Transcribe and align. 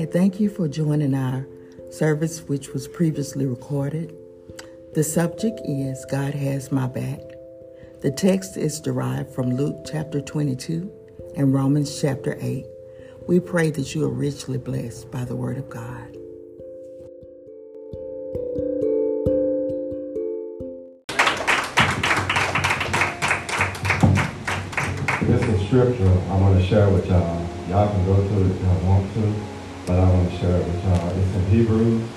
Hi, 0.00 0.06
thank 0.06 0.40
you 0.40 0.48
for 0.48 0.66
joining 0.66 1.14
our 1.14 1.46
service, 1.90 2.40
which 2.48 2.70
was 2.70 2.88
previously 2.88 3.44
recorded. 3.44 4.16
The 4.94 5.04
subject 5.04 5.60
is 5.62 6.06
God 6.06 6.32
Has 6.32 6.72
My 6.72 6.86
Back. 6.86 7.20
The 8.00 8.10
text 8.10 8.56
is 8.56 8.80
derived 8.80 9.28
from 9.28 9.54
Luke 9.54 9.76
chapter 9.84 10.22
22 10.22 10.90
and 11.36 11.52
Romans 11.52 12.00
chapter 12.00 12.38
8. 12.40 12.64
We 13.28 13.40
pray 13.40 13.70
that 13.72 13.94
you 13.94 14.06
are 14.06 14.08
richly 14.08 14.56
blessed 14.56 15.10
by 15.10 15.26
the 15.26 15.36
Word 15.36 15.58
of 15.58 15.68
God. 15.68 16.16
This 25.26 25.42
is 25.42 25.66
scripture 25.66 26.08
I'm 26.30 26.40
going 26.40 26.58
to 26.58 26.64
share 26.64 26.88
with 26.88 27.06
y'all. 27.06 27.46
Y'all 27.68 27.92
can 27.92 28.06
go 28.06 28.16
to 28.16 28.40
it 28.40 28.50
if 28.50 28.62
y'all 28.62 28.88
want 28.88 29.12
to, 29.12 29.59
but 29.90 29.98
I 29.98 30.08
want 30.08 30.30
to 30.30 30.36
share 30.38 30.54
it 30.54 30.64
with 30.64 30.84
uh, 30.84 30.88
y'all. 30.88 31.18
It's 31.18 31.34
in 31.34 31.46
Hebrews 31.46 32.08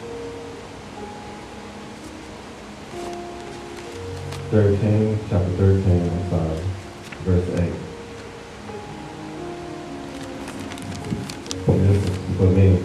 13, 4.52 5.20
chapter 5.28 5.50
13, 5.58 6.10
I'm 6.12 6.30
sorry, 6.30 6.62
verse 7.26 7.50
8. 7.50 7.74
This 11.66 11.98
is 11.98 12.38
for 12.38 12.46
me, 12.46 12.83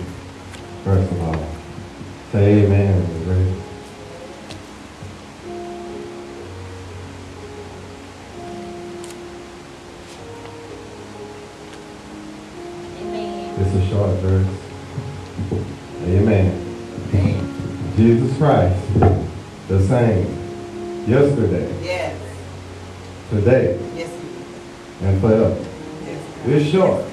short, 26.71 27.05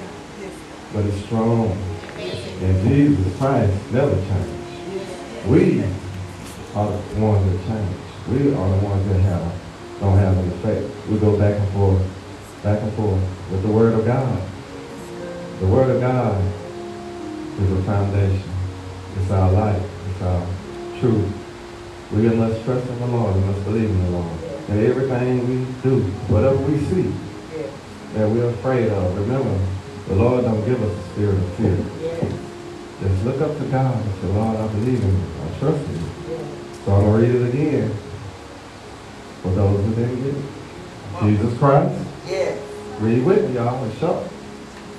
but 0.92 1.04
it's 1.04 1.24
strong. 1.26 1.70
And 2.62 2.88
Jesus 2.88 3.38
Christ 3.38 3.92
never 3.92 4.14
changed. 4.14 5.46
We 5.46 5.82
are 6.74 6.90
the 6.90 7.20
ones 7.20 7.44
that 7.52 7.66
change. 7.66 7.96
We 8.28 8.54
are 8.54 8.68
the 8.80 8.84
ones 8.86 9.08
that 9.08 9.20
have 9.20 9.52
don't 10.00 10.18
have 10.18 10.36
an 10.36 10.52
effect. 10.52 11.08
We 11.08 11.18
go 11.18 11.38
back 11.38 11.58
and 11.58 11.68
forth, 11.72 12.02
back 12.62 12.82
and 12.82 12.92
forth 12.94 13.22
with 13.50 13.62
the 13.62 13.68
Word 13.68 13.94
of 13.94 14.04
God. 14.04 14.42
The 15.60 15.66
Word 15.66 15.90
of 15.90 16.00
God 16.00 16.42
is 17.62 17.72
a 17.72 17.82
foundation. 17.84 18.42
It's 19.18 19.30
our 19.30 19.50
life. 19.52 19.82
It's 20.10 20.22
our 20.22 20.46
truth. 21.00 21.32
We 22.12 22.28
must 22.28 22.62
trust 22.64 22.86
in 22.88 22.98
the 23.00 23.06
Lord. 23.06 23.34
We 23.36 23.40
must 23.42 23.64
believe 23.64 23.88
in 23.88 24.04
the 24.04 24.10
Lord. 24.10 24.38
And 24.68 24.86
everything 24.86 25.48
we 25.48 25.64
do, 25.82 26.02
whatever 26.28 26.56
we 26.56 26.78
see 26.86 27.12
Yes. 27.56 27.70
that 28.14 28.28
we're 28.28 28.50
afraid 28.50 28.90
of, 28.90 29.05
remember, 29.20 29.58
the 30.08 30.14
Lord 30.14 30.44
don't 30.44 30.64
give 30.64 30.82
us 30.82 30.92
a 30.96 31.12
spirit 31.12 31.34
of 31.38 31.54
fear. 31.54 31.76
Yes. 32.02 32.32
Just 33.00 33.24
look 33.24 33.40
up 33.40 33.56
to 33.58 33.64
God 33.64 33.94
and 34.02 34.14
say, 34.20 34.26
Lord, 34.28 34.56
I 34.56 34.66
believe 34.68 35.02
in 35.02 35.10
you. 35.10 35.22
I 35.44 35.58
trust 35.58 35.84
in 35.88 35.94
you. 35.94 36.00
Yes. 36.30 36.84
So 36.84 36.92
I'm 36.94 37.00
going 37.04 37.20
to 37.20 37.26
read 37.26 37.34
it 37.42 37.48
again 37.54 37.90
for 39.42 39.50
those 39.50 39.84
who 39.84 39.94
didn't 39.94 40.22
get 40.22 40.34
it. 40.34 40.44
Jesus 41.22 41.58
Christ, 41.58 41.94
Yes. 42.26 42.58
read 43.00 43.24
with 43.24 43.48
me, 43.48 43.54
y'all. 43.56 43.84
It's 43.86 43.98
short. 43.98 44.24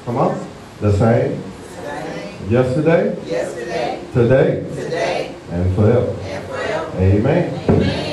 Come 0.05 0.17
on. 0.17 0.47
The 0.81 0.91
same 0.91 1.41
Same. 1.83 2.51
yesterday, 2.51 3.17
Yesterday. 3.25 3.99
today, 4.13 4.63
Today. 4.75 5.35
and 5.51 5.75
forever. 5.75 6.16
And 6.22 6.45
forever. 6.47 6.91
Amen. 6.97 7.69
Amen. 7.69 8.06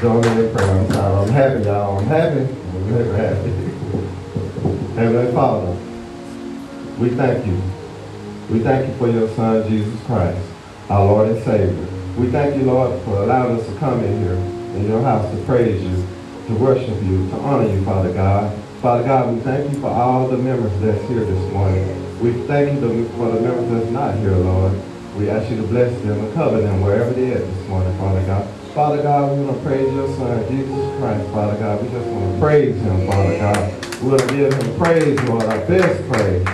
Join 0.00 0.20
me 0.20 0.44
in 0.46 0.54
prayer. 0.54 0.70
I'm. 0.70 0.92
I'm 0.92 1.28
happy, 1.28 1.64
y'all. 1.64 1.98
I'm 1.98 2.06
happy. 2.06 2.40
I'm 2.40 2.84
very 2.84 3.16
happy. 3.16 3.50
Heavenly 4.94 5.32
Father, 5.32 5.72
we 6.98 7.10
thank 7.10 7.46
you. 7.46 7.60
We 8.50 8.60
thank 8.60 8.88
you 8.88 8.94
for 8.96 9.08
your 9.10 9.28
Son, 9.34 9.66
Jesus 9.68 9.98
Christ, 10.04 10.38
our 10.90 11.04
Lord 11.04 11.30
and 11.30 11.44
Savior. 11.44 11.86
We 12.18 12.28
thank 12.28 12.56
you, 12.56 12.64
Lord, 12.64 13.02
for 13.04 13.22
allowing 13.22 13.58
us 13.58 13.66
to 13.66 13.74
come 13.76 14.04
in 14.04 14.20
here 14.22 14.34
in 14.76 14.86
your 14.86 15.00
house 15.02 15.30
to 15.34 15.42
praise 15.44 15.82
you, 15.82 16.06
to 16.48 16.54
worship 16.54 17.02
you, 17.02 17.28
to 17.30 17.36
honor 17.36 17.68
you, 17.70 17.82
Father 17.84 18.12
God. 18.12 18.54
Father 18.82 19.02
God, 19.02 19.34
we 19.34 19.40
thank 19.40 19.72
you 19.72 19.80
for 19.80 19.88
all 19.88 20.28
the 20.28 20.36
members 20.36 20.78
that's 20.80 21.02
here 21.08 21.24
this 21.24 21.52
morning. 21.52 22.20
We 22.20 22.32
thank 22.46 22.80
you 22.80 23.08
for 23.16 23.30
the 23.30 23.40
members 23.40 23.70
that's 23.70 23.90
not 23.92 24.14
here, 24.18 24.36
Lord. 24.36 24.78
We 25.16 25.30
ask 25.30 25.50
you 25.50 25.56
to 25.56 25.66
bless 25.66 25.90
them 26.02 26.20
and 26.20 26.34
cover 26.34 26.60
them 26.60 26.82
wherever 26.82 27.10
they 27.12 27.32
are 27.32 27.38
this 27.38 27.68
morning, 27.68 27.96
Father 27.98 28.24
God. 28.26 28.55
Father 28.76 29.02
God, 29.02 29.38
we 29.38 29.42
want 29.42 29.56
to 29.56 29.64
praise 29.64 29.90
your 29.94 30.06
Son, 30.18 30.48
Jesus 30.50 30.98
Christ, 31.00 31.30
Father 31.30 31.58
God. 31.58 31.82
We 31.82 31.88
just 31.88 32.06
want 32.08 32.34
to 32.34 32.38
praise 32.38 32.76
him, 32.76 33.06
Father 33.06 33.38
God. 33.38 34.02
We 34.02 34.08
want 34.10 34.20
to 34.20 34.36
give 34.36 34.52
him 34.52 34.78
praise, 34.78 35.20
Lord, 35.22 35.44
our 35.44 35.64
best 35.64 36.12
praise. 36.12 36.44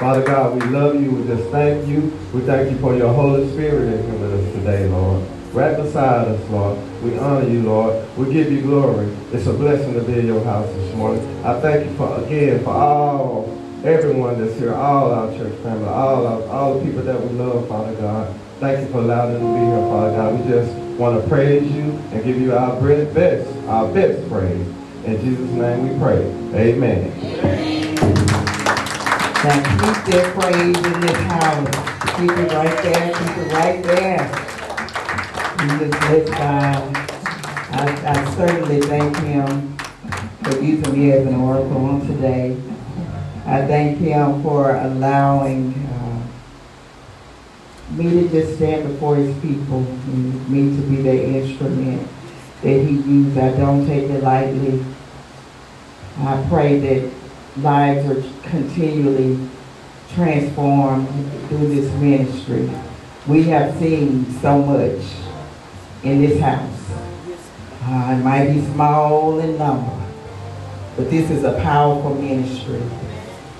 Father 0.00 0.24
God, 0.26 0.54
we 0.54 0.68
love 0.70 1.00
you. 1.00 1.12
We 1.12 1.24
just 1.28 1.48
thank 1.50 1.86
you. 1.86 2.12
We 2.34 2.40
thank 2.40 2.72
you 2.72 2.78
for 2.80 2.96
your 2.96 3.14
Holy 3.14 3.48
Spirit 3.52 3.94
in 3.94 4.02
here 4.02 4.20
with 4.20 4.32
us 4.32 4.52
today, 4.52 4.88
Lord. 4.88 5.24
Right 5.52 5.76
beside 5.76 6.26
us, 6.26 6.50
Lord. 6.50 6.76
We 7.04 7.16
honor 7.18 7.48
you, 7.48 7.62
Lord. 7.62 8.18
We 8.18 8.32
give 8.32 8.50
you 8.50 8.62
glory. 8.62 9.06
It's 9.32 9.46
a 9.46 9.52
blessing 9.52 9.94
to 9.94 10.02
be 10.02 10.18
in 10.18 10.26
your 10.26 10.42
house 10.42 10.66
this 10.74 10.92
morning. 10.96 11.24
I 11.44 11.60
thank 11.60 11.88
you 11.88 11.96
for 11.96 12.20
again 12.20 12.64
for 12.64 12.70
all 12.70 13.44
everyone 13.84 14.44
that's 14.44 14.58
here, 14.58 14.74
all 14.74 15.12
our 15.12 15.30
church 15.38 15.56
family, 15.62 15.86
all 15.86 16.26
our, 16.26 16.48
all 16.48 16.80
the 16.80 16.84
people 16.84 17.04
that 17.04 17.20
we 17.20 17.28
love, 17.38 17.68
Father 17.68 17.94
God. 17.94 18.36
Thank 18.58 18.80
you 18.80 18.92
for 18.92 18.98
allowing 18.98 19.34
them 19.34 19.42
to 19.42 19.54
be 19.54 19.64
here, 19.66 19.88
Father 19.88 20.16
God. 20.16 20.40
We 20.40 20.50
just 20.50 20.81
want 20.98 21.20
to 21.20 21.28
praise 21.28 21.70
you 21.72 21.82
and 22.12 22.24
give 22.24 22.40
you 22.40 22.54
our 22.54 22.80
best, 22.80 23.48
our 23.66 23.92
best 23.92 24.28
praise. 24.28 24.66
In 25.04 25.20
Jesus' 25.20 25.50
name 25.50 25.88
we 25.88 25.98
pray. 25.98 26.22
Amen. 26.54 27.10
Now 29.42 29.58
keep 29.58 30.14
that 30.14 30.34
praise 30.38 30.76
in 30.76 31.00
this 31.00 31.20
house. 31.26 31.68
Keep 32.16 32.30
it 32.30 32.52
right 32.52 32.82
there. 32.82 33.12
Keep 33.12 33.36
it 33.38 33.52
right 33.52 33.82
there. 33.82 34.24
Just 35.78 36.00
let 36.02 36.26
God. 36.26 36.96
I, 37.74 37.84
I 38.06 38.34
certainly 38.36 38.80
thank 38.82 39.16
Him 39.16 39.76
for 40.44 40.60
using 40.60 40.92
me 40.92 41.10
as 41.12 41.26
an 41.26 41.34
oracle 41.34 41.84
on 41.84 42.06
today. 42.06 42.56
I 43.46 43.66
thank 43.66 43.98
Him 43.98 44.42
for 44.42 44.76
allowing 44.76 45.72
uh, 45.74 46.01
me 47.92 48.22
to 48.22 48.28
just 48.28 48.56
stand 48.56 48.88
before 48.88 49.16
His 49.16 49.34
people 49.40 49.78
and 49.78 50.48
me 50.48 50.76
to 50.76 50.82
be 50.88 51.02
the 51.02 51.24
instrument 51.24 52.08
that 52.62 52.80
He 52.80 52.94
used. 52.94 53.38
I 53.38 53.50
don't 53.52 53.86
take 53.86 54.10
it 54.10 54.22
lightly. 54.22 54.84
I 56.18 56.46
pray 56.48 56.78
that 56.78 57.12
lives 57.56 58.08
are 58.08 58.48
continually 58.48 59.48
transformed 60.14 61.08
through 61.48 61.68
this 61.74 61.92
ministry. 61.94 62.70
We 63.26 63.44
have 63.44 63.78
seen 63.78 64.30
so 64.40 64.62
much 64.62 65.02
in 66.02 66.20
this 66.20 66.40
house. 66.40 66.68
Uh, 67.84 68.16
it 68.16 68.22
might 68.22 68.48
be 68.48 68.64
small 68.72 69.38
in 69.40 69.58
number, 69.58 70.06
but 70.96 71.10
this 71.10 71.30
is 71.30 71.44
a 71.44 71.60
powerful 71.60 72.14
ministry. 72.14 72.82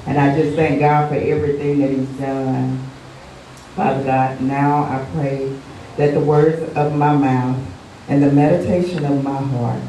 And 0.07 0.19
I 0.19 0.37
just 0.37 0.57
thank 0.57 0.81
God 0.81 1.09
for 1.09 1.15
everything 1.15 1.81
that 1.81 1.91
He's 1.91 2.09
done. 2.19 2.92
Father 3.77 4.05
God, 4.05 4.41
now 4.43 4.85
I 4.85 5.07
pray 5.15 5.59
that 5.97 6.13
the 6.13 6.21
words 6.21 6.63
of 6.77 6.95
my 6.95 7.17
mouth 7.17 7.59
and 8.09 8.23
the 8.23 8.31
meditation 8.31 9.05
of 9.05 9.25
my 9.25 9.41
heart, 9.41 9.81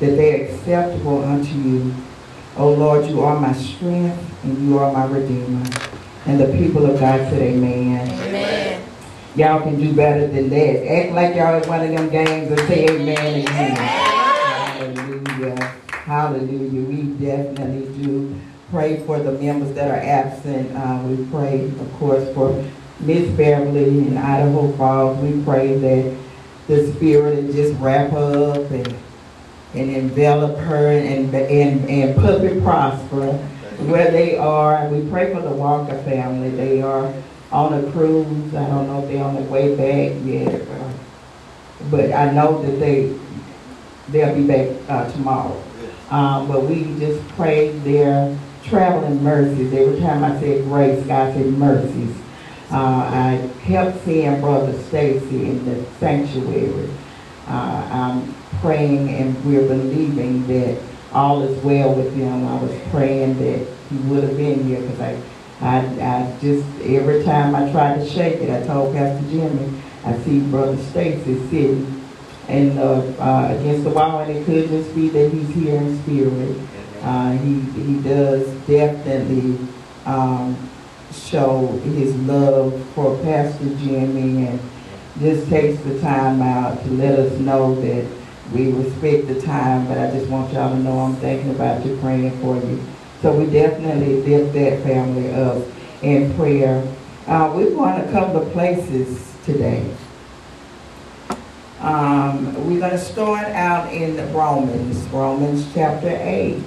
that 0.00 0.16
they 0.16 0.40
are 0.40 0.44
acceptable 0.46 1.22
unto 1.22 1.54
you. 1.54 1.94
O 2.56 2.72
Lord, 2.72 3.06
you 3.06 3.20
are 3.22 3.38
my 3.38 3.52
strength 3.52 4.18
and 4.42 4.68
you 4.68 4.78
are 4.78 4.92
my 4.92 5.06
redeemer. 5.06 5.64
And 6.26 6.40
the 6.40 6.46
people 6.58 6.84
of 6.84 6.98
God 6.98 7.18
said 7.30 7.40
amen. 7.42 8.08
Amen. 8.08 8.88
Y'all 9.36 9.62
can 9.62 9.78
do 9.78 9.94
better 9.94 10.26
than 10.26 10.48
that. 10.50 10.86
Act 10.92 11.12
like 11.12 11.36
y'all 11.36 11.60
at 11.60 11.66
one 11.66 11.80
of 11.80 11.90
them 11.90 12.10
games 12.10 12.50
and 12.50 12.60
say 12.68 12.86
amen 12.88 13.40
again. 13.40 13.76
Hallelujah. 13.76 15.74
Hallelujah. 15.88 16.82
We 16.82 17.02
definitely 17.24 18.02
do 18.02 18.40
pray 18.70 19.04
for 19.06 19.20
the 19.20 19.32
members 19.32 19.74
that 19.74 19.90
are 19.90 20.02
absent. 20.02 20.76
Uh, 20.76 21.02
we 21.06 21.24
pray, 21.26 21.66
of 21.66 21.92
course, 21.94 22.34
for 22.34 22.52
Miss 23.02 23.28
Beverly 23.36 24.06
in 24.06 24.16
Idaho 24.16 24.70
Falls. 24.76 25.18
We 25.22 25.42
pray 25.44 25.76
that 25.76 26.16
the 26.68 26.92
Spirit 26.92 27.44
will 27.44 27.52
just 27.52 27.78
wrap 27.80 28.12
up 28.12 28.70
and, 28.70 28.94
and 29.74 29.90
envelop 29.90 30.56
her 30.58 30.88
and, 30.88 31.34
and, 31.34 31.90
and 31.90 32.16
puppet 32.16 32.62
prosper 32.62 33.32
where 33.86 34.10
they 34.10 34.36
are. 34.36 34.88
We 34.88 35.08
pray 35.10 35.34
for 35.34 35.40
the 35.40 35.50
Walker 35.50 36.00
family. 36.04 36.50
They 36.50 36.80
are 36.80 37.12
on 37.50 37.74
a 37.74 37.90
cruise. 37.90 38.54
I 38.54 38.66
don't 38.68 38.86
know 38.86 39.02
if 39.02 39.08
they're 39.08 39.24
on 39.24 39.34
their 39.34 39.44
way 39.44 39.74
back 39.74 40.24
yet. 40.24 40.66
But 41.90 42.12
I 42.12 42.32
know 42.32 42.62
that 42.62 42.78
they, 42.78 43.18
they'll 44.10 44.34
be 44.34 44.46
back 44.46 44.68
uh, 44.88 45.10
tomorrow. 45.10 45.60
Um, 46.10 46.46
but 46.46 46.62
we 46.64 46.84
just 47.00 47.26
pray 47.30 47.70
their 47.78 48.38
traveling 48.62 49.24
mercies. 49.24 49.72
Every 49.72 49.98
time 49.98 50.22
I 50.22 50.38
said 50.38 50.64
grace, 50.64 51.04
God 51.06 51.34
said 51.34 51.46
mercies. 51.46 52.21
Uh, 52.72 53.04
I 53.12 53.50
kept 53.64 54.02
seeing 54.04 54.40
Brother 54.40 54.72
Stacy 54.84 55.44
in 55.44 55.64
the 55.66 55.84
sanctuary. 56.00 56.88
Uh, 57.46 57.88
I'm 57.90 58.34
praying 58.60 59.10
and 59.10 59.44
we're 59.44 59.68
believing 59.68 60.46
that 60.46 60.80
all 61.12 61.42
is 61.42 61.62
well 61.62 61.94
with 61.94 62.14
him. 62.14 62.48
I 62.48 62.62
was 62.62 62.80
praying 62.90 63.38
that 63.40 63.66
he 63.90 63.96
would 64.08 64.24
have 64.24 64.36
been 64.38 64.64
here 64.64 64.80
because 64.80 65.00
I, 65.00 65.22
I, 65.60 65.78
I 66.00 66.38
just, 66.40 66.66
every 66.80 67.22
time 67.24 67.54
I 67.54 67.70
tried 67.70 67.98
to 67.98 68.08
shake 68.08 68.40
it, 68.40 68.48
I 68.50 68.66
told 68.66 68.94
Pastor 68.94 69.28
Jimmy, 69.28 69.82
I 70.04 70.16
see 70.20 70.40
Brother 70.40 70.82
Stacy 70.84 71.38
sitting 71.50 72.02
and 72.48 72.78
uh, 72.78 73.02
uh, 73.20 73.56
against 73.58 73.84
the 73.84 73.90
wall, 73.90 74.20
and 74.20 74.30
it 74.32 74.44
could 74.46 74.68
just 74.68 74.94
be 74.94 75.08
that 75.10 75.30
he's 75.30 75.48
here 75.54 75.76
in 75.76 76.02
spirit. 76.02 76.58
Uh, 77.02 77.32
he 77.32 77.60
he 77.60 78.00
does 78.00 78.46
definitely 78.66 79.58
um, 80.06 80.56
show 81.12 81.66
his 81.84 82.14
love 82.16 82.84
for 82.94 83.16
Pastor 83.22 83.74
Jimmy, 83.76 84.46
and 84.46 84.60
just 85.20 85.48
takes 85.48 85.82
the 85.82 86.00
time 86.00 86.40
out 86.40 86.82
to 86.82 86.90
let 86.90 87.18
us 87.18 87.38
know 87.38 87.74
that 87.80 88.06
we 88.52 88.72
respect 88.72 89.28
the 89.28 89.40
time. 89.40 89.86
But 89.86 89.98
I 89.98 90.10
just 90.10 90.28
want 90.30 90.52
y'all 90.52 90.70
to 90.70 90.78
know 90.78 90.98
I'm 91.00 91.16
thinking 91.16 91.50
about 91.50 91.84
you, 91.84 91.96
praying 91.98 92.38
for 92.40 92.56
you. 92.56 92.82
So 93.20 93.32
we 93.38 93.46
definitely 93.46 94.22
lift 94.22 94.52
that 94.54 94.82
family 94.82 95.32
up 95.32 95.62
in 96.02 96.34
prayer. 96.34 96.82
Uh, 97.26 97.52
we're 97.54 97.70
going 97.70 98.00
a 98.00 98.10
couple 98.10 98.42
of 98.42 98.52
places 98.52 99.32
today. 99.44 99.94
Um, 101.80 102.54
we're 102.68 102.78
going 102.78 102.92
to 102.92 102.98
start 102.98 103.46
out 103.48 103.92
in 103.92 104.16
Romans, 104.32 104.98
Romans 105.08 105.68
chapter 105.74 106.10
8. 106.10 106.62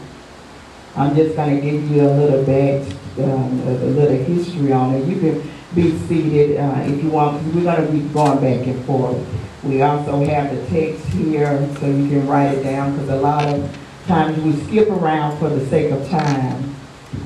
I'm 0.98 1.16
just 1.16 1.36
going 1.36 1.56
to 1.56 1.62
give 1.62 1.90
you 1.90 2.02
a 2.02 2.12
little 2.12 2.44
back, 2.46 2.86
um, 3.20 3.62
a, 3.62 3.74
little 3.74 4.18
history 4.18 4.72
on 4.72 4.94
it. 4.96 5.06
You 5.08 5.20
can 5.20 5.52
be 5.74 5.98
seated 6.08 6.58
uh, 6.58 6.84
if 6.86 7.04
you 7.04 7.10
want, 7.10 7.44
we're 7.54 7.64
going 7.64 7.86
to 7.86 7.92
be 7.92 8.00
going 8.14 8.40
back 8.40 8.68
and 8.68 8.86
forth. 8.86 9.18
We 9.64 9.82
also 9.82 10.24
have 10.26 10.56
the 10.56 10.66
text 10.68 11.06
here 11.08 11.58
so 11.80 11.88
you 11.88 12.08
can 12.08 12.28
write 12.28 12.58
it 12.58 12.64
down 12.64 12.94
because 12.94 13.10
a 13.10 13.16
lot 13.16 13.46
of 13.48 13.78
times 14.08 14.38
we 14.44 14.54
skip 14.66 14.90
around 14.90 15.38
for 15.40 15.50
the 15.50 15.66
sake 15.68 15.92
of 15.92 16.08
time. 16.10 16.76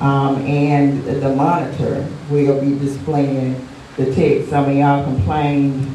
Um, 0.00 0.36
and 0.46 1.04
the 1.04 1.34
monitor 1.34 2.08
will 2.30 2.60
be 2.60 2.78
displaying 2.78 3.68
the 3.96 4.14
text. 4.14 4.50
Some 4.50 4.70
of 4.70 4.76
y'all 4.76 5.04
complained 5.04 5.94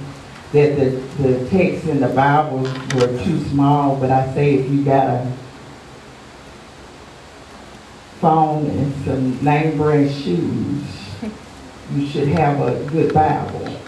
that 0.51 0.75
the, 0.75 0.89
the 1.23 1.49
texts 1.49 1.87
in 1.87 1.99
the 1.99 2.09
Bible 2.09 2.59
were 2.59 3.23
too 3.23 3.43
small, 3.45 3.95
but 3.95 4.11
I 4.11 4.31
say 4.33 4.55
if 4.55 4.69
you 4.69 4.83
got 4.83 5.07
a 5.07 5.33
phone 8.19 8.65
and 8.65 9.05
some 9.05 9.43
name 9.43 9.77
brand 9.77 10.11
shoes, 10.11 10.83
you 11.93 12.07
should 12.07 12.27
have 12.29 12.59
a 12.61 12.83
good 12.89 13.13
Bible. 13.13 13.79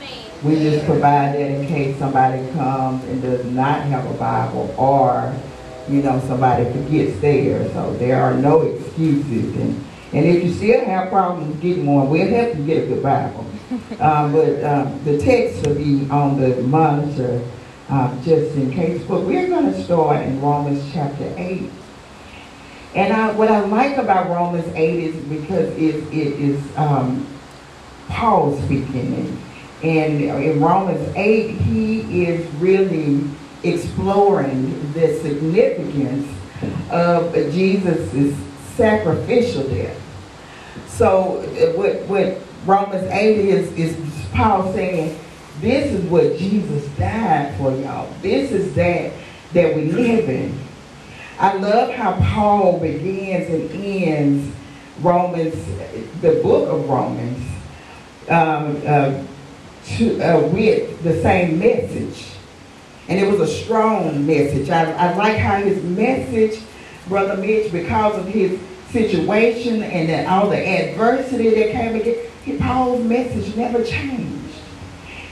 We 0.43 0.55
just 0.55 0.85
provide 0.85 1.33
that 1.33 1.39
in 1.39 1.67
case 1.67 1.97
somebody 1.97 2.47
comes 2.51 3.03
and 3.05 3.21
does 3.21 3.43
not 3.45 3.81
have 3.83 4.05
a 4.05 4.13
Bible 4.13 4.73
or, 4.77 5.33
you 5.89 6.03
know, 6.03 6.19
somebody 6.27 6.65
forgets 6.65 7.19
theirs. 7.19 7.71
So 7.73 7.93
there 7.97 8.21
are 8.21 8.35
no 8.35 8.61
excuses. 8.61 9.55
And, 9.55 9.83
and 10.13 10.25
if 10.25 10.43
you 10.43 10.53
still 10.53 10.85
have 10.85 11.09
problems 11.09 11.59
getting 11.59 11.87
one, 11.87 12.09
we'll 12.09 12.27
help 12.27 12.55
you 12.55 12.65
get 12.65 12.83
a 12.83 12.87
good 12.87 13.03
Bible. 13.03 13.45
Um, 13.99 14.31
but 14.33 14.63
um, 14.63 15.03
the 15.03 15.17
text 15.17 15.65
will 15.65 15.75
be 15.75 16.07
on 16.11 16.39
the 16.39 16.61
monitor 16.61 17.43
um, 17.89 18.21
just 18.23 18.55
in 18.55 18.71
case. 18.71 19.03
But 19.07 19.21
we're 19.21 19.47
going 19.47 19.73
to 19.73 19.83
start 19.83 20.21
in 20.21 20.39
Romans 20.39 20.87
chapter 20.93 21.33
8. 21.35 21.69
And 22.97 23.13
I, 23.13 23.31
what 23.33 23.51
I 23.51 23.59
like 23.59 23.97
about 23.97 24.27
Romans 24.27 24.67
8 24.75 25.03
is 25.03 25.15
because 25.25 25.69
it, 25.77 25.95
it 26.11 26.39
is 26.39 26.59
um, 26.75 27.27
Paul 28.09 28.59
speaking. 28.63 29.39
And, 29.83 30.23
in 30.23 30.59
Romans 30.59 31.07
8, 31.15 31.51
he 31.51 32.25
is 32.25 32.51
really 32.55 33.23
exploring 33.63 34.91
the 34.93 35.19
significance 35.19 36.27
of 36.89 37.33
Jesus' 37.33 38.35
sacrificial 38.75 39.67
death. 39.69 40.01
So 40.87 41.41
uh, 41.41 41.77
what, 41.77 42.01
what 42.07 42.39
Romans 42.65 43.07
8 43.11 43.37
is, 43.37 43.71
is 43.73 44.25
Paul 44.33 44.73
saying, 44.73 45.19
this 45.61 45.91
is 45.91 46.03
what 46.05 46.35
Jesus 46.37 46.83
died 46.97 47.55
for 47.57 47.71
y'all. 47.77 48.11
This 48.23 48.51
is 48.51 48.73
that 48.73 49.13
that 49.53 49.75
we 49.75 49.85
live 49.91 50.29
in. 50.29 50.66
I 51.39 51.53
love 51.53 51.91
how 51.91 52.13
Paul 52.13 52.79
begins 52.79 53.49
and 53.49 53.83
ends 53.83 54.55
Romans, 55.01 55.53
the 56.21 56.39
book 56.41 56.67
of 56.69 56.89
Romans, 56.89 57.47
um, 58.27 58.81
uh, 58.85 59.23
to, 59.85 60.19
uh, 60.19 60.47
with 60.47 61.03
the 61.03 61.21
same 61.21 61.59
message. 61.59 62.25
And 63.07 63.19
it 63.19 63.31
was 63.31 63.39
a 63.39 63.63
strong 63.63 64.25
message. 64.25 64.69
I, 64.69 64.91
I 64.93 65.15
like 65.15 65.37
how 65.37 65.61
his 65.61 65.81
message, 65.83 66.59
Brother 67.07 67.37
Mitch, 67.37 67.71
because 67.71 68.17
of 68.17 68.25
his 68.25 68.59
situation 68.89 69.83
and 69.83 70.27
all 70.27 70.49
the 70.49 70.57
adversity 70.57 71.49
that 71.51 71.71
came 71.71 71.95
against, 71.95 72.59
Paul's 72.59 73.03
message 73.03 73.55
never 73.55 73.83
changed. 73.83 74.36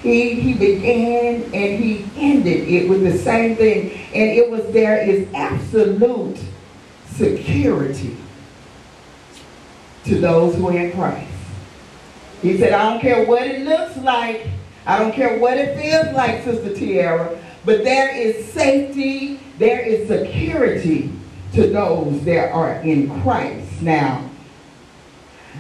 He, 0.06 0.36
he 0.36 0.54
began 0.54 1.42
and 1.46 1.84
he 1.84 2.06
ended 2.16 2.70
it 2.70 2.88
with 2.88 3.02
the 3.02 3.18
same 3.18 3.56
thing. 3.56 3.90
And 4.14 4.30
it 4.30 4.52
was 4.52 4.64
there 4.72 5.00
is 5.00 5.28
absolute 5.34 6.38
security 7.08 8.16
to 10.04 10.20
those 10.20 10.56
who 10.58 10.68
are 10.68 10.78
in 10.78 10.92
Christ. 10.92 11.32
He 12.44 12.56
said, 12.56 12.74
I 12.74 12.92
don't 12.92 13.02
care 13.02 13.26
what 13.26 13.48
it 13.48 13.66
looks 13.66 13.98
like. 13.98 14.48
I 14.86 15.00
don't 15.00 15.12
care 15.12 15.40
what 15.40 15.58
it 15.58 15.76
feels 15.82 16.16
like, 16.16 16.44
Sister 16.44 16.76
Tiara. 16.76 17.36
But 17.66 17.84
there 17.84 18.16
is 18.16 18.46
safety, 18.54 19.40
there 19.58 19.80
is 19.80 20.08
security 20.08 21.12
to 21.54 21.66
those 21.66 22.24
that 22.26 22.52
are 22.52 22.76
in 22.82 23.24
Christ. 23.24 23.82
Now, 23.82 24.30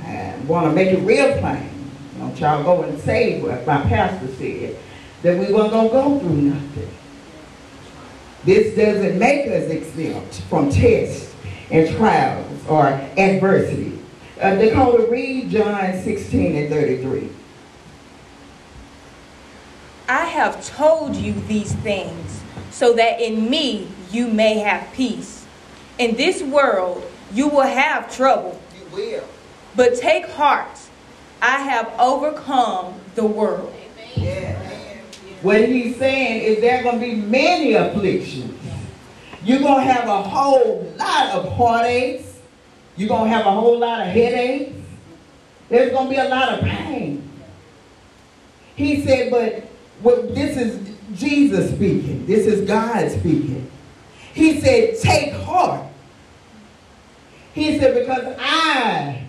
I 0.03 0.35
want 0.45 0.67
to 0.67 0.71
make 0.71 0.89
it 0.89 0.99
real 0.99 1.35
plain. 1.39 1.74
Don't 2.17 2.39
y'all 2.39 2.63
go 2.63 2.83
and 2.83 2.99
say 2.99 3.41
what 3.41 3.65
my 3.65 3.81
pastor 3.83 4.27
said, 4.35 4.77
that 5.21 5.37
we 5.37 5.53
weren't 5.53 5.71
going 5.71 5.87
to 5.87 5.93
go 5.93 6.19
through 6.19 6.35
nothing. 6.35 6.89
This 8.43 8.75
doesn't 8.75 9.17
make 9.17 9.47
us 9.47 9.69
exempt 9.69 10.41
from 10.49 10.69
tests 10.69 11.33
and 11.71 11.95
trials 11.95 12.67
or 12.67 12.87
adversity. 13.17 13.99
Uh, 14.39 14.55
Dakota, 14.55 15.07
read 15.09 15.49
John 15.49 15.99
16 16.01 16.55
and 16.55 16.69
33. 16.69 17.29
I 20.07 20.25
have 20.25 20.63
told 20.65 21.15
you 21.15 21.33
these 21.33 21.73
things 21.75 22.43
so 22.69 22.93
that 22.93 23.19
in 23.19 23.49
me 23.49 23.87
you 24.11 24.27
may 24.27 24.59
have 24.59 24.93
peace. 24.93 25.47
In 25.97 26.15
this 26.15 26.43
world 26.43 27.03
you 27.33 27.47
will 27.47 27.61
have 27.61 28.13
trouble. 28.15 28.59
You 28.77 28.95
will. 28.95 29.23
But 29.75 29.95
take 29.95 30.29
heart, 30.29 30.77
I 31.45 31.59
have 31.59 31.93
overcome 31.99 32.99
the 33.13 33.23
world. 33.23 33.71
Yeah. 34.15 34.59
What 35.43 35.69
he's 35.69 35.95
saying 35.97 36.41
is 36.41 36.59
there 36.59 36.79
are 36.79 36.83
going 36.83 36.99
to 36.99 37.05
be 37.05 37.15
many 37.15 37.73
afflictions. 37.73 38.59
You're 39.43 39.59
going 39.59 39.85
to 39.85 39.93
have 39.93 40.09
a 40.09 40.23
whole 40.23 40.91
lot 40.97 41.35
of 41.35 41.55
heartaches. 41.55 42.39
You're 42.97 43.09
going 43.09 43.29
to 43.29 43.37
have 43.37 43.45
a 43.45 43.51
whole 43.51 43.77
lot 43.77 44.01
of 44.01 44.07
headaches. 44.07 44.75
There's 45.69 45.91
going 45.91 46.05
to 46.05 46.09
be 46.09 46.19
a 46.19 46.29
lot 46.29 46.49
of 46.49 46.61
pain. 46.61 47.29
He 48.75 49.05
said, 49.05 49.29
but 49.29 49.67
well, 50.01 50.23
this 50.33 50.57
is 50.57 50.95
Jesus 51.13 51.69
speaking. 51.75 52.25
This 52.25 52.47
is 52.47 52.67
God 52.67 53.07
speaking. 53.11 53.69
He 54.33 54.59
said, 54.61 54.97
take 54.99 55.33
heart. 55.33 55.85
He 57.53 57.77
said, 57.77 57.93
because 57.93 58.35
I 58.39 59.27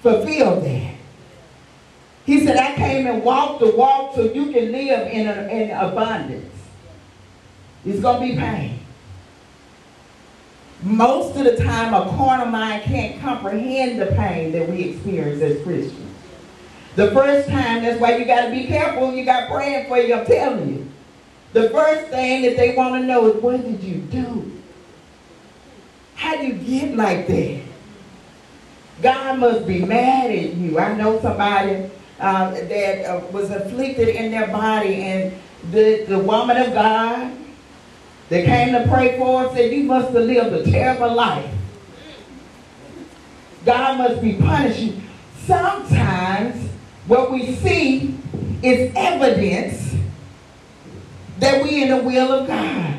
fulfilled 0.00 0.64
that. 0.64 0.99
He 2.26 2.44
said, 2.44 2.56
I 2.56 2.74
came 2.74 3.06
and 3.06 3.24
walked 3.24 3.60
the 3.60 3.74
walk 3.74 4.14
so 4.14 4.22
you 4.22 4.52
can 4.52 4.72
live 4.72 5.08
in, 5.08 5.26
a, 5.26 5.48
in 5.48 5.70
abundance. 5.70 6.54
It's 7.84 8.00
going 8.00 8.20
to 8.20 8.34
be 8.34 8.40
pain. 8.40 8.78
Most 10.82 11.36
of 11.36 11.44
the 11.44 11.56
time, 11.56 11.92
a 11.92 12.08
carnal 12.16 12.46
mind 12.46 12.82
can't 12.84 13.20
comprehend 13.20 14.00
the 14.00 14.06
pain 14.06 14.52
that 14.52 14.68
we 14.68 14.90
experience 14.90 15.42
as 15.42 15.62
Christians. 15.62 16.14
The 16.96 17.10
first 17.12 17.48
time, 17.48 17.82
that's 17.82 18.00
why 18.00 18.16
you 18.16 18.24
got 18.24 18.46
to 18.46 18.50
be 18.50 18.66
careful. 18.66 19.14
You 19.14 19.24
got 19.24 19.48
praying 19.50 19.88
for 19.88 19.98
you, 19.98 20.14
I'm 20.14 20.26
telling 20.26 20.68
you. 20.68 20.88
The 21.52 21.70
first 21.70 22.10
thing 22.10 22.42
that 22.42 22.56
they 22.56 22.74
want 22.74 22.94
to 22.94 23.06
know 23.06 23.26
is, 23.28 23.42
what 23.42 23.62
did 23.62 23.82
you 23.82 23.96
do? 23.96 24.52
How 26.14 26.36
do 26.36 26.46
you 26.46 26.54
get 26.54 26.96
like 26.96 27.26
that? 27.26 27.62
God 29.02 29.38
must 29.38 29.66
be 29.66 29.84
mad 29.84 30.30
at 30.30 30.54
you. 30.54 30.78
I 30.78 30.94
know 30.94 31.20
somebody 31.20 31.90
uh, 32.20 32.50
that 32.50 33.04
uh, 33.04 33.26
was 33.32 33.50
afflicted 33.50 34.08
in 34.08 34.30
their 34.30 34.48
body, 34.48 34.94
and 35.02 35.40
the, 35.70 36.04
the 36.08 36.18
woman 36.18 36.56
of 36.56 36.72
God 36.72 37.32
that 38.28 38.44
came 38.44 38.72
to 38.72 38.86
pray 38.88 39.18
for 39.18 39.42
her 39.42 39.54
said, 39.54 39.72
You 39.72 39.84
must 39.84 40.12
have 40.12 40.22
lived 40.22 40.52
a 40.54 40.70
terrible 40.70 41.14
life. 41.14 41.52
God 43.64 43.98
must 43.98 44.22
be 44.22 44.34
punishing. 44.34 45.02
Sometimes 45.44 46.70
what 47.06 47.30
we 47.30 47.54
see 47.56 48.18
is 48.62 48.92
evidence 48.94 49.94
that 51.38 51.62
we 51.62 51.82
in 51.82 51.88
the 51.88 52.02
will 52.02 52.32
of 52.32 52.46
God. 52.46 52.98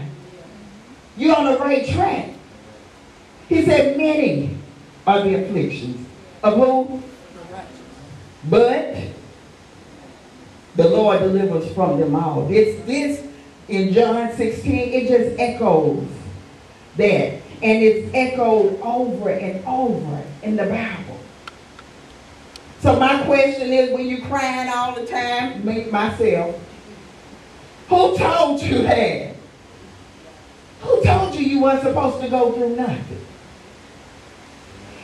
You're 1.16 1.36
on 1.36 1.46
the 1.46 1.58
right 1.60 1.88
track. 1.88 2.30
He 3.48 3.64
said, 3.66 3.98
many 3.98 4.58
are 5.06 5.22
the 5.24 5.44
afflictions 5.44 6.08
of 6.44 6.56
who? 6.56 7.04
But 8.50 8.96
the 10.76 10.88
Lord 10.88 11.20
delivers 11.20 11.72
from 11.74 12.00
them 12.00 12.16
all. 12.16 12.48
This, 12.48 12.84
this 12.86 13.28
in 13.68 13.94
John 13.94 14.34
16, 14.34 14.74
it 14.74 15.08
just 15.08 15.40
echoes 15.40 16.08
that. 16.98 17.42
And 17.64 17.84
it's 17.84 18.10
echoed 18.14 18.80
over 18.82 19.30
and 19.30 19.64
over 19.66 20.24
in 20.42 20.56
the 20.56 20.66
Bible. 20.66 21.20
So 22.80 23.00
my 23.00 23.24
question 23.24 23.72
is, 23.72 23.92
when 23.92 24.08
you're 24.08 24.26
crying 24.28 24.68
all 24.74 24.96
the 24.96 25.06
time, 25.06 25.64
me, 25.64 25.86
myself, 25.86 26.60
who 27.88 28.18
told 28.18 28.62
you 28.62 28.82
that? 28.82 29.36
Who 30.82 31.04
told 31.04 31.36
you 31.36 31.46
you 31.46 31.62
weren't 31.62 31.84
supposed 31.84 32.24
to 32.24 32.30
go 32.30 32.52
through 32.54 32.76
nothing? 32.76 33.26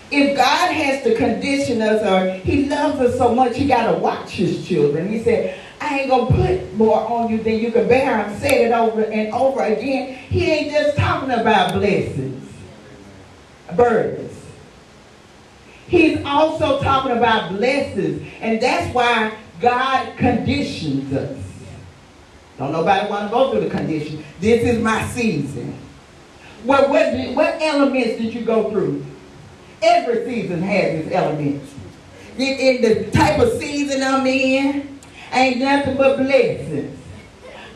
If 0.09 0.37
God 0.37 0.71
has 0.71 1.03
to 1.03 1.15
condition 1.15 1.81
us 1.81 2.01
or 2.03 2.39
he 2.39 2.65
loves 2.65 2.99
us 3.01 3.17
so 3.17 3.35
much, 3.35 3.57
he 3.57 3.67
got 3.67 3.91
to 3.91 3.99
watch 3.99 4.31
his 4.31 4.65
children. 4.65 5.09
He 5.09 5.21
said, 5.21 5.59
I 5.81 5.99
ain't 5.99 6.09
going 6.09 6.27
to 6.27 6.33
put 6.33 6.73
more 6.75 6.99
on 6.99 7.29
you 7.29 7.37
than 7.43 7.59
you 7.59 7.71
can 7.71 7.87
bear. 7.87 8.25
I've 8.25 8.39
said 8.39 8.53
it 8.53 8.71
over 8.71 9.03
and 9.03 9.33
over 9.33 9.61
again. 9.63 10.15
He 10.15 10.49
ain't 10.49 10.71
just 10.71 10.97
talking 10.97 11.31
about 11.31 11.73
blessings, 11.73 12.49
burdens. 13.75 14.33
He's 15.87 16.23
also 16.25 16.81
talking 16.81 17.11
about 17.11 17.51
blessings. 17.51 18.27
And 18.41 18.61
that's 18.61 18.93
why 18.93 19.37
God 19.59 20.17
conditions 20.17 21.13
us. 21.13 21.37
Don't 22.57 22.71
nobody 22.71 23.09
want 23.09 23.29
to 23.29 23.33
go 23.33 23.51
through 23.51 23.61
the 23.61 23.69
condition. 23.69 24.23
This 24.39 24.63
is 24.63 24.81
my 24.81 25.05
season. 25.09 25.77
What, 26.63 26.89
what, 26.89 27.13
what 27.35 27.61
elements 27.61 28.19
did 28.19 28.33
you 28.33 28.41
go 28.41 28.71
through? 28.71 29.05
Every 29.81 30.25
season 30.25 30.61
has 30.61 31.05
its 31.05 31.11
elements. 31.13 31.73
In, 32.37 32.81
the 32.81 33.09
type 33.11 33.39
of 33.39 33.59
season 33.59 34.03
I'm 34.03 34.25
in, 34.25 34.99
ain't 35.31 35.59
nothing 35.59 35.97
but 35.97 36.17
blessings. 36.17 36.99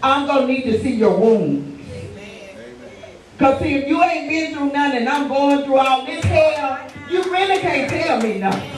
I'm 0.04 0.28
going 0.28 0.48
to 0.48 0.54
need 0.54 0.64
to 0.64 0.82
see 0.82 0.96
your 0.96 1.18
wounds. 1.18 1.72
Because 3.38 3.60
see, 3.62 3.74
if 3.74 3.88
you 3.88 4.02
ain't 4.04 4.30
been 4.30 4.54
through 4.54 4.72
nothing 4.72 5.00
and 5.00 5.10
I'm 5.10 5.28
going 5.28 5.64
through 5.64 5.78
all 5.78 6.06
this 6.06 6.24
hell, 6.26 6.88
you 7.10 7.24
really 7.24 7.60
can't 7.60 7.90
tell 7.90 8.22
me 8.22 8.38
nothing. 8.38 8.72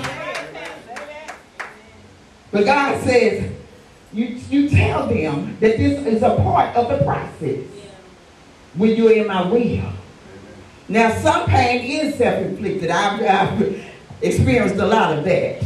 But 2.51 2.65
God 2.65 3.03
says, 3.03 3.51
you, 4.13 4.25
you 4.50 4.70
tell 4.70 5.08
them 5.08 5.58
that 5.60 5.77
this 5.77 6.06
is 6.06 6.22
a 6.24 6.36
part 6.38 6.75
of 6.75 6.88
the 6.88 7.03
process 7.03 7.65
when 8.75 8.96
you're 8.96 9.12
in 9.12 9.27
my 9.27 9.46
will. 9.50 9.92
Now, 10.93 11.12
some 11.21 11.47
pain 11.47 11.81
is 11.89 12.13
self-inflicted. 12.19 12.91
I've, 12.91 13.19
I've 13.19 13.83
experienced 14.21 14.75
a 14.75 14.85
lot 14.85 15.17
of 15.17 15.23
that. 15.23 15.63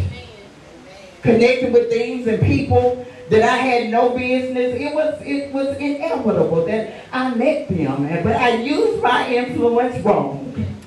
Connected 1.21 1.73
with 1.73 1.89
things 1.89 2.27
and 2.27 2.41
people 2.41 3.05
that 3.29 3.41
I 3.41 3.57
had 3.57 3.89
no 3.89 4.17
business. 4.17 4.79
It 4.79 4.95
was 4.95 5.21
it 5.25 5.51
was 5.51 5.75
inevitable 5.79 6.65
that 6.67 7.03
I 7.11 7.35
met 7.35 7.67
them, 7.67 8.07
but 8.23 8.37
I 8.37 8.55
used 8.55 9.03
my 9.03 9.27
influence 9.27 10.01
wrong. 10.05 10.77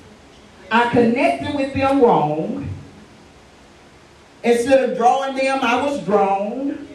I 0.70 0.88
connected 0.88 1.54
with 1.54 1.75
them 1.75 2.00
wrong. 2.00 2.66
Instead 4.42 4.88
of 4.88 4.97
drawing 4.97 5.37
them, 5.37 5.59
I 5.61 5.82
was 5.85 6.02
drawn. 6.06 6.88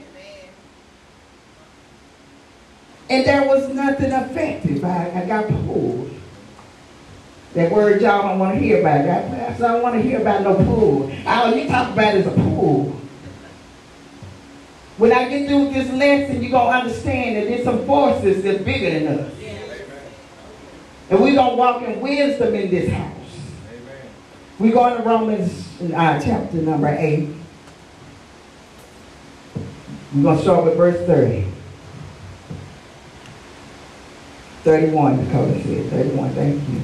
And 3.07 3.23
there 3.23 3.47
was 3.47 3.69
nothing 3.69 4.11
effective. 4.11 4.83
I, 4.83 5.21
I 5.21 5.25
got 5.27 5.47
pulled. 5.47 6.14
That 7.55 7.71
word 7.71 8.01
y'all 8.01 8.21
don't 8.21 8.37
want 8.37 8.55
to 8.55 8.59
hear 8.59 8.81
about. 8.81 9.05
that. 9.05 9.55
I, 9.55 9.57
don't 9.57 9.81
want 9.81 9.95
to 9.95 10.01
hear 10.01 10.19
about 10.19 10.41
no 10.41 10.55
pool. 10.55 11.09
All 11.25 11.55
you 11.55 11.69
talk 11.69 11.93
about 11.93 12.13
is 12.15 12.27
a 12.27 12.31
pool. 12.31 12.99
When 14.97 15.13
I 15.13 15.29
get 15.29 15.47
through 15.47 15.69
this 15.71 15.89
lesson, 15.91 16.41
you're 16.41 16.51
going 16.51 16.71
to 16.71 16.79
understand 16.79 17.37
that 17.37 17.45
there's 17.47 17.63
some 17.63 17.85
forces 17.85 18.43
that's 18.43 18.61
bigger 18.61 18.99
than 18.99 19.19
us. 19.19 19.33
And 21.09 21.21
we're 21.21 21.35
going 21.35 21.51
to 21.51 21.55
walk 21.55 21.81
in 21.83 22.01
wisdom 22.01 22.55
in 22.55 22.69
this 22.69 22.91
house. 22.91 23.11
We're 24.59 24.73
going 24.73 24.97
to 24.97 25.03
Romans 25.03 25.81
uh, 25.81 26.19
chapter 26.19 26.57
number 26.57 26.89
8. 26.89 27.29
We're 30.13 30.23
going 30.23 30.37
to 30.37 30.43
start 30.43 30.65
with 30.65 30.75
verse 30.75 31.07
30. 31.07 31.47
31, 34.63 35.25
Dakota 35.25 35.63
said. 35.63 35.89
31, 35.89 36.29
thank 36.31 36.69
you. 36.69 36.81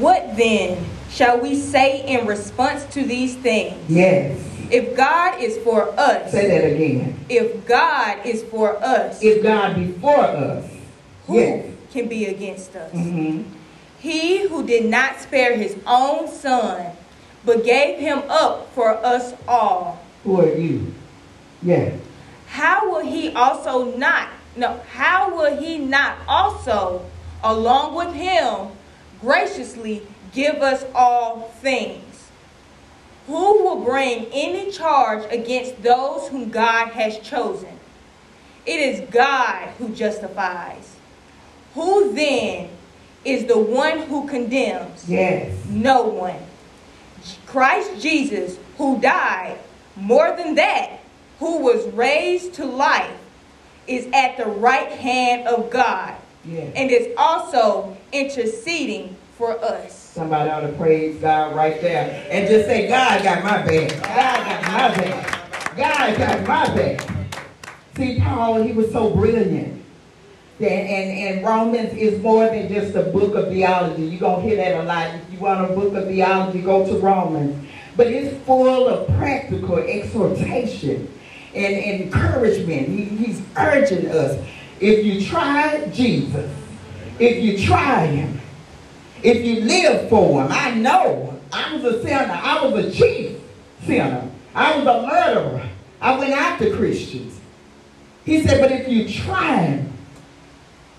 What 0.00 0.34
then 0.34 0.82
shall 1.10 1.38
we 1.38 1.54
say 1.54 2.06
in 2.06 2.26
response 2.26 2.86
to 2.94 3.04
these 3.04 3.36
things? 3.36 3.76
Yes. 3.86 4.40
If 4.70 4.96
God 4.96 5.38
is 5.42 5.58
for 5.58 5.92
us, 6.00 6.32
say 6.32 6.48
that 6.48 6.72
again. 6.72 7.22
If 7.28 7.66
God 7.66 8.24
is 8.24 8.42
for 8.44 8.82
us, 8.82 9.22
if 9.22 9.42
God 9.42 9.76
be 9.76 9.92
for 10.00 10.16
us, 10.16 10.64
who 11.26 11.36
yes. 11.36 11.66
can 11.92 12.08
be 12.08 12.24
against 12.24 12.74
us? 12.76 12.90
Mm-hmm. 12.92 13.42
He 13.98 14.48
who 14.48 14.66
did 14.66 14.86
not 14.86 15.20
spare 15.20 15.54
his 15.54 15.76
own 15.86 16.28
son, 16.28 16.92
but 17.44 17.62
gave 17.62 17.98
him 17.98 18.22
up 18.30 18.72
for 18.72 18.96
us 19.04 19.34
all. 19.46 20.02
Who 20.24 20.40
are 20.40 20.54
you? 20.54 20.94
Yeah. 21.62 21.92
How 22.46 22.90
will 22.90 23.04
he 23.04 23.34
also 23.34 23.94
not? 23.96 24.30
No. 24.56 24.80
How 24.92 25.36
will 25.36 25.60
he 25.60 25.76
not 25.76 26.16
also, 26.26 27.04
along 27.44 27.96
with 27.96 28.14
him, 28.14 28.68
graciously 29.20 30.06
give 30.32 30.56
us 30.56 30.84
all 30.94 31.52
things? 31.60 32.30
Who 33.26 33.64
will 33.64 33.84
bring 33.84 34.26
any 34.32 34.70
charge 34.70 35.30
against 35.32 35.82
those 35.82 36.28
whom 36.28 36.50
God 36.50 36.88
has 36.88 37.18
chosen? 37.18 37.78
It 38.66 38.80
is 38.80 39.08
God 39.10 39.68
who 39.78 39.90
justifies. 39.90 40.96
Who 41.74 42.12
then 42.12 42.70
is 43.24 43.46
the 43.46 43.58
one 43.58 44.00
who 44.00 44.28
condemns? 44.28 45.08
Yes. 45.08 45.56
No 45.66 46.02
one. 46.02 46.40
Christ 47.46 48.00
Jesus, 48.00 48.58
who 48.78 49.00
died, 49.00 49.58
more 49.96 50.34
than 50.36 50.54
that, 50.56 51.00
who 51.38 51.58
was 51.58 51.86
raised 51.92 52.54
to 52.54 52.64
life, 52.64 53.16
is 53.86 54.08
at 54.12 54.36
the 54.36 54.46
right 54.46 54.90
hand 54.92 55.48
of 55.48 55.70
God 55.70 56.14
yes. 56.44 56.72
and 56.76 56.90
is 56.90 57.12
also 57.16 57.96
interceding 58.12 59.16
for 59.36 59.52
us. 59.62 59.94
Somebody 59.94 60.50
ought 60.50 60.60
to 60.60 60.72
praise 60.72 61.20
God 61.20 61.54
right 61.54 61.80
there 61.80 62.26
and 62.30 62.48
just 62.48 62.66
say, 62.66 62.88
God 62.88 63.22
got 63.22 63.44
my 63.44 63.62
back. 63.62 63.90
God 64.02 64.46
got 64.46 64.62
my 64.64 64.96
back. 64.96 65.76
God 65.76 66.18
got 66.18 66.40
my 66.46 66.74
back. 66.74 67.08
See, 67.96 68.20
Paul, 68.20 68.62
he 68.62 68.72
was 68.72 68.90
so 68.92 69.10
brilliant. 69.10 69.80
And, 70.58 70.68
and, 70.68 71.36
and 71.38 71.44
Romans 71.46 71.94
is 71.94 72.20
more 72.20 72.46
than 72.46 72.68
just 72.68 72.94
a 72.94 73.02
book 73.02 73.34
of 73.34 73.48
theology. 73.48 74.04
You're 74.04 74.20
going 74.20 74.42
to 74.42 74.48
hear 74.48 74.56
that 74.56 74.82
a 74.82 74.84
lot. 74.84 75.14
If 75.14 75.32
you 75.32 75.38
want 75.38 75.70
a 75.70 75.74
book 75.74 75.94
of 75.94 76.06
theology, 76.06 76.60
go 76.60 76.86
to 76.86 76.98
Romans. 76.98 77.66
But 77.96 78.08
it's 78.08 78.36
full 78.44 78.88
of 78.88 79.06
practical 79.16 79.78
exhortation 79.78 81.10
and, 81.54 82.02
encouragement. 82.02 82.88
He, 82.88 83.04
he's 83.04 83.42
urging 83.56 84.06
us. 84.08 84.38
If 84.80 85.04
you 85.04 85.24
try 85.24 85.86
Jesus, 85.92 86.50
if 87.20 87.42
you 87.42 87.66
try 87.66 88.06
him, 88.06 88.40
if 89.22 89.44
you 89.44 89.60
live 89.60 90.08
for 90.08 90.42
him, 90.42 90.50
I 90.50 90.74
know 90.74 91.38
I 91.52 91.74
was 91.74 91.84
a 91.84 92.02
sinner. 92.02 92.32
I 92.32 92.66
was 92.66 92.86
a 92.86 92.90
chief 92.90 93.38
sinner. 93.84 94.28
I 94.54 94.78
was 94.78 94.86
a 94.86 95.06
murderer. 95.06 95.68
I 96.00 96.18
went 96.18 96.32
after 96.32 96.74
Christians. 96.74 97.38
He 98.24 98.42
said, 98.42 98.60
but 98.60 98.72
if 98.72 98.88
you 98.88 99.08
try 99.08 99.56
him, 99.62 99.92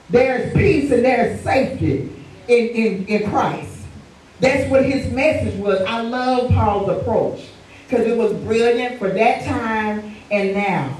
there's 0.09 0.53
peace 0.53 0.91
and 0.91 1.03
there's 1.03 1.41
safety 1.41 2.11
in, 2.47 2.67
in, 2.67 3.05
in 3.07 3.29
Christ. 3.29 3.77
That's 4.39 4.69
what 4.69 4.85
his 4.85 5.11
message 5.11 5.55
was. 5.59 5.81
I 5.81 6.01
love 6.01 6.51
Paul's 6.51 6.89
approach 6.89 7.47
because 7.87 8.05
it 8.05 8.17
was 8.17 8.33
brilliant 8.43 8.99
for 8.99 9.09
that 9.09 9.45
time 9.45 10.15
and 10.29 10.53
now. 10.53 10.97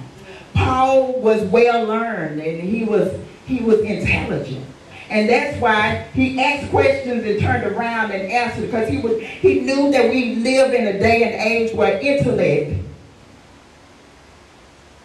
Paul 0.54 1.20
was 1.20 1.42
well 1.44 1.86
learned 1.86 2.42
and 2.42 2.62
he 2.62 2.84
was 2.84 3.12
he 3.46 3.60
was 3.62 3.80
intelligent. 3.80 4.66
And 5.12 5.28
that's 5.28 5.60
why 5.60 6.08
he 6.14 6.42
asked 6.42 6.72
questions 6.72 7.26
and 7.26 7.38
turned 7.42 7.66
around 7.66 8.12
and 8.12 8.32
answered 8.32 8.68
because 8.68 8.88
he 8.88 9.00
was 9.00 9.22
he 9.22 9.60
knew 9.60 9.92
that 9.92 10.10
we 10.10 10.36
live 10.36 10.74
in 10.74 10.88
a 10.88 10.98
day 10.98 11.24
and 11.24 11.36
age 11.36 11.76
where 11.76 12.00
intellect 12.00 12.82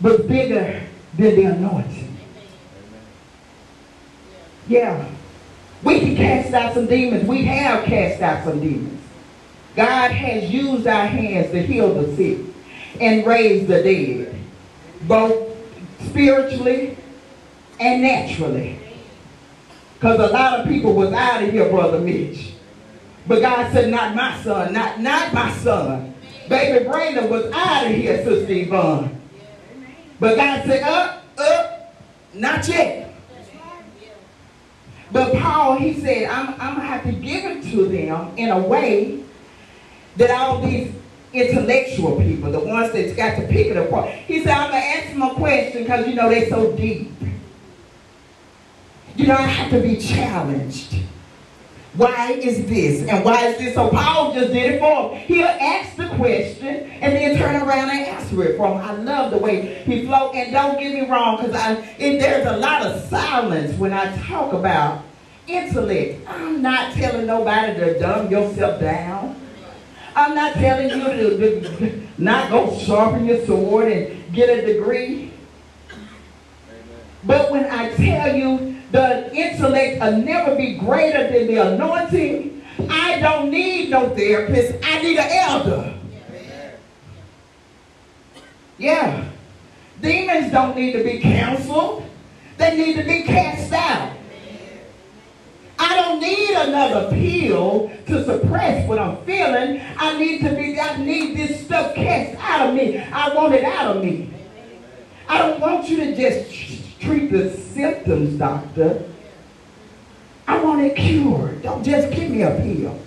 was 0.01 0.21
bigger 0.21 0.81
than 1.19 1.35
the 1.35 1.43
anointing. 1.47 2.17
Yeah. 4.69 5.09
We 5.83 5.99
can 5.99 6.15
cast 6.15 6.55
out 6.55 6.75
some 6.75 6.87
demons. 6.87 7.27
We 7.27 7.43
have 7.47 7.85
cast 7.85 8.23
out 8.23 8.45
some 8.45 8.61
demons. 8.61 9.03
God 9.75 10.13
has 10.13 10.49
used 10.49 10.87
our 10.87 11.07
hands 11.07 11.51
to 11.51 11.61
heal 11.61 11.93
the 11.93 12.15
sick 12.15 12.39
and 13.01 13.27
raise 13.27 13.67
the 13.67 13.83
dead, 13.83 14.39
both 15.03 15.57
spiritually 16.09 16.97
and 17.81 18.03
naturally. 18.03 18.79
Because 19.97 20.21
a 20.21 20.33
lot 20.33 20.61
of 20.61 20.69
people 20.69 20.93
was 20.93 21.13
out 21.13 21.43
of 21.43 21.51
here, 21.51 21.71
Brother 21.71 22.01
Mitch. 22.01 22.53
But 23.27 23.41
God 23.41 23.73
said, 23.73 23.91
not 23.91 24.15
my 24.15 24.41
son, 24.43 24.73
not, 24.73 25.01
not 25.01 25.33
my 25.33 25.51
son. 25.57 26.15
Baby 26.49 26.85
Brandon 26.85 27.31
was 27.31 27.51
out 27.53 27.87
of 27.87 27.93
here, 27.93 28.23
Sister 28.23 28.53
Yvonne. 28.53 29.21
But 30.21 30.37
God 30.37 30.65
said, 30.67 30.83
up, 30.83 31.25
up, 31.39 31.95
not 32.35 32.69
yet. 32.69 33.15
But 35.11 35.35
Paul, 35.39 35.79
he 35.79 35.99
said, 36.01 36.29
I'm, 36.29 36.49
I'm 36.61 36.77
going 36.77 36.87
to 36.87 36.93
have 36.93 37.05
to 37.05 37.13
give 37.13 37.45
it 37.45 37.71
to 37.71 37.89
them 37.89 38.37
in 38.37 38.51
a 38.51 38.59
way 38.59 39.23
that 40.17 40.31
all 40.31 40.61
these 40.61 40.93
intellectual 41.33 42.21
people, 42.21 42.51
the 42.51 42.61
ones 42.61 42.93
that's 42.93 43.15
got 43.15 43.37
to 43.37 43.47
pick 43.47 43.69
it 43.69 43.77
apart, 43.77 44.11
he 44.11 44.43
said, 44.43 44.53
I'm 44.53 44.71
going 44.71 44.83
to 44.83 44.89
ask 44.89 45.09
them 45.11 45.23
a 45.23 45.35
question 45.35 45.83
because, 45.83 46.07
you 46.07 46.15
know, 46.15 46.29
they're 46.29 46.49
so 46.49 46.73
deep. 46.77 47.11
You 49.17 49.27
don't 49.27 49.39
have 49.39 49.71
to 49.71 49.81
be 49.81 49.97
challenged. 49.97 50.95
Why 51.95 52.33
is 52.33 52.67
this? 52.67 53.09
And 53.09 53.25
why 53.25 53.47
is 53.47 53.59
this? 53.59 53.75
So 53.75 53.89
Paul 53.89 54.35
just 54.35 54.53
did 54.53 54.75
it 54.75 54.81
for 54.81 55.17
him. 55.17 55.19
He'll 55.27 55.47
ask 55.47 55.97
the 55.97 56.09
question 56.17 56.91
and 57.01 57.15
then 57.15 57.39
turn 57.39 57.57
around 57.57 57.89
and 57.89 58.01
answer 58.01 58.45
it 58.45 58.59
for 58.59 58.69
him. 58.69 58.77
I 58.77 58.93
love 58.93 59.31
the 59.31 59.39
way 59.39 59.83
he 59.85 60.05
flow. 60.05 60.31
And 60.33 60.53
don't 60.53 60.79
get 60.79 60.93
me 60.93 61.09
wrong, 61.09 61.39
because 61.39 61.55
I 61.55 61.75
there's 61.99 62.47
a 62.47 62.59
lot 62.59 62.83
of 62.83 63.09
silence 63.09 63.79
when 63.79 63.95
I 63.95 64.15
talk 64.25 64.53
about 64.53 65.05
intellect. 65.47 66.21
I'm 66.29 66.61
not 66.61 66.93
telling 66.93 67.25
nobody 67.27 67.81
to 67.81 67.99
dumb 67.99 68.31
yourself 68.31 68.79
down. 68.79 69.41
I'm 70.15 70.35
not 70.35 70.55
telling 70.55 70.91
you 70.91 71.05
to, 71.05 71.61
to 71.79 72.03
not 72.19 72.51
go 72.51 72.79
sharpen 72.79 73.25
your 73.25 73.45
sword 73.47 73.91
and 73.91 74.35
get 74.35 74.51
a 74.51 74.67
degree. 74.67 75.33
But 77.25 77.51
when 77.51 77.65
I 77.65 77.95
tell 77.95 78.37
you 78.37 78.76
the 78.93 79.35
intellect 79.35 80.01
will 80.01 80.19
never 80.19 80.55
be 80.57 80.75
greater 80.75 81.31
than 81.31 81.47
the 81.47 81.57
anointing. 81.57 82.65
I 82.89 83.19
don't 83.21 83.51
need 83.51 83.91
no 83.91 84.09
therapist. 84.11 84.85
I 84.85 85.03
need 85.03 85.19
an 85.19 85.29
elder. 85.31 85.95
Yeah. 88.79 89.29
Demons 90.01 90.53
don't 90.53 90.77
need 90.77 90.93
to 90.93 91.03
be 91.03 91.21
counseled. 91.21 92.05
They 92.59 92.77
need 92.77 92.97
to 92.97 93.05
be 93.05 93.23
cast 93.23 93.73
out. 93.73 94.13
I 95.79 95.95
don't 95.97 96.21
need 96.21 96.55
another 96.55 97.11
pill 97.11 97.91
to 98.07 98.25
suppress 98.25 98.89
what 98.89 98.99
I'm 98.99 99.23
feeling. 99.25 99.83
I 99.99 100.19
need 100.19 100.41
to 100.43 100.51
be, 100.55 100.81
I 100.81 100.97
need 100.97 101.37
this 101.37 101.65
stuff 101.65 101.95
cast 101.95 102.39
out 102.41 102.69
of 102.69 102.75
me. 102.75 102.99
I 102.99 103.35
want 103.35 103.55
it 103.55 103.65
out 103.65 103.97
of 103.97 104.03
me. 104.03 104.31
I 105.29 105.39
don't 105.39 105.61
want 105.61 105.89
you 105.89 105.97
to 105.97 106.17
just 106.17 106.86
treat 107.07 107.31
the 107.31 107.51
symptoms, 107.51 108.39
doctor. 108.39 109.03
I 110.47 110.63
want 110.63 110.83
it 110.83 110.97
cured. 110.97 111.63
Don't 111.63 111.83
just 111.83 112.15
give 112.15 112.31
me 112.31 112.43
a 112.43 112.51
pill. 112.61 112.99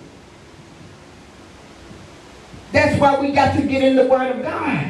That's 2.72 3.00
why 3.00 3.20
we 3.20 3.32
got 3.32 3.56
to 3.56 3.62
get 3.62 3.82
in 3.82 3.96
the 3.96 4.06
Word 4.06 4.36
of 4.36 4.42
God 4.42 4.86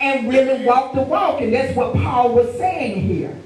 and 0.00 0.28
really 0.28 0.64
walk 0.66 0.94
the 0.94 1.02
walk. 1.02 1.40
And 1.40 1.52
that's 1.52 1.74
what 1.76 1.94
Paul 1.94 2.34
was 2.34 2.56
saying 2.56 3.02
here. 3.02 3.38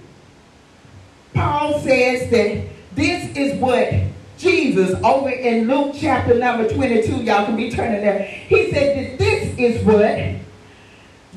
Paul 1.35 1.79
says 1.81 2.31
that 2.31 2.67
this 2.95 3.37
is 3.37 3.61
what 3.61 3.93
Jesus, 4.39 4.95
over 5.05 5.31
in 5.31 5.69
Luke 5.69 5.95
chapter 5.99 6.35
number 6.35 6.69
22, 6.69 7.23
y'all 7.23 7.45
can 7.47 7.57
be 7.57 7.71
turning 7.71 8.01
there. 8.01 8.23
He 8.23 8.71
said 8.71 8.97
that 8.97 9.19
this 9.19 9.59
is 9.59 9.85
what 9.85 10.41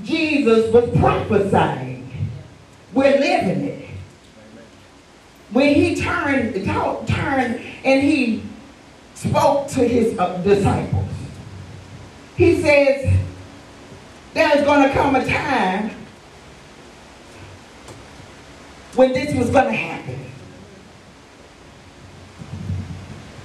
Jesus 0.03 0.73
was 0.73 0.89
prophesying. 0.97 1.88
We're 2.93 3.19
living 3.19 3.63
it. 3.63 3.89
When 5.51 5.73
he 5.73 5.95
turned, 5.95 6.53
turned 6.65 7.61
and 7.83 8.03
he 8.03 8.43
spoke 9.15 9.67
to 9.69 9.87
his 9.87 10.17
uh, 10.17 10.37
disciples, 10.37 11.07
he 12.37 12.61
says, 12.61 13.19
there's 14.33 14.63
going 14.63 14.87
to 14.87 14.93
come 14.93 15.15
a 15.15 15.25
time 15.25 15.91
when 18.95 19.13
this 19.13 19.35
was 19.35 19.49
going 19.49 19.65
to 19.65 19.73
happen. 19.73 20.19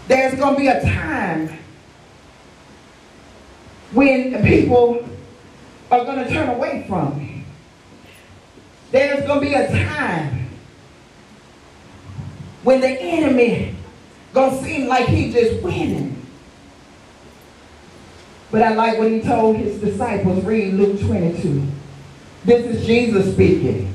There's 0.07 0.35
going 0.39 0.55
to 0.55 0.61
be 0.61 0.69
a 0.69 0.83
time 0.83 1.59
when 3.93 4.43
people 4.45 5.09
are 5.91 6.05
going 6.05 6.25
to 6.25 6.31
turn 6.31 6.49
away 6.51 6.85
from 6.87 7.19
me. 7.19 7.34
There's 8.95 9.27
going 9.27 9.41
to 9.41 9.47
be 9.49 9.55
a 9.55 9.67
time 9.67 10.47
when 12.63 12.81
the 12.81 12.91
enemy 12.91 13.75
going 14.33 14.57
to 14.57 14.65
seem 14.65 14.87
like 14.87 15.09
he 15.09 15.33
just 15.33 15.61
winning. 15.65 16.25
But 18.53 18.63
I 18.63 18.73
like 18.75 18.97
what 19.01 19.11
he 19.11 19.21
told 19.21 19.57
his 19.57 19.81
disciples. 19.81 20.45
Read 20.45 20.75
Luke 20.75 21.01
22. 21.01 21.67
This 22.45 22.67
is 22.67 22.87
Jesus 22.87 23.35
speaking. 23.35 23.93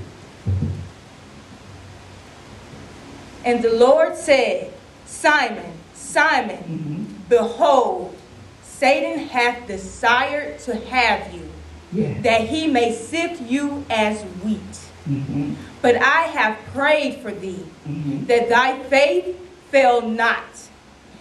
And 3.45 3.63
the 3.63 3.71
Lord 3.71 4.17
said, 4.17 4.73
Simon, 5.05 5.71
Simon, 5.93 6.57
mm-hmm. 6.57 7.03
behold, 7.29 8.17
Satan 8.63 9.29
hath 9.29 9.65
desired 9.65 10.59
to 10.59 10.75
have 10.75 11.33
you, 11.33 11.49
yes. 11.93 12.21
that 12.21 12.49
he 12.49 12.67
may 12.67 12.93
sift 12.93 13.41
you 13.43 13.85
as 13.89 14.23
wheat. 14.43 14.88
Mm-hmm. 15.09 15.53
But 15.81 15.95
I 15.95 16.23
have 16.23 16.57
prayed 16.73 17.17
for 17.17 17.31
thee, 17.31 17.65
mm-hmm. 17.87 18.25
that 18.25 18.49
thy 18.49 18.79
faith 18.83 19.37
fail 19.69 20.01
not. 20.07 20.43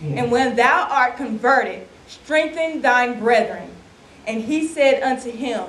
And 0.01 0.31
when 0.31 0.55
thou 0.55 0.87
art 0.89 1.17
converted, 1.17 1.89
strengthen 2.07 2.81
thine 2.83 3.19
brethren. 3.19 3.71
And 4.27 4.43
he 4.43 4.69
said 4.69 5.03
unto 5.03 5.31
him, 5.31 5.65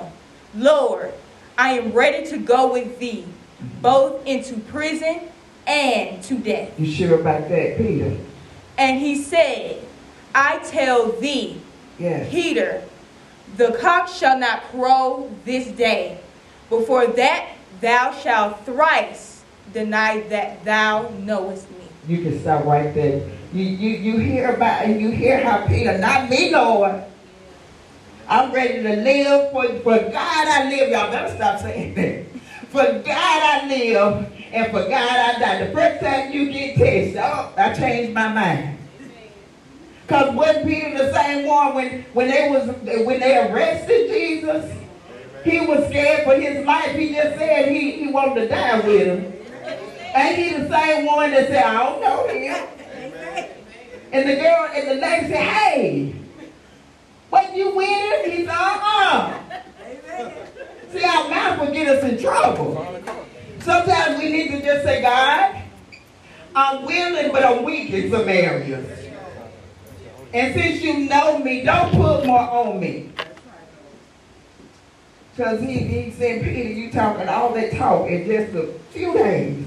Lord, 0.54 1.12
I 1.58 1.72
am 1.72 1.92
ready 1.92 2.26
to 2.30 2.38
go 2.38 2.72
with 2.72 2.98
thee, 2.98 3.24
mm-hmm. 3.26 3.80
both 3.80 4.24
into 4.26 4.60
prison 4.60 5.22
and 5.66 6.22
to 6.24 6.38
death. 6.38 6.78
You 6.78 6.90
sure 6.90 7.20
about 7.20 7.48
that, 7.48 7.76
Peter? 7.78 8.16
And 8.78 9.00
he 9.00 9.20
said, 9.20 9.84
I 10.34 10.58
tell 10.58 11.12
thee, 11.12 11.60
yes. 11.98 12.30
Peter, 12.30 12.82
the 13.56 13.72
cock 13.80 14.08
shall 14.08 14.38
not 14.38 14.62
crow 14.70 15.30
this 15.44 15.68
day 15.68 16.20
before 16.68 17.06
that 17.08 17.48
thou 17.80 18.12
shalt 18.12 18.64
thrice 18.64 19.42
deny 19.72 20.20
that 20.28 20.64
thou 20.64 21.08
knowest 21.20 21.70
me. 21.70 21.76
You 22.08 22.22
can 22.22 22.40
stop 22.40 22.64
right 22.64 22.92
there. 22.94 23.28
You, 23.52 23.64
you, 23.64 23.90
you 23.90 24.18
hear 24.18 24.54
about 24.54 24.84
and 24.84 25.00
you 25.00 25.10
hear 25.10 25.42
how 25.42 25.66
Peter, 25.66 25.98
not 25.98 26.28
me, 26.28 26.52
Lord. 26.52 27.02
I'm 28.28 28.52
ready 28.52 28.82
to 28.82 28.96
live 28.96 29.50
for, 29.50 29.68
for 29.80 29.98
God 30.10 30.48
I 30.48 30.70
live. 30.70 30.90
Y'all 30.90 31.10
better 31.10 31.34
stop 31.34 31.60
saying 31.60 31.94
that. 31.94 32.26
For 32.70 32.84
God 32.84 33.04
I 33.06 33.66
live 33.66 34.32
and 34.52 34.70
for 34.70 34.82
God 34.82 34.92
I 34.92 35.38
die. 35.40 35.66
The 35.66 35.72
first 35.72 36.00
time 36.00 36.32
you 36.32 36.52
get 36.52 36.76
tested, 36.76 37.16
oh, 37.16 37.52
I 37.56 37.74
changed 37.74 38.14
my 38.14 38.32
mind. 38.32 38.78
Because 40.06 40.34
wasn't 40.34 40.66
Peter 40.66 40.96
the 40.96 41.12
same 41.12 41.46
one 41.46 41.74
when, 41.74 42.02
when 42.12 42.28
they 42.28 42.48
was 42.48 42.68
when 43.06 43.18
they 43.18 43.38
arrested 43.38 44.08
Jesus? 44.08 44.79
He 45.44 45.60
was 45.60 45.88
scared 45.88 46.24
for 46.24 46.34
his 46.34 46.64
life. 46.66 46.94
He 46.96 47.14
just 47.14 47.38
said 47.38 47.70
he, 47.70 47.92
he 47.92 48.12
wanted 48.12 48.42
to 48.42 48.48
die 48.48 48.80
with 48.80 49.06
him. 49.06 49.32
Ain't 50.14 50.38
he 50.38 50.62
the 50.62 50.68
same 50.68 51.06
one 51.06 51.30
that 51.30 51.48
said, 51.48 51.64
I 51.64 51.84
don't 51.84 52.00
know 52.00 52.26
him? 52.28 52.66
And 54.12 54.28
the 54.28 54.36
girl 54.36 54.68
and 54.74 54.88
the 54.88 54.94
lady 54.94 55.28
said, 55.28 55.42
hey, 55.42 56.14
what 57.30 57.56
you 57.56 57.74
with 57.74 57.88
him? 57.88 58.30
He 58.30 58.44
said, 58.44 58.54
uh-uh. 58.54 59.40
See, 60.90 61.04
our 61.04 61.28
mouth 61.28 61.60
will 61.60 61.72
get 61.72 61.88
us 61.88 62.04
in 62.04 62.18
trouble. 62.18 63.02
Sometimes 63.60 64.18
we 64.18 64.30
need 64.30 64.50
to 64.50 64.62
just 64.62 64.84
say, 64.84 65.00
God, 65.00 65.62
I'm 66.56 66.84
willing, 66.84 67.30
but 67.30 67.44
I'm 67.44 67.62
weak 67.62 67.90
in 67.90 68.10
some 68.10 68.28
areas. 68.28 69.08
And 70.34 70.54
since 70.54 70.82
you 70.82 71.08
know 71.08 71.38
me, 71.38 71.62
don't 71.62 71.92
put 71.92 72.26
more 72.26 72.40
on 72.40 72.80
me. 72.80 73.10
Because 75.40 75.60
he, 75.62 75.78
he 75.78 76.10
said, 76.10 76.42
Peter, 76.42 76.68
you 76.68 76.92
talking 76.92 77.26
all 77.26 77.54
that 77.54 77.72
talk 77.72 78.06
in 78.10 78.26
just 78.26 78.54
a 78.54 78.66
few 78.90 79.14
days. 79.14 79.64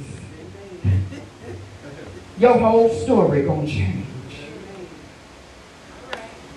Your 2.38 2.60
whole 2.60 2.90
story 2.90 3.42
gonna 3.42 3.66
change. 3.66 4.06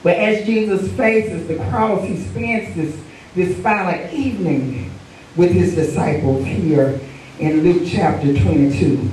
But 0.02 0.18
as 0.18 0.44
Jesus 0.44 0.92
faces 0.98 1.48
the 1.48 1.57
cross, 1.70 2.07
he 2.07 2.18
spends 2.24 2.76
this, 2.76 3.00
this 3.35 3.59
final 3.62 4.14
evening 4.14 4.92
with 5.35 5.50
his 5.50 5.74
disciples 5.74 6.44
here 6.44 7.00
in 7.38 7.62
Luke 7.62 7.85
chapter 7.87 8.38
22. 8.38 9.11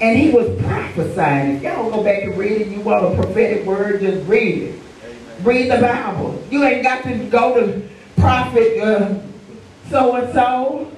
And 0.00 0.18
he 0.18 0.30
was 0.30 0.58
prophesying. 0.62 1.56
If 1.56 1.62
y'all 1.62 1.90
go 1.90 2.02
back 2.02 2.22
and 2.22 2.38
read 2.38 2.62
it, 2.62 2.68
you 2.68 2.80
want 2.80 3.04
a 3.04 3.22
prophetic 3.22 3.66
word, 3.66 4.00
just 4.00 4.26
read 4.26 4.62
it. 4.62 4.80
Read 5.42 5.70
the 5.70 5.78
Bible. 5.78 6.42
You 6.50 6.64
ain't 6.64 6.82
got 6.82 7.02
to 7.02 7.18
go 7.26 7.60
to 7.60 7.82
prophet 8.20 8.78
uh, 8.80 9.18
so 9.90 10.16
and 10.16 10.32
so. 10.32 10.92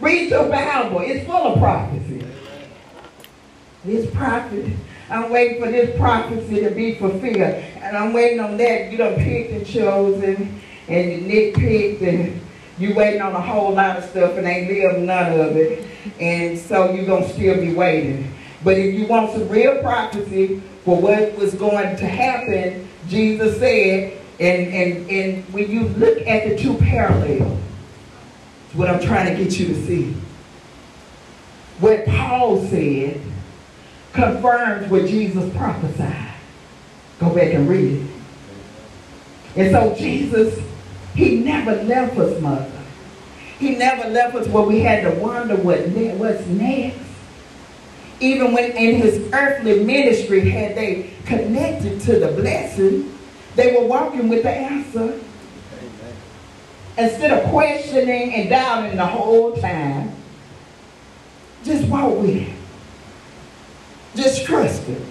Read 0.00 0.30
your 0.30 0.48
Bible. 0.50 1.00
It's 1.00 1.26
full 1.26 1.54
of 1.54 1.58
prophecy. 1.58 2.26
This 3.84 4.10
prophet, 4.14 4.72
I'm 5.08 5.30
waiting 5.30 5.62
for 5.62 5.70
this 5.70 5.96
prophecy 5.98 6.60
to 6.60 6.70
be 6.70 6.96
fulfilled. 6.96 7.62
And 7.76 7.96
I'm 7.96 8.12
waiting 8.12 8.40
on 8.40 8.56
that. 8.56 8.90
You 8.90 8.98
done 8.98 9.16
picked 9.16 9.52
and 9.52 9.66
chosen 9.66 10.60
and 10.88 11.12
you 11.12 11.18
nitpicked 11.20 12.02
and 12.02 12.40
you 12.78 12.94
waiting 12.94 13.22
on 13.22 13.32
a 13.32 13.40
whole 13.40 13.72
lot 13.72 13.96
of 13.96 14.04
stuff 14.04 14.36
and 14.36 14.46
ain't 14.46 14.70
lived 14.70 15.00
none 15.00 15.38
of 15.38 15.56
it. 15.56 15.86
And 16.20 16.58
so 16.58 16.92
you're 16.92 17.06
going 17.06 17.24
to 17.24 17.32
still 17.32 17.60
be 17.60 17.72
waiting. 17.72 18.34
But 18.62 18.78
if 18.78 18.94
you 18.94 19.06
want 19.06 19.32
some 19.32 19.48
real 19.48 19.80
prophecy 19.80 20.60
for 20.84 21.00
what 21.00 21.36
was 21.36 21.54
going 21.54 21.96
to 21.96 22.06
happen, 22.06 22.88
Jesus 23.08 23.58
said, 23.58 24.18
and, 24.40 24.74
and, 24.74 25.10
and 25.10 25.44
when 25.52 25.70
you 25.70 25.84
look 25.88 26.18
at 26.26 26.48
the 26.48 26.56
two 26.56 26.74
parallels, 26.74 27.60
what 28.74 28.90
I'm 28.90 29.00
trying 29.00 29.34
to 29.34 29.42
get 29.42 29.58
you 29.58 29.68
to 29.68 29.86
see. 29.86 30.14
What 31.78 32.06
Paul 32.06 32.64
said 32.66 33.20
confirms 34.12 34.90
what 34.90 35.06
Jesus 35.06 35.54
prophesied. 35.56 36.34
Go 37.20 37.34
back 37.34 37.54
and 37.54 37.68
read 37.68 38.00
it. 38.00 38.10
And 39.56 39.72
so 39.72 39.94
Jesus, 39.94 40.60
he 41.14 41.38
never 41.38 41.82
left 41.84 42.18
us, 42.18 42.40
mother. 42.40 42.70
He 43.58 43.76
never 43.76 44.08
left 44.08 44.34
us 44.34 44.48
where 44.48 44.64
we 44.64 44.80
had 44.80 45.04
to 45.04 45.20
wonder 45.20 45.56
what 45.56 45.88
ne- 45.90 46.16
what's 46.16 46.44
next. 46.46 46.98
Even 48.20 48.52
when 48.52 48.72
in 48.72 48.96
his 48.96 49.32
earthly 49.32 49.84
ministry, 49.84 50.40
had 50.48 50.76
they 50.76 51.10
connected 51.24 52.00
to 52.02 52.18
the 52.18 52.28
blessing, 52.28 53.13
they 53.56 53.74
were 53.76 53.86
walking 53.86 54.28
with 54.28 54.42
the 54.42 54.50
answer. 54.50 55.20
Instead 56.96 57.38
of 57.38 57.50
questioning 57.50 58.34
and 58.34 58.48
doubting 58.48 58.96
the 58.96 59.06
whole 59.06 59.56
time, 59.56 60.14
just 61.64 61.88
walk 61.88 62.16
with 62.18 62.30
it. 62.30 62.52
Just 64.14 64.44
trust 64.44 64.88
it. 64.88 65.02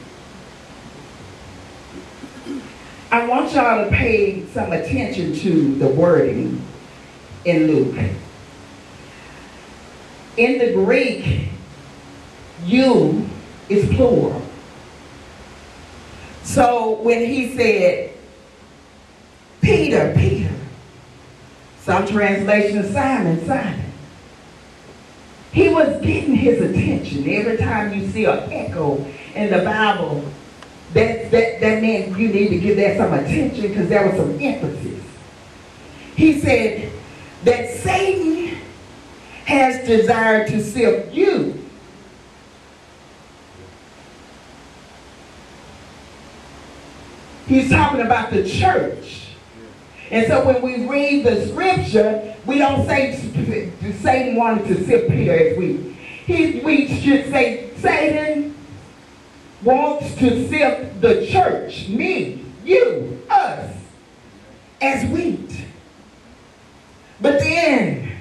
I 3.11 3.27
want 3.27 3.53
y'all 3.53 3.83
to 3.83 3.91
pay 3.91 4.45
some 4.47 4.71
attention 4.71 5.35
to 5.35 5.75
the 5.75 5.87
wording 5.87 6.61
in 7.45 7.67
Luke. 7.67 8.11
In 10.37 10.57
the 10.57 10.73
Greek, 10.73 11.49
you 12.65 13.29
is 13.69 13.93
plural. 13.95 14.41
So 16.43 17.01
when 17.01 17.19
he 17.19 17.55
said, 17.55 18.12
Peter, 19.63 20.13
Peter, 20.15 20.53
some 21.79 22.05
translation 22.05 22.91
Simon, 22.91 23.45
Simon, 23.45 23.91
he 25.53 25.69
was 25.69 26.01
getting 26.01 26.35
his 26.35 26.61
attention. 26.61 27.29
Every 27.29 27.57
time 27.57 27.93
you 27.93 28.07
see 28.09 28.25
an 28.25 28.51
echo 28.51 29.05
in 29.35 29.51
the 29.51 29.63
Bible, 29.63 30.23
that, 30.93 31.31
that, 31.31 31.61
that 31.61 31.81
meant 31.81 32.17
you 32.17 32.27
need 32.27 32.49
to 32.49 32.59
give 32.59 32.75
that 32.77 32.97
some 32.97 33.13
attention 33.13 33.61
because 33.61 33.87
there 33.87 34.05
was 34.05 34.17
some 34.17 34.37
emphasis. 34.39 35.03
He 36.15 36.39
said 36.39 36.91
that 37.45 37.69
Satan 37.69 38.57
has 39.45 39.87
desired 39.87 40.47
to 40.47 40.61
sift 40.61 41.13
you. 41.13 41.59
He's 47.47 47.69
talking 47.69 48.01
about 48.01 48.31
the 48.31 48.47
church. 48.47 49.22
And 50.13 50.27
so 50.27 50.45
when 50.45 50.61
we 50.61 50.85
read 50.85 51.25
the 51.25 51.47
scripture, 51.47 52.35
we 52.45 52.59
don't 52.59 52.85
say 52.85 53.15
Satan 53.99 54.35
wanted 54.35 54.67
to 54.67 54.85
sift 54.85 55.09
Peter 55.09 55.33
as 55.33 55.57
we. 55.57 55.77
He, 56.27 56.59
we 56.59 56.87
should 57.01 57.31
say 57.31 57.71
Satan 57.77 58.55
wants 59.63 60.13
to 60.17 60.47
sift 60.47 61.01
the 61.01 61.25
church, 61.25 61.87
me, 61.87 62.45
you, 62.63 63.25
us, 63.27 63.75
as 64.79 65.09
wheat. 65.09 65.65
But 67.19 67.39
then, 67.39 68.15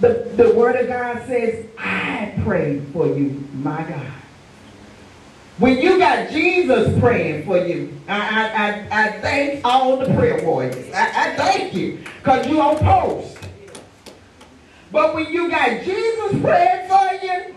the, 0.00 0.32
the 0.34 0.52
word 0.54 0.74
of 0.74 0.88
God 0.88 1.24
says, 1.28 1.66
I 1.78 2.34
pray 2.42 2.80
for 2.92 3.06
you, 3.06 3.48
my 3.52 3.84
God. 3.84 4.19
When 5.60 5.76
you 5.76 5.98
got 5.98 6.30
Jesus 6.30 6.98
praying 7.00 7.44
for 7.44 7.58
you, 7.58 7.94
I, 8.08 8.16
I, 8.18 8.48
I, 8.48 9.04
I 9.04 9.20
thank 9.20 9.62
all 9.62 9.98
the 9.98 10.06
prayer 10.14 10.42
warriors. 10.42 10.90
I, 10.94 11.32
I 11.32 11.36
thank 11.36 11.74
you 11.74 11.98
because 12.16 12.46
you 12.46 12.62
on 12.62 12.78
post. 12.78 13.36
But 14.90 15.14
when 15.14 15.30
you 15.30 15.50
got 15.50 15.82
Jesus 15.82 16.40
praying 16.40 16.88
for 16.88 17.26
you, 17.26 17.54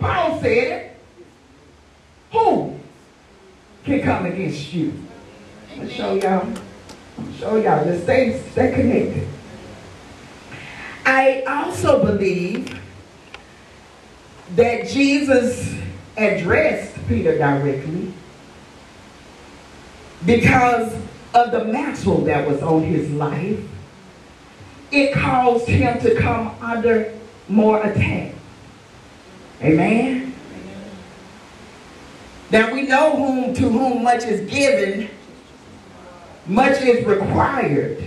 Paul 0.00 0.40
said 0.40 0.50
it, 0.50 1.00
who 2.32 2.76
can 3.84 4.02
come 4.02 4.26
against 4.26 4.74
you? 4.74 4.92
I'll 5.78 5.88
show 5.88 6.14
y'all. 6.14 6.52
I'll 7.18 7.32
show 7.38 7.54
y'all. 7.54 7.84
Just 7.84 8.02
stay, 8.02 8.42
stay 8.50 8.72
connected. 8.72 9.28
I 11.04 11.44
also 11.46 12.04
believe 12.04 12.80
that 14.56 14.88
Jesus 14.88 15.72
addressed 16.16 16.95
Peter 17.08 17.36
directly 17.38 18.12
because 20.24 20.94
of 21.34 21.52
the 21.52 21.64
mantle 21.64 22.22
that 22.24 22.48
was 22.48 22.62
on 22.62 22.82
his 22.82 23.10
life. 23.12 23.60
It 24.90 25.12
caused 25.14 25.68
him 25.68 25.98
to 26.00 26.14
come 26.14 26.54
under 26.60 27.12
more 27.48 27.82
attack. 27.82 28.32
Amen. 29.62 30.34
Now 32.50 32.72
we 32.72 32.82
know 32.82 33.16
whom 33.16 33.54
to 33.54 33.68
whom 33.68 34.04
much 34.04 34.24
is 34.24 34.48
given, 34.48 35.10
much 36.46 36.80
is 36.82 37.04
required. 37.04 38.02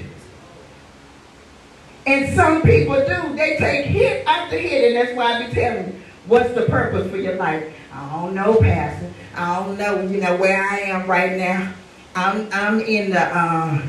And 2.07 2.33
some 2.33 2.61
people 2.61 2.95
do. 2.95 3.35
They 3.35 3.57
take 3.57 3.85
hit 3.85 4.25
after 4.25 4.57
hit, 4.57 4.85
and 4.85 4.95
that's 4.95 5.15
why 5.15 5.33
I 5.33 5.47
be 5.47 5.53
telling 5.53 6.01
what's 6.25 6.53
the 6.53 6.63
purpose 6.63 7.09
for 7.11 7.17
your 7.17 7.35
life? 7.35 7.71
I 7.93 8.09
don't 8.11 8.35
know, 8.35 8.59
Pastor. 8.59 9.11
I 9.35 9.59
don't 9.59 9.77
know, 9.77 10.01
you 10.01 10.21
know, 10.21 10.37
where 10.37 10.61
I 10.61 10.79
am 10.81 11.09
right 11.09 11.37
now. 11.37 11.73
I'm 12.15 12.49
I'm 12.51 12.81
in 12.81 13.11
the 13.11 13.21
uh, 13.21 13.81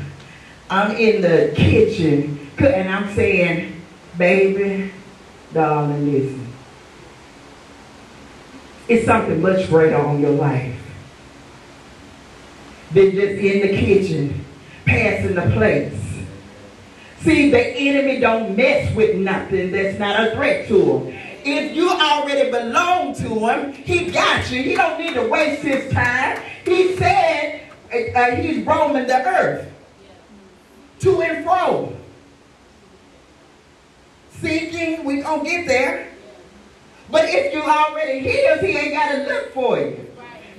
I'm 0.69 0.95
in 0.95 1.21
the 1.21 1.53
kitchen 1.55 2.49
and 2.57 2.89
I'm 2.89 3.13
saying, 3.15 3.81
baby, 4.17 4.91
darling, 5.53 6.11
listen. 6.11 6.47
It's 8.87 9.05
something 9.05 9.41
much 9.41 9.67
greater 9.69 9.97
on 9.97 10.21
your 10.21 10.31
life 10.31 10.77
than 12.91 13.11
just 13.11 13.39
in 13.39 13.61
the 13.61 13.77
kitchen 13.77 14.45
passing 14.85 15.35
the 15.35 15.49
plates. 15.53 15.97
See, 17.19 17.51
the 17.51 17.59
enemy 17.59 18.19
don't 18.19 18.55
mess 18.55 18.93
with 18.95 19.15
nothing 19.15 19.71
that's 19.71 19.99
not 19.99 20.27
a 20.27 20.31
threat 20.31 20.67
to 20.69 20.99
him. 20.99 21.30
If 21.43 21.75
you 21.75 21.89
already 21.89 22.51
belong 22.51 23.15
to 23.15 23.47
him, 23.47 23.73
he 23.73 24.11
got 24.11 24.49
you. 24.51 24.61
He 24.61 24.75
don't 24.75 24.99
need 24.99 25.15
to 25.15 25.27
waste 25.27 25.63
his 25.63 25.91
time. 25.91 26.39
He 26.65 26.95
said 26.95 27.61
uh, 27.91 28.19
uh 28.19 28.35
he's 28.35 28.65
roaming 28.65 29.07
the 29.07 29.25
earth 29.27 29.71
to 30.99 31.21
and 31.21 31.43
fro. 31.43 31.95
Seeking, 34.39 35.03
we 35.03 35.21
gonna 35.21 35.43
get 35.43 35.67
there. 35.67 36.07
But 37.09 37.25
if 37.25 37.53
you 37.53 37.61
already 37.61 38.19
his, 38.19 38.61
he 38.61 38.77
ain't 38.77 38.93
got 38.93 39.11
to 39.11 39.23
look 39.25 39.53
for 39.53 39.77
you. 39.77 40.07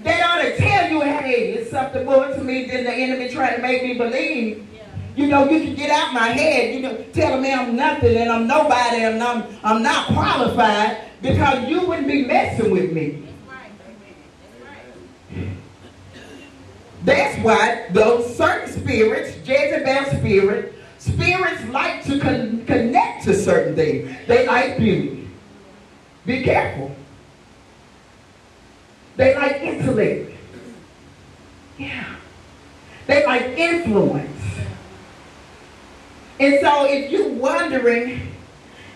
They 0.03 0.21
ought 0.21 0.43
to 0.43 0.57
tell 0.57 0.91
you, 0.91 1.01
hey, 1.01 1.53
it's 1.55 1.71
something 1.71 2.05
more 2.05 2.27
to 2.27 2.43
me 2.43 2.67
than 2.67 2.85
the 2.85 2.93
enemy 2.93 3.29
trying 3.29 3.57
to 3.57 3.63
make 3.63 3.83
me 3.83 3.95
believe. 3.95 4.67
You 5.15 5.27
know, 5.27 5.49
you 5.49 5.61
can 5.61 5.75
get 5.75 5.91
out 5.91 6.15
my 6.15 6.29
head, 6.29 6.75
you 6.75 6.81
know, 6.81 7.05
tell 7.13 7.39
me 7.39 7.53
I'm 7.53 7.77
nothing 7.77 8.17
and 8.17 8.31
I'm 8.31 8.47
nobody 8.47 9.03
and 9.03 9.23
I'm, 9.23 9.45
I'm 9.63 9.83
not 9.83 10.07
qualified 10.07 10.99
because 11.21 11.69
you 11.69 11.87
wouldn't 11.87 12.09
be 12.09 12.25
messing 12.25 12.71
with 12.71 12.93
me. 12.93 13.23
That's 17.05 17.37
why 17.45 17.89
those 17.91 18.37
certain 18.37 18.73
spirits, 18.73 19.37
Jezebel 19.47 20.19
spirit, 20.19 20.75
spirits 20.99 21.65
like 21.67 22.05
to 22.05 22.21
con 22.21 22.65
connect 22.65 23.25
to 23.25 23.35
certain 23.35 23.75
things. 23.75 24.17
They 24.29 24.47
like 24.47 24.79
beauty. 24.79 25.29
Be 26.25 26.45
careful. 26.45 26.95
They 29.17 29.35
like 29.35 29.61
intellect. 29.63 30.31
Yeah. 31.77 32.15
They 33.09 33.27
like 33.27 33.43
influence. 33.59 34.31
And 36.41 36.59
so 36.61 36.87
if 36.87 37.11
you're 37.11 37.29
wondering, 37.29 38.33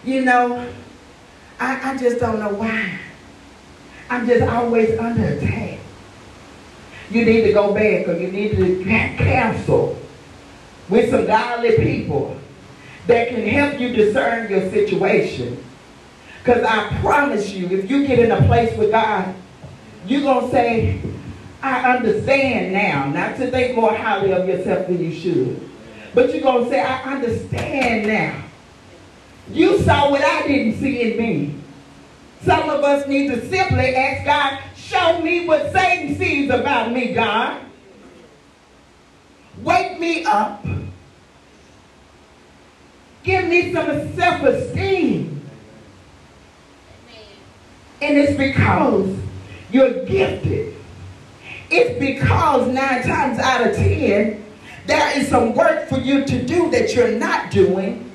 you 0.04 0.24
know, 0.24 0.68
I, 1.58 1.92
I 1.92 1.96
just 1.96 2.18
don't 2.18 2.38
know 2.38 2.54
why. 2.54 2.98
I'm 4.08 4.26
just 4.26 4.42
always 4.42 4.98
under 4.98 5.24
attack. 5.24 5.78
You 7.10 7.24
need 7.24 7.42
to 7.42 7.52
go 7.52 7.72
back 7.72 8.08
or 8.08 8.16
you 8.16 8.28
need 8.28 8.56
to 8.56 8.84
counsel 9.16 9.98
with 10.88 11.10
some 11.10 11.26
godly 11.26 11.76
people 11.76 12.38
that 13.06 13.28
can 13.28 13.46
help 13.46 13.80
you 13.80 13.90
discern 13.94 14.50
your 14.50 14.68
situation. 14.70 15.62
Because 16.38 16.62
I 16.64 16.96
promise 17.00 17.52
you, 17.52 17.66
if 17.68 17.90
you 17.90 18.06
get 18.06 18.18
in 18.18 18.30
a 18.30 18.42
place 18.46 18.76
with 18.76 18.90
God, 18.90 19.34
you're 20.06 20.22
going 20.22 20.46
to 20.46 20.50
say, 20.50 21.00
I 21.62 21.96
understand 21.96 22.72
now, 22.72 23.08
not 23.08 23.36
to 23.38 23.50
think 23.50 23.74
more 23.74 23.92
highly 23.92 24.32
of 24.32 24.46
yourself 24.46 24.86
than 24.86 25.02
you 25.02 25.12
should. 25.12 25.68
But 26.14 26.32
you're 26.32 26.42
going 26.42 26.64
to 26.64 26.70
say, 26.70 26.80
I 26.80 27.14
understand 27.14 28.06
now. 28.06 28.42
You 29.50 29.78
saw 29.82 30.10
what 30.10 30.22
I 30.22 30.46
didn't 30.46 30.80
see 30.80 31.12
in 31.12 31.18
me. 31.18 31.54
Some 32.42 32.68
of 32.68 32.82
us 32.82 33.06
need 33.06 33.28
to 33.28 33.48
simply 33.48 33.94
ask 33.94 34.24
God, 34.24 34.60
show 34.76 35.20
me 35.20 35.46
what 35.46 35.72
Satan 35.72 36.16
sees 36.16 36.50
about 36.50 36.92
me, 36.92 37.12
God. 37.12 37.60
Wake 39.62 39.98
me 39.98 40.24
up. 40.24 40.64
Give 43.22 43.46
me 43.46 43.72
some 43.72 44.14
self-esteem. 44.14 45.42
And 48.00 48.18
it's 48.18 48.36
because 48.36 49.16
you're 49.72 50.04
gifted. 50.04 50.74
It's 51.70 51.98
because 51.98 52.68
nine 52.68 53.02
times 53.02 53.38
out 53.38 53.66
of 53.66 53.74
ten, 53.74 54.44
there 54.86 55.18
is 55.18 55.28
some 55.28 55.54
work 55.54 55.88
for 55.88 55.98
you 55.98 56.24
to 56.24 56.42
do 56.44 56.70
that 56.70 56.94
you're 56.94 57.12
not 57.12 57.50
doing 57.50 58.10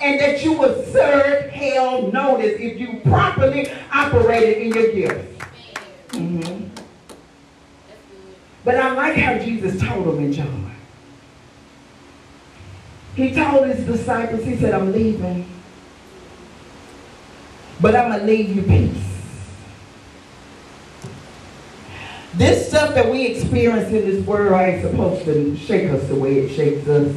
and 0.00 0.20
that 0.20 0.42
you 0.44 0.52
will 0.52 0.84
serve 0.86 1.50
hell 1.50 2.10
notice 2.12 2.58
if 2.58 2.78
you 2.78 3.00
properly 3.00 3.70
operated 3.92 4.62
in 4.62 4.72
your 4.72 4.92
gifts. 4.92 5.44
Mm-hmm. 6.08 6.68
But 8.64 8.76
I 8.76 8.92
like 8.92 9.16
how 9.16 9.38
Jesus 9.38 9.80
told 9.80 10.06
them 10.06 10.24
in 10.24 10.32
John. 10.32 10.74
He 13.14 13.32
told 13.32 13.66
his 13.68 13.86
disciples, 13.86 14.44
he 14.44 14.56
said, 14.56 14.74
I'm 14.74 14.92
leaving. 14.92 15.48
But 17.80 17.94
I'm 17.94 18.08
going 18.08 18.20
to 18.20 18.26
leave 18.26 18.56
you 18.56 18.62
peace. 18.62 19.13
This 22.36 22.68
stuff 22.68 22.94
that 22.94 23.08
we 23.10 23.26
experience 23.26 23.92
in 23.92 24.10
this 24.10 24.26
world 24.26 24.60
ain't 24.60 24.82
supposed 24.82 25.24
to 25.26 25.56
shake 25.56 25.90
us 25.90 26.06
the 26.08 26.16
way 26.16 26.40
it 26.40 26.54
shakes 26.54 26.88
us. 26.88 27.14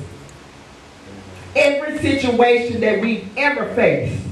Every 1.56 1.98
situation 1.98 2.82
that 2.82 3.02
we've 3.02 3.28
ever 3.36 3.74
faced 3.74 4.24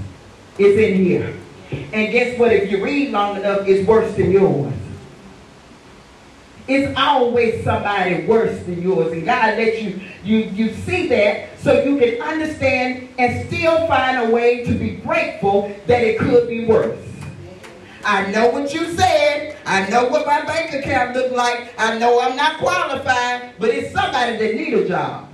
is 0.59 0.77
in 0.77 1.03
here. 1.03 1.35
And 1.71 2.11
guess 2.11 2.37
what? 2.37 2.51
If 2.51 2.69
you 2.69 2.83
read 2.83 3.11
long 3.11 3.37
enough, 3.37 3.67
it's 3.67 3.87
worse 3.87 4.15
than 4.15 4.31
yours. 4.31 4.73
It's 6.67 6.97
always 6.97 7.63
somebody 7.63 8.25
worse 8.25 8.59
than 8.63 8.81
yours. 8.81 9.11
And 9.11 9.25
God 9.25 9.57
lets 9.57 9.81
you, 9.81 9.99
you, 10.23 10.37
you 10.37 10.73
see 10.73 11.07
that 11.07 11.59
so 11.59 11.83
you 11.83 11.97
can 11.97 12.21
understand 12.21 13.09
and 13.17 13.47
still 13.47 13.87
find 13.87 14.27
a 14.27 14.29
way 14.29 14.63
to 14.65 14.73
be 14.73 14.91
grateful 14.91 15.75
that 15.87 16.03
it 16.03 16.19
could 16.19 16.47
be 16.47 16.65
worse. 16.65 17.04
I 18.05 18.29
know 18.29 18.49
what 18.49 18.71
you 18.71 18.93
said. 18.93 19.57
I 19.65 19.89
know 19.89 20.07
what 20.07 20.27
my 20.27 20.45
bank 20.45 20.75
account 20.75 21.15
looked 21.15 21.33
like. 21.33 21.73
I 21.79 21.97
know 21.97 22.21
I'm 22.21 22.35
not 22.35 22.59
qualified, 22.59 23.53
but 23.57 23.69
it's 23.71 23.91
somebody 23.91 24.37
that 24.37 24.53
need 24.53 24.75
a 24.75 24.87
job. 24.87 25.27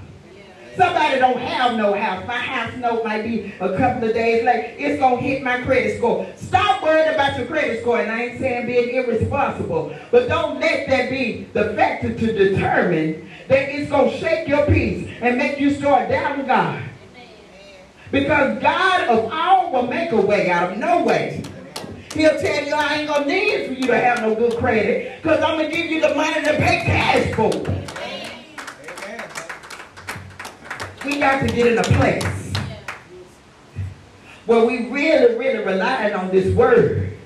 Somebody 0.77 1.19
don't 1.19 1.37
have 1.37 1.75
no 1.75 1.93
house. 1.93 2.25
My 2.25 2.37
house 2.37 2.73
note 2.77 3.03
might 3.03 3.23
be 3.23 3.53
a 3.59 3.75
couple 3.77 4.07
of 4.07 4.13
days 4.13 4.45
late. 4.45 4.75
It's 4.77 5.01
going 5.01 5.17
to 5.17 5.21
hit 5.21 5.43
my 5.43 5.61
credit 5.63 5.97
score. 5.97 6.25
Stop 6.37 6.81
worrying 6.81 7.13
about 7.13 7.37
your 7.37 7.45
credit 7.47 7.81
score. 7.81 7.99
And 7.99 8.09
I 8.09 8.23
ain't 8.23 8.39
saying 8.39 8.67
being 8.67 8.95
irresponsible. 8.95 9.93
But 10.09 10.29
don't 10.29 10.61
let 10.61 10.87
that 10.87 11.09
be 11.09 11.49
the 11.51 11.73
factor 11.73 12.13
to 12.13 12.25
determine 12.25 13.29
that 13.49 13.67
it's 13.67 13.91
going 13.91 14.11
to 14.11 14.17
shake 14.17 14.47
your 14.47 14.65
peace 14.67 15.09
and 15.19 15.37
make 15.37 15.59
you 15.59 15.71
start 15.71 16.07
doubting 16.07 16.47
God. 16.47 16.81
Because 18.11 18.61
God 18.61 19.09
of 19.09 19.29
all 19.29 19.73
will 19.73 19.87
make 19.87 20.13
a 20.13 20.21
way 20.21 20.49
out 20.49 20.71
of 20.71 20.77
no 20.77 21.03
way. 21.03 21.43
He'll 22.13 22.37
tell 22.39 22.65
you 22.65 22.73
I 22.73 22.95
ain't 22.95 23.07
going 23.07 23.23
to 23.23 23.29
need 23.29 23.67
for 23.67 23.73
you 23.73 23.87
to 23.87 23.97
have 23.97 24.21
no 24.21 24.35
good 24.35 24.57
credit 24.57 25.21
because 25.21 25.41
I'm 25.41 25.57
going 25.57 25.69
to 25.69 25.75
give 25.75 25.85
you 25.87 26.01
the 26.01 26.13
money 26.13 26.43
to 26.43 26.53
pay 26.57 26.83
cash 26.85 27.33
for. 27.35 27.49
We 31.05 31.19
got 31.19 31.41
to 31.41 31.47
get 31.47 31.67
in 31.67 31.77
a 31.77 31.83
place 31.83 32.53
where 34.45 34.65
we 34.65 34.89
really, 34.89 35.35
really 35.37 35.63
relying 35.63 36.13
on 36.13 36.29
this 36.31 36.53
word. 36.55 37.17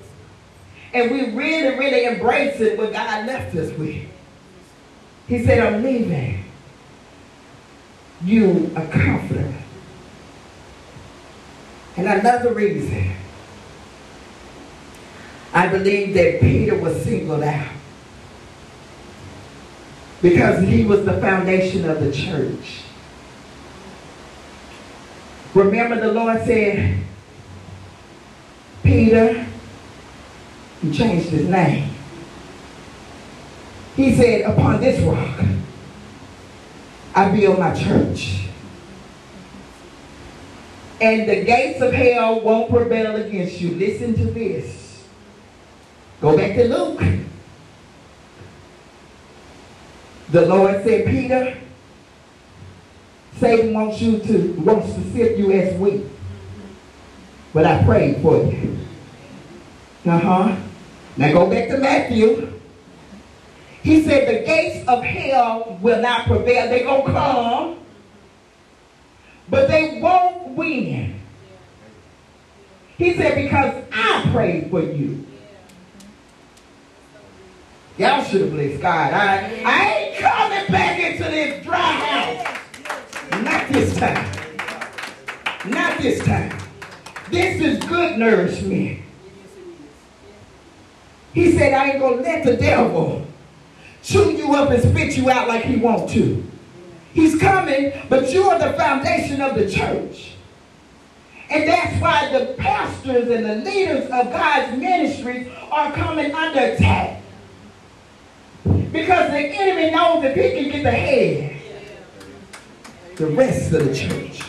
And 0.94 1.10
we 1.10 1.32
really, 1.32 1.76
really 1.76 2.06
embracing 2.06 2.76
what 2.78 2.92
God 2.92 3.26
left 3.26 3.54
us 3.56 3.76
with. 3.76 4.06
He 5.26 5.44
said, 5.44 5.58
I'm 5.58 5.82
leaving 5.82 6.44
you 8.24 8.70
a 8.76 8.86
comforter. 8.86 9.52
And 11.96 12.06
another 12.06 12.54
reason, 12.54 13.14
I 15.56 15.68
believe 15.68 16.12
that 16.12 16.42
Peter 16.42 16.76
was 16.76 17.02
singled 17.02 17.42
out 17.42 17.72
because 20.20 20.62
he 20.68 20.84
was 20.84 21.06
the 21.06 21.18
foundation 21.18 21.88
of 21.88 21.98
the 21.98 22.12
church. 22.12 22.82
Remember 25.54 25.98
the 25.98 26.12
Lord 26.12 26.44
said, 26.44 26.98
Peter, 28.82 29.46
he 30.82 30.92
changed 30.92 31.30
his 31.30 31.48
name. 31.48 31.88
He 33.96 34.14
said, 34.14 34.42
upon 34.42 34.82
this 34.82 35.00
rock, 35.00 35.40
I 37.14 37.34
build 37.34 37.58
my 37.58 37.74
church. 37.74 38.40
And 41.00 41.26
the 41.26 41.44
gates 41.44 41.80
of 41.80 41.94
hell 41.94 42.42
won't 42.42 42.70
prevail 42.70 43.16
against 43.16 43.58
you. 43.58 43.70
Listen 43.76 44.14
to 44.16 44.24
this. 44.26 44.85
Go 46.20 46.36
back 46.36 46.56
to 46.56 46.64
Luke. 46.64 47.02
The 50.30 50.46
Lord 50.46 50.82
said, 50.82 51.06
Peter, 51.06 51.56
Satan 53.36 53.74
wants 53.74 54.00
you 54.00 54.18
to 54.18 54.52
wants 54.60 54.94
to 54.94 55.02
sift 55.12 55.38
you 55.38 55.52
as 55.52 55.78
wheat. 55.78 56.04
But 57.52 57.66
I 57.66 57.84
prayed 57.84 58.22
for 58.22 58.36
you. 58.44 58.78
Uh-huh. 60.06 60.56
Now 61.16 61.32
go 61.32 61.50
back 61.50 61.68
to 61.68 61.78
Matthew. 61.78 62.52
He 63.82 64.02
said 64.02 64.28
the 64.28 64.46
gates 64.46 64.86
of 64.88 65.02
hell 65.04 65.78
will 65.80 66.00
not 66.00 66.26
prevail. 66.26 66.68
They're 66.68 66.84
going 66.84 67.06
to 67.06 67.12
come, 67.12 67.78
but 69.48 69.68
they 69.68 70.00
won't 70.00 70.48
win. 70.48 71.20
He 72.98 73.14
said, 73.14 73.34
because 73.34 73.84
I 73.92 74.28
prayed 74.32 74.70
for 74.70 74.80
you. 74.80 75.25
Y'all 77.98 78.22
should 78.24 78.42
have 78.42 78.50
blessed 78.50 78.82
God. 78.82 79.12
I, 79.14 79.62
I 79.64 79.94
ain't 79.94 80.18
coming 80.18 80.66
back 80.70 81.00
into 81.00 81.24
this 81.24 81.64
dry 81.64 81.78
house. 81.78 83.42
Not 83.42 83.72
this 83.72 83.96
time. 83.96 85.70
Not 85.70 85.98
this 85.98 86.22
time. 86.22 86.58
This 87.30 87.60
is 87.60 87.82
good 87.84 88.18
nourishment. 88.18 89.00
He 91.32 91.56
said, 91.56 91.72
I 91.72 91.90
ain't 91.90 91.98
going 91.98 92.18
to 92.18 92.22
let 92.22 92.44
the 92.44 92.56
devil 92.56 93.26
chew 94.02 94.30
you 94.32 94.54
up 94.54 94.70
and 94.70 94.82
spit 94.82 95.16
you 95.16 95.30
out 95.30 95.48
like 95.48 95.64
he 95.64 95.76
want 95.76 96.10
to. 96.10 96.44
He's 97.14 97.38
coming, 97.40 97.92
but 98.10 98.30
you 98.30 98.44
are 98.50 98.58
the 98.58 98.76
foundation 98.76 99.40
of 99.40 99.54
the 99.54 99.70
church. 99.70 100.32
And 101.48 101.66
that's 101.66 102.00
why 102.00 102.38
the 102.38 102.54
pastors 102.54 103.30
and 103.30 103.46
the 103.46 103.70
leaders 103.70 104.04
of 104.04 104.30
God's 104.30 104.76
ministries 104.78 105.48
are 105.70 105.92
coming 105.92 106.34
under 106.34 106.60
attack. 106.60 107.15
Because 108.96 109.30
the 109.30 109.38
enemy 109.38 109.90
knows 109.90 110.24
if 110.24 110.34
he 110.34 110.62
can 110.62 110.72
get 110.72 110.82
the 110.82 110.90
head, 110.90 111.56
the 113.16 113.26
rest 113.26 113.70
of 113.74 113.84
the 113.84 113.94
church. 113.94 114.40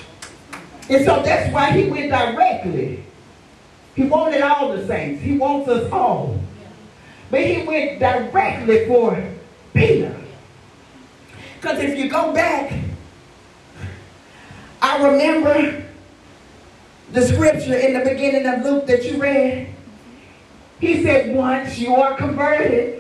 And 0.90 1.04
so 1.04 1.22
that's 1.22 1.54
why 1.54 1.72
he 1.72 1.90
went 1.90 2.10
directly. 2.12 3.04
He 3.94 4.04
wanted 4.04 4.42
all 4.42 4.72
the 4.72 4.88
saints. 4.88 5.22
He 5.22 5.38
wants 5.38 5.68
us 5.68 5.92
all. 5.92 6.40
But 7.30 7.42
he 7.46 7.64
went 7.64 8.00
directly 8.00 8.88
for 8.88 9.22
Peter. 9.74 10.16
Because 11.60 11.80
if 11.80 11.98
you 11.98 12.10
go 12.10 12.32
back, 12.32 12.74
I 14.82 15.10
remember 15.10 15.84
the 17.12 17.22
scripture 17.22 17.76
in 17.76 18.00
the 18.00 18.10
beginning 18.10 18.46
of 18.46 18.64
Luke 18.64 18.88
that 18.88 19.04
you 19.04 19.22
read. 19.22 19.74
He 20.80 21.04
said, 21.04 21.36
once 21.36 21.78
you 21.78 21.96
are 21.96 22.16
converted, 22.16 22.97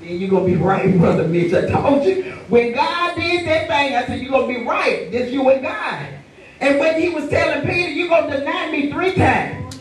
then 0.00 0.18
you're 0.18 0.30
going 0.30 0.46
to 0.46 0.58
be 0.58 0.62
right, 0.62 0.94
Brother 0.98 1.26
Mitch. 1.26 1.52
I 1.52 1.66
told 1.66 2.04
you. 2.04 2.34
When 2.48 2.72
God 2.72 3.14
did 3.14 3.46
that 3.46 3.68
thing, 3.68 3.94
I 3.94 4.06
said, 4.06 4.20
you're 4.20 4.30
going 4.30 4.54
to 4.54 4.60
be 4.60 4.66
right. 4.66 5.10
This 5.10 5.30
you 5.30 5.48
and 5.50 5.62
God. 5.62 6.08
And 6.60 6.78
when 6.78 7.00
he 7.00 7.10
was 7.10 7.28
telling 7.28 7.66
Peter, 7.66 7.90
you're 7.90 8.08
going 8.08 8.30
to 8.30 8.38
deny 8.38 8.70
me 8.70 8.90
three 8.90 9.14
times. 9.14 9.78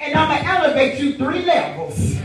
And 0.00 0.14
I'm 0.14 0.28
going 0.28 0.42
to 0.42 0.48
elevate 0.48 1.00
you 1.00 1.16
three 1.16 1.44
levels. 1.44 2.16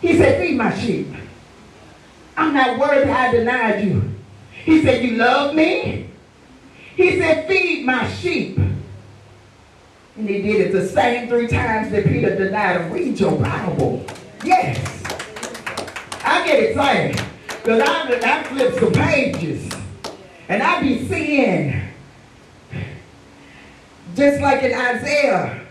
He 0.00 0.18
said, 0.18 0.40
feed 0.42 0.58
my 0.58 0.78
sheep. 0.78 1.08
I'm 2.36 2.52
not 2.52 2.78
worthy 2.78 3.10
I 3.10 3.32
denied 3.32 3.84
you. 3.84 4.10
He 4.64 4.82
said, 4.82 5.02
you 5.02 5.16
love 5.16 5.54
me? 5.54 6.10
He 6.94 7.18
said, 7.18 7.48
feed 7.48 7.86
my 7.86 8.08
sheep. 8.12 8.58
And 10.16 10.28
he 10.28 10.42
did 10.42 10.60
it 10.60 10.72
the 10.72 10.86
same 10.86 11.28
three 11.28 11.48
times 11.48 11.90
that 11.90 12.04
Peter 12.04 12.36
denied 12.36 12.80
him. 12.80 12.92
Read 12.92 13.18
your 13.18 13.32
Bible. 13.32 14.06
Yes. 14.44 15.02
I 16.24 16.46
get 16.46 16.62
excited. 16.62 17.20
Because 17.48 17.80
I, 17.80 18.20
I 18.22 18.42
flip 18.44 18.74
some 18.74 18.92
pages. 18.92 19.72
And 20.48 20.62
I 20.62 20.80
be 20.80 21.08
seeing, 21.08 21.82
just 24.14 24.40
like 24.40 24.62
in 24.62 24.74
Isaiah 24.74 25.66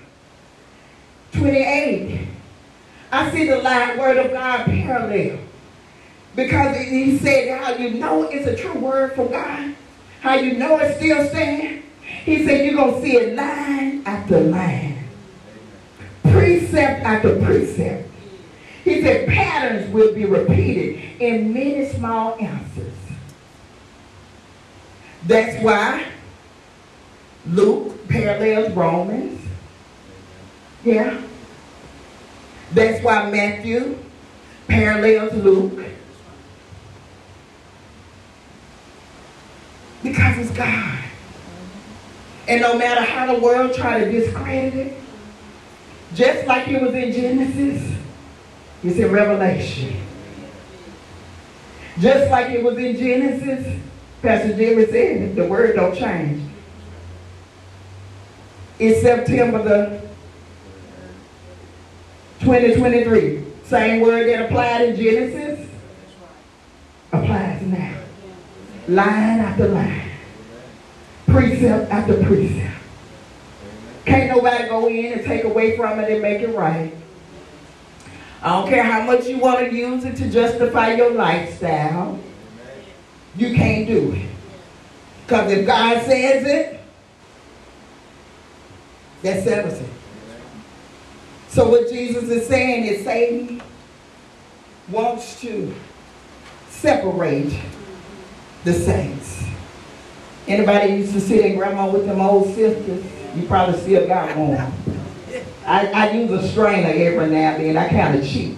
28, 1.33 2.27
I 3.11 3.31
see 3.31 3.47
the 3.47 3.57
line 3.57 3.97
word 3.97 4.17
of 4.17 4.31
God 4.31 4.65
parallel. 4.65 5.39
Because 6.35 6.77
he 6.77 7.17
said 7.19 7.59
how 7.59 7.75
you 7.75 7.91
know 7.91 8.23
it's 8.23 8.47
a 8.47 8.55
true 8.55 8.79
word 8.79 9.13
from 9.13 9.29
God. 9.29 9.75
How 10.21 10.33
you 10.33 10.57
know 10.57 10.79
it 10.79 10.97
still 10.97 11.27
stands. 11.27 11.82
He 12.23 12.45
said 12.45 12.65
you're 12.65 12.75
going 12.75 12.95
to 12.95 13.01
see 13.01 13.17
it 13.17 13.35
line 13.35 14.03
after 14.05 14.39
line. 14.39 15.03
Precept 16.23 17.03
after 17.03 17.37
precept. 17.39 18.09
He 18.85 19.01
said 19.01 19.27
patterns 19.27 19.93
will 19.93 20.13
be 20.13 20.25
repeated 20.25 21.21
in 21.21 21.53
many 21.53 21.85
small 21.89 22.35
answers. 22.39 22.93
That's 25.25 25.61
why 25.63 26.05
Luke 27.45 28.07
parallels 28.07 28.73
Romans. 28.73 29.41
Yeah. 30.83 31.21
That's 32.71 33.03
why 33.03 33.29
Matthew 33.29 33.97
parallels 34.67 35.33
Luke. 35.33 35.85
Because 40.01 40.37
it's 40.37 40.51
God. 40.51 41.02
And 42.47 42.61
no 42.61 42.77
matter 42.77 43.01
how 43.01 43.33
the 43.33 43.39
world 43.39 43.73
try 43.73 44.03
to 44.03 44.11
discredit 44.11 44.73
it, 44.75 44.97
just 46.13 46.45
like 46.45 46.67
it 46.67 46.81
was 46.81 46.93
in 46.93 47.11
Genesis, 47.11 47.97
it's 48.83 48.97
in 48.97 49.11
Revelation. 49.11 49.97
Just 51.99 52.29
like 52.31 52.51
it 52.51 52.63
was 52.63 52.77
in 52.77 52.97
Genesis, 52.97 53.79
Pastor 54.21 54.55
Jimmy 54.55 54.85
said 54.87 55.35
the 55.35 55.45
word 55.45 55.75
don't 55.75 55.95
change. 55.95 56.41
It's 58.79 59.01
September 59.01 59.63
the 59.63 60.01
2023. 62.39 63.43
Same 63.63 64.01
word 64.01 64.27
that 64.27 64.45
applied 64.45 64.89
in 64.89 64.95
Genesis 64.95 65.69
applies 67.11 67.61
now. 67.61 67.97
Line 68.87 69.39
after 69.39 69.67
line. 69.67 70.02
Precept 71.33 71.91
after 71.91 72.23
precept. 72.23 72.77
Can't 74.05 74.29
nobody 74.29 74.67
go 74.67 74.87
in 74.87 75.13
and 75.13 75.25
take 75.25 75.45
away 75.45 75.75
from 75.75 75.99
it 75.99 76.11
and 76.11 76.21
make 76.21 76.41
it 76.41 76.55
right. 76.55 76.93
I 78.43 78.49
don't 78.51 78.69
care 78.69 78.83
how 78.83 79.03
much 79.03 79.25
you 79.25 79.39
want 79.39 79.59
to 79.59 79.73
use 79.73 80.05
it 80.05 80.15
to 80.17 80.29
justify 80.29 80.93
your 80.93 81.11
lifestyle. 81.11 82.19
You 83.35 83.55
can't 83.55 83.87
do 83.87 84.11
it. 84.11 84.29
Because 85.25 85.51
if 85.51 85.65
God 85.65 86.05
says 86.05 86.45
it, 86.45 86.79
that 89.23 89.43
settles 89.43 89.79
it. 89.79 89.89
So 91.47 91.67
what 91.67 91.89
Jesus 91.89 92.25
is 92.25 92.47
saying 92.47 92.83
is 92.85 93.05
Satan 93.05 93.61
wants 94.89 95.39
to 95.41 95.73
separate 96.69 97.57
the 98.65 98.73
saints. 98.73 99.45
Anybody 100.47 100.93
used 100.93 101.13
to 101.13 101.21
sit 101.21 101.45
in 101.45 101.57
grandma 101.57 101.89
with 101.89 102.05
them 102.05 102.19
old 102.19 102.53
sisters? 102.53 103.03
You 103.35 103.47
probably 103.47 103.79
still 103.79 104.07
got 104.07 104.35
one. 104.37 104.73
I, 105.65 105.87
I 105.87 106.11
use 106.11 106.31
a 106.31 106.47
strainer 106.49 106.89
every 106.89 107.29
now 107.29 107.55
and 107.55 107.63
then. 107.63 107.77
I 107.77 107.87
kind 107.87 108.19
of 108.19 108.27
cheat. 108.27 108.57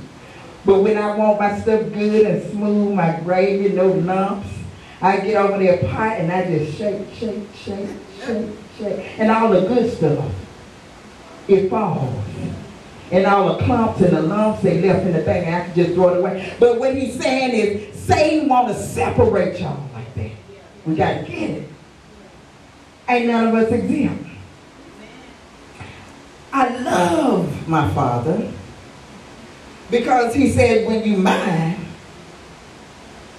But 0.66 0.82
when 0.82 0.98
I 0.98 1.16
want 1.16 1.40
my 1.40 1.60
stuff 1.60 1.82
good 1.94 2.26
and 2.26 2.52
smooth, 2.52 2.96
my 2.96 3.20
gravy, 3.20 3.70
no 3.76 3.88
lumps, 3.88 4.50
I 5.00 5.18
get 5.18 5.36
over 5.36 5.60
there 5.60 5.78
pot 5.90 6.18
and 6.18 6.32
I 6.32 6.46
just 6.46 6.78
shake, 6.78 7.14
shake, 7.14 7.44
shake, 7.56 7.90
shake, 8.20 8.50
shake. 8.78 9.20
And 9.20 9.30
all 9.30 9.50
the 9.50 9.62
good 9.62 9.96
stuff, 9.96 10.32
it 11.48 11.70
falls. 11.70 12.24
And 13.12 13.28
all 13.28 13.56
the 13.56 13.64
clumps 13.64 14.02
and 14.02 14.18
the 14.18 14.22
lumps 14.24 14.64
they 14.64 14.82
left 14.82 15.06
in 15.06 15.14
the 15.14 15.22
bag, 15.22 15.48
I 15.48 15.66
can 15.68 15.76
just 15.76 15.94
throw 15.94 16.16
it 16.16 16.18
away. 16.18 16.56
But 16.60 16.80
what 16.80 16.96
he's 16.96 17.22
saying 17.22 17.54
is, 17.54 18.00
Satan 18.00 18.50
want 18.50 18.70
to 18.70 18.74
separate 18.74 19.60
y'all 19.60 19.88
like 19.94 20.12
that. 20.16 20.32
We 20.88 20.96
got 20.96 21.20
to 21.20 21.32
get 21.32 21.50
it. 21.52 21.70
Ain't 23.08 23.28
none 23.28 23.48
of 23.48 23.54
us 23.54 23.72
exempt. 23.72 24.28
I 26.52 26.70
love 26.80 27.68
my 27.68 27.94
father 27.94 28.52
because 29.92 30.34
he 30.34 30.50
said, 30.50 30.88
when 30.88 31.04
you 31.04 31.18
mine, 31.18 31.86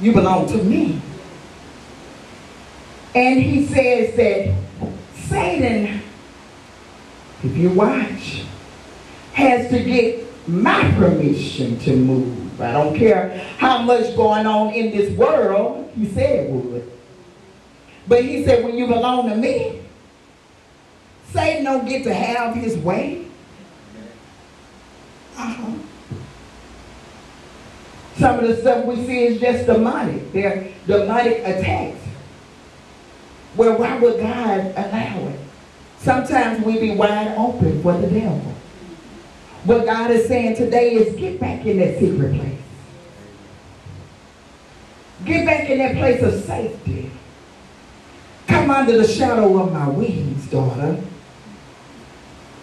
you 0.00 0.12
belong 0.12 0.46
to 0.48 0.62
me. 0.62 1.00
And 3.14 3.42
he 3.42 3.66
says 3.66 4.14
that 4.16 4.55
Satan, 5.14 6.02
if 7.42 7.57
you 7.57 7.70
watch, 7.70 8.44
has 9.33 9.70
to 9.70 9.83
get 9.83 10.26
my 10.46 10.90
permission 10.92 11.79
to 11.81 11.96
move. 11.96 12.61
I 12.61 12.72
don't 12.72 12.96
care 12.96 13.31
how 13.59 13.83
much 13.83 14.14
going 14.14 14.46
on 14.46 14.74
in 14.74 14.90
this 14.96 15.16
world, 15.16 15.90
he 15.96 16.07
said 16.07 16.44
it 16.44 16.50
would. 16.50 16.95
But 18.09 18.25
he 18.25 18.45
said, 18.45 18.64
when 18.64 18.77
you 18.77 18.87
belong 18.87 19.29
to 19.29 19.37
me, 19.37 19.83
Satan 21.33 21.64
don't 21.64 21.88
get 21.88 22.05
to 22.05 22.14
have 22.14 22.55
his 22.55 22.77
way. 22.79 23.27
Uh-huh. 25.37 25.73
Some 28.16 28.38
of 28.38 28.49
the 28.49 28.57
stuff 28.57 28.87
we 28.87 28.97
see 29.05 29.25
is 29.25 29.40
just 29.40 29.66
demonic. 29.66 30.33
They're 30.33 30.73
demonic 30.87 31.38
attacks. 31.38 31.99
Well, 33.57 33.79
why 33.79 33.99
would 33.99 34.21
God 34.21 34.61
allow 34.77 35.29
it? 35.29 35.40
Sometimes 35.99 36.64
we 36.64 36.79
be 36.79 36.95
wide 36.95 37.35
open 37.37 37.83
for 37.83 37.99
the 37.99 38.07
devil. 38.09 38.55
What 39.64 39.85
God 39.85 40.11
is 40.12 40.29
saying 40.29 40.57
today 40.57 40.95
is 40.95 41.16
get 41.16 41.40
back 41.40 41.66
in 41.66 41.79
that 41.79 41.99
secret 41.99 42.37
place. 42.37 42.59
Get 45.25 45.45
back 45.45 45.69
in 45.69 45.79
that 45.79 45.97
place 45.97 46.23
of 46.23 46.45
safety. 46.45 47.11
Come 48.46 48.70
under 48.70 48.96
the 48.98 49.06
shadow 49.06 49.61
of 49.62 49.72
my 49.72 49.88
wings, 49.88 50.46
daughter. 50.46 51.02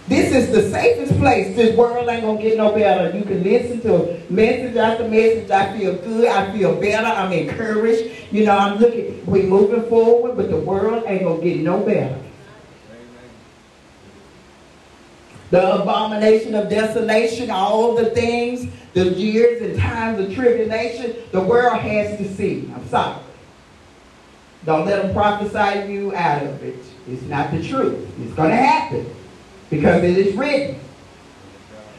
This 0.08 0.34
is 0.36 0.52
the 0.52 0.70
safest 0.70 1.18
place. 1.18 1.56
This 1.56 1.76
world 1.78 2.10
ain't 2.10 2.24
gonna 2.24 2.42
get 2.42 2.58
no 2.58 2.74
better. 2.74 3.18
You 3.18 3.24
can 3.24 3.42
listen 3.42 3.80
to 3.82 4.22
message 4.30 4.76
after 4.76 5.08
message. 5.08 5.50
I 5.50 5.78
feel 5.78 5.96
good. 5.96 6.28
I 6.28 6.52
feel 6.52 6.76
better. 6.80 7.08
I'm 7.08 7.32
encouraged. 7.32 8.12
You 8.32 8.46
know, 8.46 8.58
I'm 8.58 8.80
looking. 8.80 9.26
We 9.26 9.44
moving 9.44 9.84
forward, 9.90 10.36
but 10.36 10.50
the 10.50 10.58
world 10.58 11.04
ain't 11.08 11.24
gonna 11.24 11.42
get 11.42 11.60
no 11.60 11.80
better. 11.80 12.20
The 15.52 15.82
abomination 15.82 16.56
of 16.56 16.70
desolation, 16.70 17.50
all 17.50 17.96
the 17.96 18.10
things, 18.10 18.68
the 18.94 19.06
years 19.06 19.62
and 19.62 19.80
times 19.80 20.20
of 20.20 20.34
tribulation, 20.34 21.16
the 21.32 21.42
world 21.42 21.78
has 21.80 22.18
to 22.18 22.34
see. 22.36 22.70
I'm 22.76 22.88
sorry. 22.90 23.22
Don't 24.66 24.86
let 24.86 25.04
them 25.04 25.14
prophesy 25.14 25.92
you 25.92 26.16
out 26.16 26.44
of 26.44 26.64
it. 26.64 26.80
It's 27.08 27.24
not 27.24 27.52
the 27.52 27.62
truth. 27.62 28.08
It's 28.22 28.34
going 28.34 28.50
to 28.50 28.56
happen 28.56 29.06
because 29.70 30.04
it 30.04 30.18
is 30.18 30.36
written. 30.36 30.80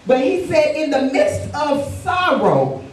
But 0.06 0.20
he 0.20 0.46
said, 0.46 0.76
in 0.76 0.90
the 0.90 1.02
midst 1.12 1.54
of 1.54 1.86
sorrow, 2.02 2.84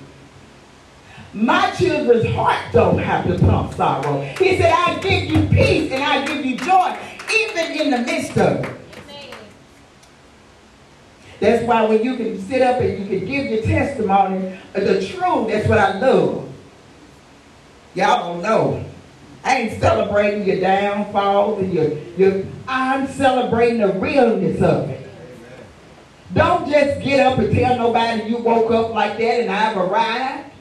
my 1.34 1.72
children's 1.72 2.26
heart 2.36 2.60
don't 2.74 2.98
have 2.98 3.26
to 3.28 3.40
pump 3.40 3.74
sorrow. 3.74 4.22
He 4.22 4.58
said, 4.58 4.74
I 4.74 5.00
give 5.00 5.24
you 5.24 5.48
peace 5.48 5.92
and 5.92 6.04
I 6.04 6.26
give 6.26 6.46
you 6.46 6.58
joy, 6.58 6.98
even 7.34 7.72
in 7.80 7.92
the 7.92 8.00
midst 8.00 8.38
of 8.38 8.66
it. 8.66 8.76
That's 11.40 11.66
why 11.66 11.84
when 11.86 12.04
you 12.04 12.18
can 12.18 12.40
sit 12.40 12.62
up 12.62 12.80
and 12.82 13.00
you 13.00 13.20
can 13.20 13.28
give 13.28 13.46
your 13.48 13.64
testimony, 13.64 14.60
the 14.74 15.06
truth, 15.06 15.48
that's 15.48 15.68
what 15.68 15.80
I 15.80 15.98
love. 16.00 16.48
Y'all 17.96 18.34
don't 18.34 18.44
know. 18.44 18.86
I 19.44 19.58
ain't 19.58 19.82
celebrating 19.82 20.46
your 20.46 20.60
downfalls 20.60 21.60
and 21.60 21.74
your, 21.74 21.98
your 22.18 22.46
I'm 22.68 23.08
celebrating 23.08 23.80
the 23.80 23.94
realness 23.94 24.62
of 24.62 24.90
it. 24.90 25.10
Don't 26.34 26.70
just 26.70 27.04
get 27.04 27.26
up 27.26 27.40
and 27.40 27.54
tell 27.54 27.78
nobody 27.78 28.30
you 28.30 28.38
woke 28.38 28.72
up 28.72 28.92
like 28.92 29.18
that 29.18 29.42
and 29.42 29.52
I've 29.52 29.78
arrived. 29.78 30.52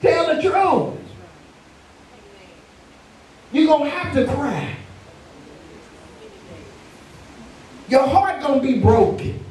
Tell 0.00 0.34
the 0.34 0.42
truth. 0.42 0.98
You're 3.52 3.66
going 3.66 3.84
to 3.84 3.90
have 3.90 4.14
to 4.14 4.26
cry. 4.26 4.76
Your 7.88 8.06
heart 8.06 8.40
going 8.40 8.60
to 8.60 8.66
be 8.66 8.80
broken. 8.80 9.44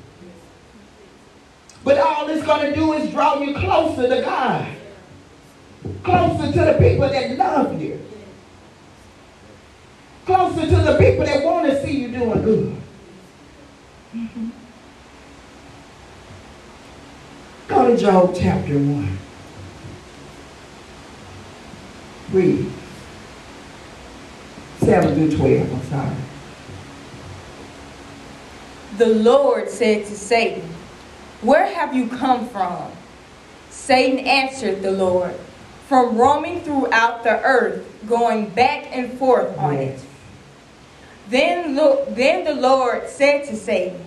But 1.83 1.97
all 1.97 2.29
it's 2.29 2.45
going 2.45 2.69
to 2.69 2.75
do 2.75 2.93
is 2.93 3.11
draw 3.11 3.39
you 3.39 3.53
closer 3.53 4.07
to 4.07 4.21
God. 4.21 4.67
Closer 6.03 6.51
to 6.51 6.59
the 6.59 6.75
people 6.79 7.09
that 7.09 7.37
love 7.37 7.81
you. 7.81 7.99
Closer 10.25 10.61
to 10.61 10.75
the 10.75 10.97
people 10.97 11.25
that 11.25 11.43
want 11.43 11.65
to 11.67 11.83
see 11.83 12.01
you 12.01 12.07
doing 12.09 12.41
good. 12.41 12.75
Go 17.67 17.91
to 17.91 17.97
Job 17.97 18.35
chapter 18.35 18.73
1. 18.73 19.17
Read. 22.31 22.71
7 24.79 25.15
through 25.15 25.37
12, 25.37 25.73
I'm 25.73 25.83
sorry. 25.89 26.15
The 28.97 29.07
Lord 29.07 29.69
said 29.69 30.05
to 30.05 30.15
Satan, 30.15 30.67
Where 31.41 31.65
have 31.67 31.93
you 31.93 32.07
come 32.07 32.47
from? 32.49 32.91
Satan 33.69 34.19
answered 34.19 34.81
the 34.81 34.91
Lord, 34.91 35.35
From 35.89 36.19
roaming 36.19 36.61
throughout 36.61 37.23
the 37.23 37.41
earth, 37.43 37.83
going 38.07 38.49
back 38.49 38.95
and 38.95 39.11
forth 39.17 39.57
on 39.57 39.73
it. 39.73 39.99
Then, 41.29 41.73
then 42.13 42.43
the 42.43 42.53
Lord 42.53 43.09
said 43.09 43.45
to 43.45 43.55
Satan, 43.55 43.99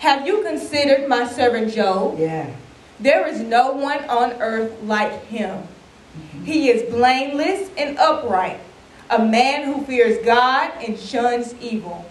Have 0.00 0.26
you 0.26 0.42
considered 0.42 1.08
my 1.08 1.26
servant 1.26 1.72
Job? 1.72 2.18
Yeah. 2.18 2.54
There 3.00 3.26
is 3.26 3.40
no 3.40 3.72
one 3.72 4.04
on 4.04 4.32
earth 4.32 4.82
like 4.82 5.24
him. 5.24 5.62
Mm-hmm. 5.62 6.44
He 6.44 6.68
is 6.68 6.92
blameless 6.92 7.70
and 7.78 7.96
upright, 7.96 8.60
a 9.08 9.24
man 9.24 9.64
who 9.64 9.82
fears 9.86 10.22
God 10.26 10.72
and 10.86 10.98
shuns 10.98 11.54
evil. 11.54 12.04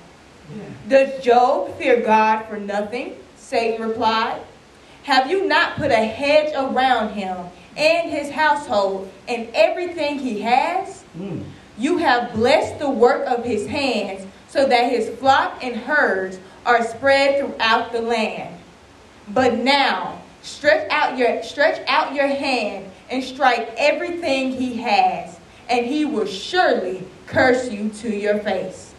Yeah. 0.50 0.64
Does 0.90 1.24
Job 1.24 1.78
fear 1.78 2.02
God 2.02 2.46
for 2.46 2.58
nothing? 2.58 3.16
Satan 3.36 3.88
replied. 3.88 4.42
Have 5.04 5.30
you 5.30 5.48
not 5.48 5.76
put 5.76 5.92
a 5.92 6.04
hedge 6.04 6.52
around 6.56 7.14
him 7.14 7.38
and 7.78 8.10
his 8.10 8.30
household 8.30 9.12
and 9.28 9.50
everything 9.54 10.20
he 10.20 10.42
has? 10.42 11.04
Mm. 11.18 11.44
You 11.78 11.98
have 11.98 12.34
blessed 12.34 12.80
the 12.80 12.90
work 12.90 13.26
of 13.28 13.44
his 13.44 13.68
hands 13.68 14.28
so 14.48 14.68
that 14.68 14.92
his 14.92 15.10
flock 15.18 15.64
and 15.64 15.76
herds 15.76 16.40
are 16.66 16.84
spread 16.84 17.40
throughout 17.40 17.92
the 17.92 18.02
land. 18.02 18.56
But 19.30 19.56
now, 19.56 20.22
stretch 20.42 20.90
out 20.92 21.18
your 21.18 21.42
stretch 21.42 21.82
out 21.88 22.14
your 22.14 22.28
hand 22.28 22.92
and 23.10 23.24
strike 23.24 23.74
everything 23.78 24.52
he 24.52 24.76
has, 24.82 25.40
and 25.70 25.86
he 25.86 26.06
will 26.06 26.26
surely 26.26 27.04
curse 27.26 27.70
you 27.72 27.90
to 27.90 28.16
your 28.16 28.40
face. 28.40 28.94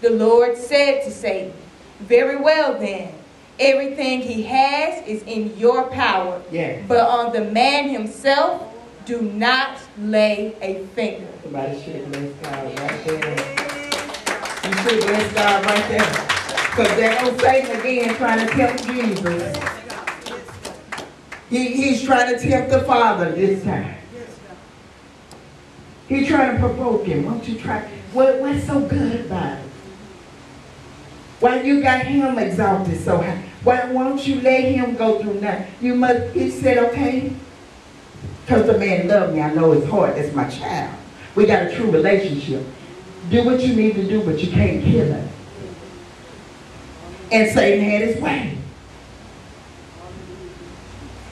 The 0.00 0.10
Lord 0.10 0.56
said 0.56 1.02
to 1.04 1.10
Satan, 1.10 1.52
Very 2.00 2.36
well 2.36 2.78
then, 2.78 3.14
everything 3.58 4.20
he 4.20 4.42
has 4.44 5.06
is 5.06 5.22
in 5.24 5.56
your 5.56 5.88
power. 5.90 6.42
But 6.88 7.08
on 7.08 7.32
the 7.32 7.44
man 7.44 7.88
himself, 7.88 8.68
do 9.04 9.22
not 9.22 9.78
lay 9.98 10.56
a 10.60 10.86
finger. 10.94 11.26
Somebody 11.42 11.82
should 11.82 12.10
bless 12.12 12.32
God 12.34 12.78
right 12.78 13.04
there. 13.04 13.72
You 14.64 14.76
should 14.78 15.00
bless 15.06 15.32
God 15.32 15.64
right 15.66 15.88
there. 15.88 16.32
Because 16.70 16.96
there 16.96 17.22
goes 17.22 17.40
Satan 17.40 17.80
again 17.80 18.14
trying 18.14 18.46
to 18.46 18.52
tempt 18.54 18.86
Jesus. 18.86 19.56
He, 21.50 21.68
he's 21.68 22.02
trying 22.02 22.34
to 22.34 22.40
tempt 22.40 22.70
the 22.70 22.80
Father 22.80 23.32
this 23.32 23.62
time. 23.62 23.96
He's 26.08 26.28
trying 26.28 26.54
to 26.54 26.58
provoke 26.58 27.04
him. 27.04 27.24
Won't 27.24 27.46
you 27.46 27.58
try? 27.58 27.80
What, 28.12 28.38
what's 28.40 28.66
so 28.66 28.80
good 28.80 29.26
about 29.26 29.58
it? 29.58 29.71
Why 31.42 31.60
you 31.60 31.82
got 31.82 32.06
him 32.06 32.38
exalted 32.38 33.00
so 33.00 33.16
high? 33.16 33.42
Why 33.64 33.90
won't 33.90 34.24
you 34.28 34.40
let 34.42 34.62
him 34.62 34.94
go 34.94 35.20
through 35.20 35.40
now? 35.40 35.66
You 35.80 35.96
must, 35.96 36.32
he 36.34 36.48
said, 36.48 36.78
okay. 36.78 37.32
Because 38.44 38.66
the 38.66 38.78
man 38.78 39.08
loved 39.08 39.34
me. 39.34 39.40
I 39.40 39.52
know 39.52 39.72
his 39.72 39.84
heart. 39.90 40.14
That's 40.14 40.32
my 40.36 40.48
child. 40.48 40.96
We 41.34 41.46
got 41.46 41.66
a 41.66 41.74
true 41.74 41.90
relationship. 41.90 42.64
Do 43.28 43.44
what 43.44 43.58
you 43.58 43.74
need 43.74 43.96
to 43.96 44.06
do, 44.06 44.22
but 44.24 44.38
you 44.38 44.52
can't 44.52 44.84
kill 44.84 45.06
him. 45.06 45.28
And 47.32 47.50
Satan 47.50 47.84
had 47.84 48.02
his 48.02 48.22
way. 48.22 48.56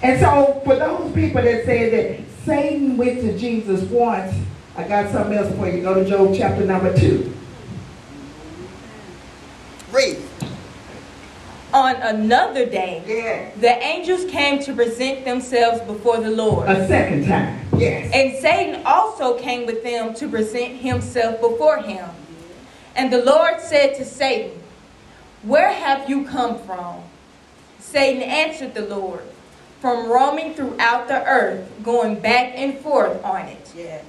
And 0.03 0.19
so 0.19 0.61
for 0.65 0.75
those 0.75 1.13
people 1.13 1.41
that 1.41 1.65
say 1.65 1.89
that 1.89 2.25
Satan 2.45 2.97
went 2.97 3.21
to 3.21 3.39
Jesus 3.39 3.83
once, 3.83 4.35
I 4.77 4.89
got 4.89 5.13
something 5.13 5.39
else 5.39 5.55
for 5.55 5.69
you. 5.69 5.83
Go 5.83 6.03
to 6.03 6.05
Job 6.05 6.35
chapter 6.37 6.65
number 6.65 6.99
2. 6.99 7.37
On 11.73 11.95
another 11.97 12.67
day, 12.67 13.03
yeah. 13.07 13.61
the 13.61 13.83
angels 13.85 14.25
came 14.25 14.61
to 14.65 14.75
present 14.75 15.25
themselves 15.25 15.81
before 15.83 16.21
the 16.21 16.31
Lord. 16.31 16.69
A 16.69 16.87
second 16.89 17.27
time, 17.27 17.61
yes. 17.77 18.11
And 18.13 18.37
Satan 18.39 18.83
also 18.85 19.39
came 19.39 19.67
with 19.67 19.85
them 19.85 20.13
to 20.15 20.29
present 20.29 20.79
himself 20.79 21.41
before 21.41 21.79
him. 21.79 22.09
And 22.97 23.13
the 23.13 23.25
Lord 23.25 23.61
said 23.61 23.95
to 23.97 24.05
Satan, 24.05 24.61
Where 25.43 25.73
have 25.73 26.11
you 26.11 26.25
come 26.25 26.59
from? 26.59 27.03
Satan 27.79 28.23
answered 28.23 28.75
the 28.75 28.83
Lord, 28.83 29.23
From 29.81 30.11
roaming 30.11 30.55
throughout 30.55 31.07
the 31.07 31.25
earth, 31.25 31.71
going 31.85 32.19
back 32.19 32.53
and 32.57 32.79
forth 32.79 33.25
on 33.25 33.47
it. 33.47 33.73
Yes. 33.77 34.05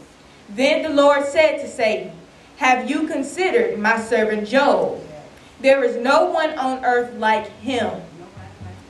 Then 0.49 0.81
the 0.81 0.89
Lord 0.89 1.25
said 1.25 1.59
to 1.61 1.67
Satan, 1.67 2.11
Have 2.57 2.89
you 2.89 3.07
considered 3.07 3.77
my 3.77 4.01
servant 4.01 4.47
Job? 4.47 4.99
There 5.61 5.83
is 5.83 5.95
no 5.97 6.25
one 6.25 6.57
on 6.57 6.83
earth 6.83 7.13
like 7.17 7.47
him. 7.59 8.01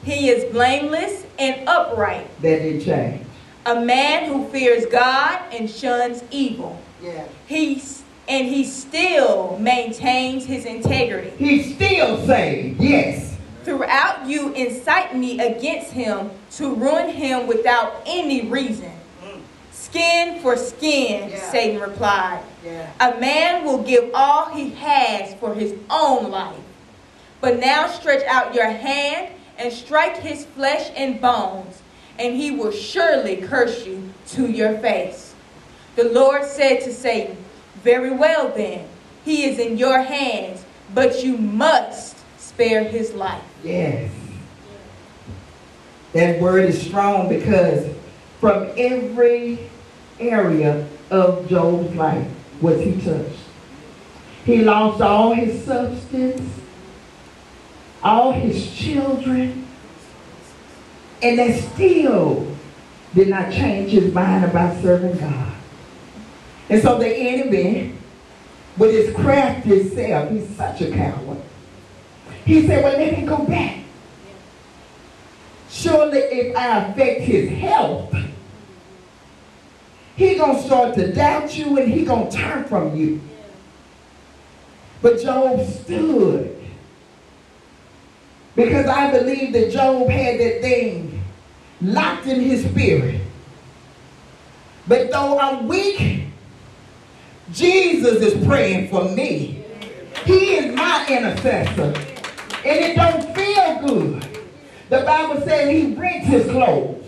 He 0.04 0.30
is 0.30 0.52
blameless 0.54 1.26
and 1.38 1.68
upright. 1.68 2.28
That 2.42 2.60
didn't 2.60 2.82
change. 2.82 3.28
A 3.66 3.82
man 3.82 4.26
who 4.26 4.48
fears 4.48 4.86
God 4.86 5.42
and 5.52 5.70
shuns 5.70 6.24
evil. 6.32 6.82
Yeah. 7.02 7.28
He's 7.48 8.04
and 8.28 8.48
he 8.48 8.64
still 8.64 9.58
maintains 9.60 10.46
his 10.46 10.66
integrity. 10.66 11.32
He's 11.38 11.76
still 11.76 12.26
saved, 12.26 12.80
yes. 12.80 13.38
Throughout 13.64 14.26
you 14.26 14.54
incite 14.54 15.16
me 15.16 15.40
against 15.40 15.92
him 15.92 16.32
to 16.52 16.74
ruin 16.74 17.10
him 17.10 17.48
without 17.48 18.02
any 18.06 18.48
reason. 18.48 18.92
Mm. 19.24 19.42
Skin 19.72 20.42
for 20.42 20.56
skin, 20.56 21.30
yeah. 21.30 21.52
Satan 21.52 21.82
replied. 21.82 22.44
Yeah. 22.64 22.92
A 23.00 23.20
man 23.20 23.66
will 23.66 23.82
give 23.82 24.12
all 24.14 24.50
he 24.52 24.72
has 24.72 25.34
for 25.36 25.54
his 25.54 25.74
own 25.90 26.30
life. 26.30 26.56
But 27.40 27.60
now 27.60 27.88
stretch 27.88 28.24
out 28.26 28.54
your 28.54 28.70
hand 28.70 29.34
and 29.58 29.74
strike 29.74 30.18
his 30.18 30.46
flesh 30.46 30.92
and 30.96 31.20
bones, 31.20 31.82
and 32.20 32.36
he 32.36 32.52
will 32.52 32.72
surely 32.72 33.38
curse 33.38 33.86
you 33.86 34.12
to 34.28 34.50
your 34.50 34.78
face. 34.80 35.34
The 35.96 36.06
Lord 36.06 36.46
said 36.46 36.82
to 36.82 36.94
Satan, 36.94 37.38
very 37.84 38.12
well, 38.12 38.50
then, 38.50 38.88
he 39.26 39.46
is 39.46 39.60
in 39.60 39.78
your 39.78 40.02
hands, 40.02 40.64
but 40.94 41.24
you 41.24 41.38
must 41.38 42.18
spare 42.40 42.84
his 42.84 43.14
life. 43.14 43.44
Yes. 43.64 44.12
That 46.14 46.40
word 46.42 46.66
is 46.66 46.82
strong 46.82 47.30
because 47.30 47.88
from 48.40 48.70
every 48.78 49.70
area 50.20 50.88
of 51.10 51.48
Job's 51.48 51.96
life 51.96 52.28
was 52.62 52.80
he 52.82 53.00
touched. 53.02 53.40
He 54.46 54.64
lost 54.64 55.02
all 55.02 55.34
his 55.34 55.64
substance, 55.64 56.42
all 58.04 58.32
his 58.32 58.74
children, 58.76 59.68
and 61.22 61.38
that 61.40 61.60
still 61.60 62.48
did 63.14 63.28
not 63.28 63.52
change 63.52 63.92
his 63.92 64.14
mind 64.14 64.46
about 64.46 64.82
serving 64.82 65.20
God. 65.20 65.54
And 66.70 66.82
so 66.82 66.98
the 66.98 67.08
enemy, 67.08 67.94
with 68.78 68.92
his 68.92 69.14
crafty 69.16 69.90
self, 69.90 70.32
he's 70.32 70.48
such 70.56 70.82
a 70.82 70.92
coward. 70.92 71.42
He 72.46 72.66
said, 72.66 72.84
well, 72.84 72.98
let 72.98 73.14
him 73.14 73.26
go 73.26 73.46
back. 73.46 73.80
Surely 75.70 76.18
if 76.18 76.56
I 76.56 76.80
affect 76.80 77.22
his 77.22 77.50
health, 77.50 78.16
he 80.22 80.36
gonna 80.36 80.62
start 80.62 80.94
to 80.96 81.12
doubt 81.12 81.58
you 81.58 81.78
and 81.78 81.92
he 81.92 82.06
gonna 82.06 82.30
turn 82.30 82.64
from 82.66 82.96
you. 82.96 83.20
But 85.02 85.20
Job 85.22 85.66
stood. 85.68 86.58
Because 88.56 88.86
I 88.86 89.12
believe 89.12 89.54
that 89.54 89.72
Job 89.72 90.10
had 90.10 90.40
that 90.40 90.62
thing 90.62 91.24
locked 91.82 92.28
in 92.28 92.40
his 92.40 92.66
spirit. 92.66 93.22
But 94.88 95.10
though 95.10 95.40
I'm 95.40 95.68
weak, 95.68 96.26
Jesus 97.52 98.22
is 98.22 98.46
praying 98.46 98.90
for 98.90 99.06
me. 99.06 99.64
He 100.26 100.56
is 100.56 100.76
my 100.76 101.06
intercessor. 101.10 101.94
And 102.64 102.80
it 102.80 102.96
don't 102.96 103.36
feel 103.36 103.88
good. 103.88 104.40
The 104.90 105.02
Bible 105.02 105.42
says 105.42 105.70
he 105.70 105.96
rents 105.96 106.28
his 106.28 106.52
clothes. 106.52 107.01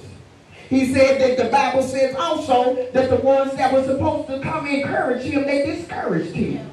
He 0.74 0.92
said 0.92 1.22
that 1.22 1.38
the 1.38 1.52
Bible 1.52 1.84
says 1.84 2.16
also 2.16 2.74
that 2.94 3.08
the 3.08 3.18
ones 3.18 3.54
that 3.58 3.72
were 3.72 3.84
supposed 3.84 4.28
to 4.28 4.40
come 4.40 4.66
encourage 4.66 5.22
him, 5.22 5.44
they 5.44 5.68
discouraged 5.68 6.34
him. 6.34 6.68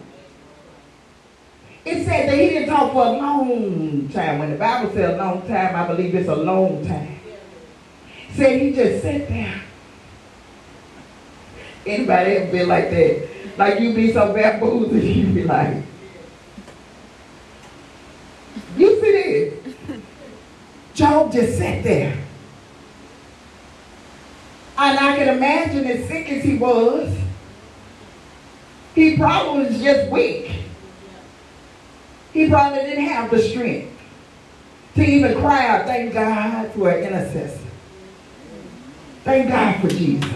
It 1.84 2.07
said 2.07 2.30
that 2.30 2.38
he 2.38 2.48
didn't 2.48 2.70
talk 2.70 2.94
for 2.94 3.05
a 3.05 3.11
long 3.11 4.09
time. 4.09 4.38
When 4.38 4.53
the 4.53 4.57
Bible 4.57 4.90
says 4.94 5.12
a 5.12 5.18
long 5.18 5.46
time, 5.46 5.76
I 5.76 5.86
believe 5.86 6.14
it's 6.14 6.30
a 6.30 6.34
long 6.34 6.82
time. 6.86 7.20
Said 8.32 8.62
he 8.62 8.72
just 8.72 9.03
sat 9.03 9.28
there. 9.28 9.61
Anybody 11.84 12.30
ever 12.36 12.53
been 12.53 12.68
like 12.68 12.88
that? 12.88 13.28
Like 13.59 13.80
you 13.80 13.92
be 13.92 14.14
so 14.14 14.32
bamboozled, 14.32 14.94
you 14.94 15.26
be 15.26 15.44
like, 15.44 15.76
you 18.78 18.98
see 18.98 19.12
this? 19.12 19.98
Job 20.94 21.30
just 21.30 21.59
sat 21.59 21.84
there. 21.84 22.16
And 24.82 24.98
I 24.98 25.14
can 25.14 25.36
imagine 25.36 25.84
as 25.84 26.08
sick 26.08 26.30
as 26.30 26.42
he 26.42 26.56
was, 26.56 27.14
he 28.94 29.14
probably 29.18 29.66
was 29.66 29.82
just 29.82 30.10
weak. 30.10 30.52
He 32.32 32.48
probably 32.48 32.80
didn't 32.80 33.04
have 33.04 33.30
the 33.30 33.42
strength 33.42 33.94
to 34.94 35.04
even 35.04 35.38
cry 35.38 35.66
out, 35.66 35.84
thank 35.84 36.14
God 36.14 36.72
for 36.72 36.88
an 36.88 37.04
intercessor. 37.04 37.60
Thank 39.22 39.50
God 39.50 39.80
for 39.82 39.88
Jesus. 39.88 40.30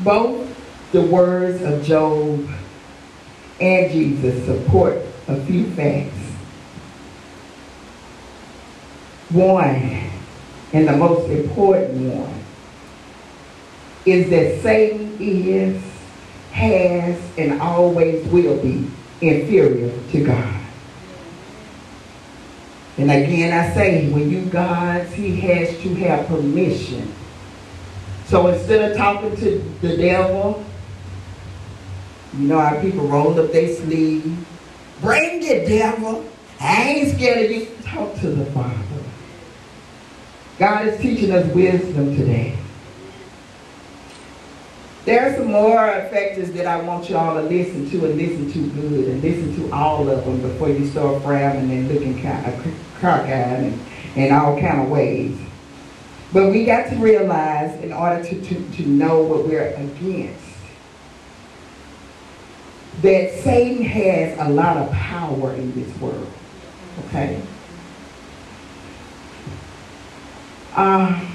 Both 0.00 0.90
the 0.90 1.02
words 1.02 1.62
of 1.62 1.84
Job 1.84 2.48
and 3.60 3.92
Jesus 3.92 4.44
support 4.46 4.98
a 5.28 5.40
few 5.44 5.70
facts. 5.74 6.29
One, 9.30 10.10
and 10.72 10.88
the 10.88 10.96
most 10.96 11.28
important 11.30 12.14
one, 12.14 12.34
is 14.04 14.30
that 14.30 14.62
Satan 14.62 15.16
is, 15.20 15.82
has, 16.52 17.20
and 17.38 17.60
always 17.60 18.26
will 18.28 18.60
be 18.60 18.88
inferior 19.20 19.92
to 20.10 20.24
God. 20.24 20.60
And 22.98 23.10
again, 23.10 23.52
I 23.52 23.72
say, 23.72 24.10
when 24.10 24.30
you 24.30 24.42
gods, 24.46 25.12
he 25.14 25.40
has 25.40 25.68
to 25.82 25.94
have 25.94 26.26
permission. 26.26 27.12
So 28.26 28.48
instead 28.48 28.90
of 28.90 28.96
talking 28.96 29.34
to 29.36 29.58
the 29.80 29.96
devil, 29.96 30.64
you 32.36 32.46
know 32.46 32.60
how 32.60 32.80
people 32.80 33.06
roll 33.06 33.38
up 33.40 33.52
their 33.52 33.74
sleeve, 33.74 34.46
bring 35.00 35.40
the 35.40 35.66
devil. 35.66 36.24
I 36.60 36.82
ain't 36.90 37.16
scared 37.16 37.46
of 37.46 37.50
you. 37.50 37.68
Talk 37.84 38.14
to 38.20 38.30
the 38.30 38.44
Father. 38.52 38.89
God 40.60 40.88
is 40.88 41.00
teaching 41.00 41.32
us 41.32 41.50
wisdom 41.54 42.14
today. 42.14 42.54
There 45.06 45.26
are 45.26 45.34
some 45.34 45.50
more 45.50 45.86
factors 46.10 46.52
that 46.52 46.66
I 46.66 46.82
want 46.82 47.08
you 47.08 47.16
all 47.16 47.34
to 47.36 47.40
listen 47.40 47.88
to 47.88 48.04
and 48.04 48.18
listen 48.18 48.52
to 48.52 48.70
good 48.78 49.08
and 49.08 49.22
listen 49.22 49.56
to 49.56 49.74
all 49.74 50.06
of 50.06 50.22
them 50.22 50.42
before 50.42 50.68
you 50.68 50.86
start 50.86 51.22
frowning 51.22 51.70
and 51.70 51.88
looking 51.88 52.22
kind 52.22 52.44
of 52.44 52.66
uh, 52.66 52.70
cockeyed 53.00 53.72
and 53.72 53.80
in 54.16 54.34
all 54.34 54.60
kind 54.60 54.82
of 54.82 54.90
ways. 54.90 55.38
But 56.30 56.50
we 56.50 56.66
got 56.66 56.90
to 56.90 56.96
realize 56.96 57.82
in 57.82 57.94
order 57.94 58.22
to, 58.22 58.40
to, 58.42 58.70
to 58.72 58.86
know 58.86 59.22
what 59.22 59.46
we're 59.46 59.68
against, 59.68 60.44
that 63.00 63.32
Satan 63.42 63.82
has 63.82 64.38
a 64.38 64.50
lot 64.50 64.76
of 64.76 64.92
power 64.92 65.54
in 65.54 65.72
this 65.72 65.96
world. 65.98 66.30
Okay? 67.06 67.40
Uh, 70.74 71.26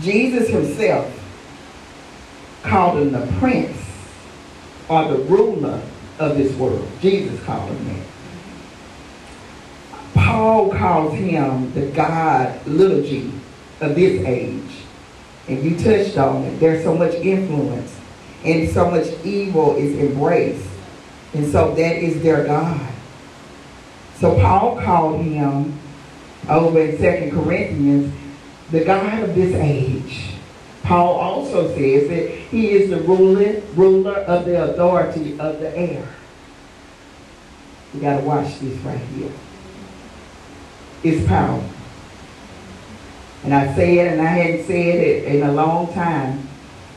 Jesus 0.00 0.48
himself 0.48 1.14
called 2.62 2.98
him 2.98 3.12
the 3.12 3.26
prince 3.38 3.76
or 4.88 5.08
the 5.08 5.18
ruler 5.24 5.82
of 6.18 6.36
this 6.36 6.54
world. 6.56 6.88
Jesus 7.00 7.42
called 7.44 7.70
him 7.70 7.88
that. 7.88 8.06
Paul 10.14 10.70
calls 10.70 11.14
him 11.14 11.72
the 11.74 11.86
God, 11.86 12.60
g, 12.64 13.32
of 13.80 13.94
this 13.94 14.26
age. 14.26 14.84
And 15.48 15.64
you 15.64 15.76
touched 15.78 16.18
on 16.18 16.44
it. 16.44 16.60
There's 16.60 16.84
so 16.84 16.94
much 16.94 17.14
influence 17.14 17.98
and 18.44 18.68
so 18.70 18.90
much 18.90 19.06
evil 19.24 19.76
is 19.76 19.98
embraced. 19.98 20.68
And 21.34 21.50
so 21.50 21.74
that 21.74 21.96
is 21.96 22.22
their 22.22 22.44
God. 22.44 22.92
So 24.16 24.38
Paul 24.40 24.80
called 24.80 25.24
him 25.24 25.78
over 26.48 26.80
in 26.80 26.98
Second 26.98 27.30
Corinthians 27.32 28.14
the 28.70 28.84
God 28.84 29.22
of 29.22 29.34
this 29.34 29.54
age. 29.54 30.34
Paul 30.82 31.14
also 31.14 31.74
says 31.74 32.08
that 32.08 32.30
he 32.50 32.70
is 32.70 32.90
the 32.90 33.00
ruling, 33.00 33.62
ruler 33.74 34.16
of 34.16 34.44
the 34.44 34.70
authority 34.70 35.38
of 35.38 35.60
the 35.60 35.76
air. 35.76 36.06
You 37.92 38.00
got 38.00 38.20
to 38.20 38.26
watch 38.26 38.58
this 38.60 38.76
right 38.80 38.98
here. 38.98 39.32
It's 41.02 41.26
power. 41.26 41.62
And 43.44 43.54
I 43.54 43.74
say 43.74 43.98
it, 43.98 44.12
and 44.12 44.20
I 44.20 44.26
hadn't 44.26 44.66
said 44.66 44.74
it 44.76 45.24
in 45.24 45.42
a 45.42 45.52
long 45.52 45.92
time. 45.92 46.48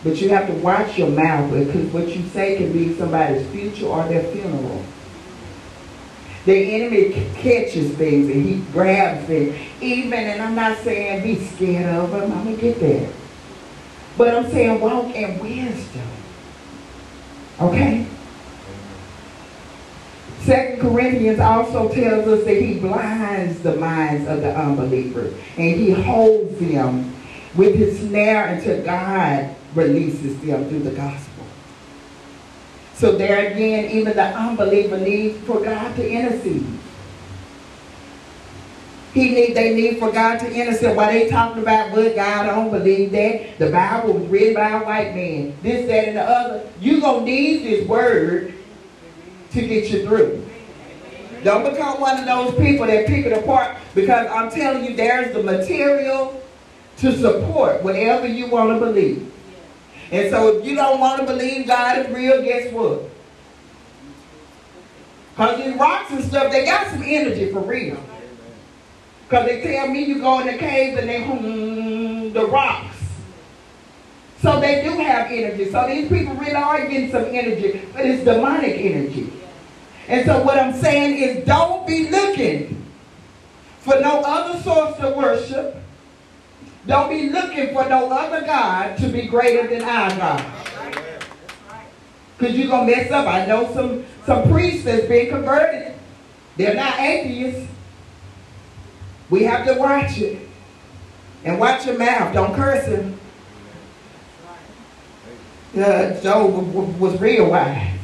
But 0.03 0.19
you 0.19 0.29
have 0.29 0.47
to 0.47 0.53
watch 0.53 0.97
your 0.97 1.09
mouth 1.09 1.51
because 1.51 1.85
what 1.93 2.07
you 2.07 2.27
say 2.29 2.57
can 2.57 2.73
be 2.73 2.95
somebody's 2.95 3.47
future 3.49 3.85
or 3.85 4.07
their 4.07 4.23
funeral. 4.23 4.83
The 6.45 6.75
enemy 6.75 7.29
catches 7.35 7.95
things 7.95 8.29
and 8.29 8.43
he 8.43 8.61
grabs 8.71 9.27
things. 9.27 9.55
Even, 9.79 10.13
and 10.13 10.41
I'm 10.41 10.55
not 10.55 10.77
saying 10.79 11.23
be 11.23 11.43
scared 11.45 11.95
of 11.95 12.11
them. 12.11 12.31
I'm 12.31 12.43
going 12.43 12.55
to 12.55 12.61
get 12.61 12.79
there. 12.79 13.11
But 14.17 14.35
I'm 14.35 14.49
saying 14.49 14.81
walk 14.81 15.15
in 15.15 15.39
wisdom. 15.39 16.07
Okay? 17.59 18.07
Second 20.41 20.81
Corinthians 20.81 21.39
also 21.39 21.93
tells 21.93 22.27
us 22.27 22.43
that 22.45 22.59
he 22.59 22.79
blinds 22.79 23.61
the 23.61 23.75
minds 23.75 24.27
of 24.27 24.41
the 24.41 24.57
unbelievers 24.57 25.33
and 25.57 25.79
he 25.79 25.91
holds 25.91 26.59
them 26.59 27.13
with 27.53 27.75
his 27.75 27.99
snare 27.99 28.47
until 28.47 28.83
God 28.83 29.55
releases 29.75 30.39
them 30.41 30.67
through 30.67 30.79
the 30.79 30.91
gospel. 30.91 31.30
So 33.01 33.13
there 33.13 33.51
again, 33.51 33.89
even 33.89 34.15
the 34.15 34.27
unbeliever 34.27 34.95
needs 34.95 35.35
for 35.47 35.59
God 35.59 35.95
to 35.95 36.07
intercede. 36.07 36.67
He 39.15 39.33
need, 39.33 39.55
they 39.55 39.73
need 39.73 39.97
for 39.97 40.11
God 40.11 40.37
to 40.41 40.53
intercede. 40.53 40.95
Why 40.95 41.11
they 41.11 41.27
talking 41.27 41.63
about, 41.63 41.95
but 41.95 42.15
God, 42.15 42.43
don't 42.43 42.69
believe 42.69 43.11
that. 43.13 43.57
The 43.57 43.71
Bible 43.71 44.13
was 44.13 44.27
written 44.29 44.53
by 44.53 44.69
a 44.69 44.85
white 44.85 45.15
man. 45.15 45.57
This, 45.63 45.87
that, 45.87 46.09
and 46.09 46.17
the 46.17 46.21
other. 46.21 46.69
you 46.79 47.01
to 47.01 47.21
need 47.21 47.63
this 47.63 47.87
word 47.87 48.53
to 49.49 49.61
get 49.67 49.89
you 49.89 50.05
through. 50.05 50.47
Don't 51.43 51.67
become 51.71 51.99
one 51.99 52.19
of 52.19 52.25
those 52.27 52.53
people 52.59 52.85
that 52.85 53.07
pick 53.07 53.25
it 53.25 53.33
apart 53.33 53.77
because 53.95 54.27
I'm 54.27 54.51
telling 54.51 54.85
you, 54.85 54.95
there's 54.95 55.33
the 55.33 55.41
material 55.41 56.39
to 56.97 57.17
support 57.17 57.81
whatever 57.81 58.27
you 58.27 58.45
want 58.45 58.79
to 58.79 58.85
believe. 58.85 59.31
And 60.11 60.29
so 60.29 60.57
if 60.57 60.65
you 60.65 60.75
don't 60.75 60.99
want 60.99 61.21
to 61.21 61.25
believe 61.25 61.67
God 61.67 61.99
is 61.99 62.15
real, 62.15 62.41
guess 62.43 62.71
what? 62.73 63.03
Because 65.31 65.63
these 65.63 65.75
rocks 65.75 66.11
and 66.11 66.23
stuff, 66.23 66.51
they 66.51 66.65
got 66.65 66.91
some 66.91 67.03
energy 67.03 67.51
for 67.51 67.61
real. 67.61 67.97
Because 69.23 69.45
they 69.45 69.61
tell 69.61 69.87
me 69.87 70.03
you 70.03 70.19
go 70.19 70.41
in 70.41 70.47
the 70.47 70.57
caves 70.57 70.99
and 70.99 71.09
they 71.09 71.23
hmm, 71.23 72.33
the 72.33 72.45
rocks. 72.45 72.97
So 74.41 74.59
they 74.59 74.83
do 74.83 74.97
have 74.97 75.31
energy. 75.31 75.71
So 75.71 75.87
these 75.87 76.09
people 76.09 76.33
really 76.33 76.53
are 76.53 76.85
getting 76.87 77.11
some 77.11 77.25
energy, 77.25 77.87
but 77.93 78.05
it's 78.05 78.25
demonic 78.25 78.75
energy. 78.77 79.31
And 80.07 80.25
so 80.25 80.43
what 80.43 80.57
I'm 80.57 80.73
saying 80.73 81.17
is 81.17 81.45
don't 81.45 81.87
be 81.87 82.09
looking 82.09 82.85
for 83.79 83.99
no 83.99 84.21
other 84.25 84.61
source 84.61 84.99
of 84.99 85.15
worship. 85.15 85.80
Don't 86.87 87.09
be 87.09 87.29
looking 87.29 87.73
for 87.73 87.87
no 87.87 88.11
other 88.11 88.45
God 88.45 88.97
to 88.97 89.07
be 89.07 89.27
greater 89.27 89.67
than 89.67 89.83
our 89.83 90.09
God. 90.17 90.45
Because 92.37 92.57
you're 92.57 92.67
going 92.67 92.89
to 92.89 92.95
mess 92.95 93.11
up. 93.11 93.27
I 93.27 93.45
know 93.45 93.71
some, 93.73 94.03
some 94.25 94.49
priests 94.51 94.83
that's 94.85 95.07
been 95.07 95.29
converted. 95.29 95.93
They're 96.57 96.73
not 96.73 96.99
atheists. 96.99 97.71
We 99.29 99.43
have 99.43 99.65
to 99.67 99.73
watch 99.73 100.17
it. 100.17 100.47
And 101.43 101.59
watch 101.59 101.85
your 101.85 101.97
mouth. 101.97 102.33
Don't 102.33 102.55
curse 102.55 102.85
him. 102.85 103.19
Uh, 105.75 106.19
Job 106.21 106.73
was 106.99 107.19
real 107.21 107.49
wise. 107.51 107.97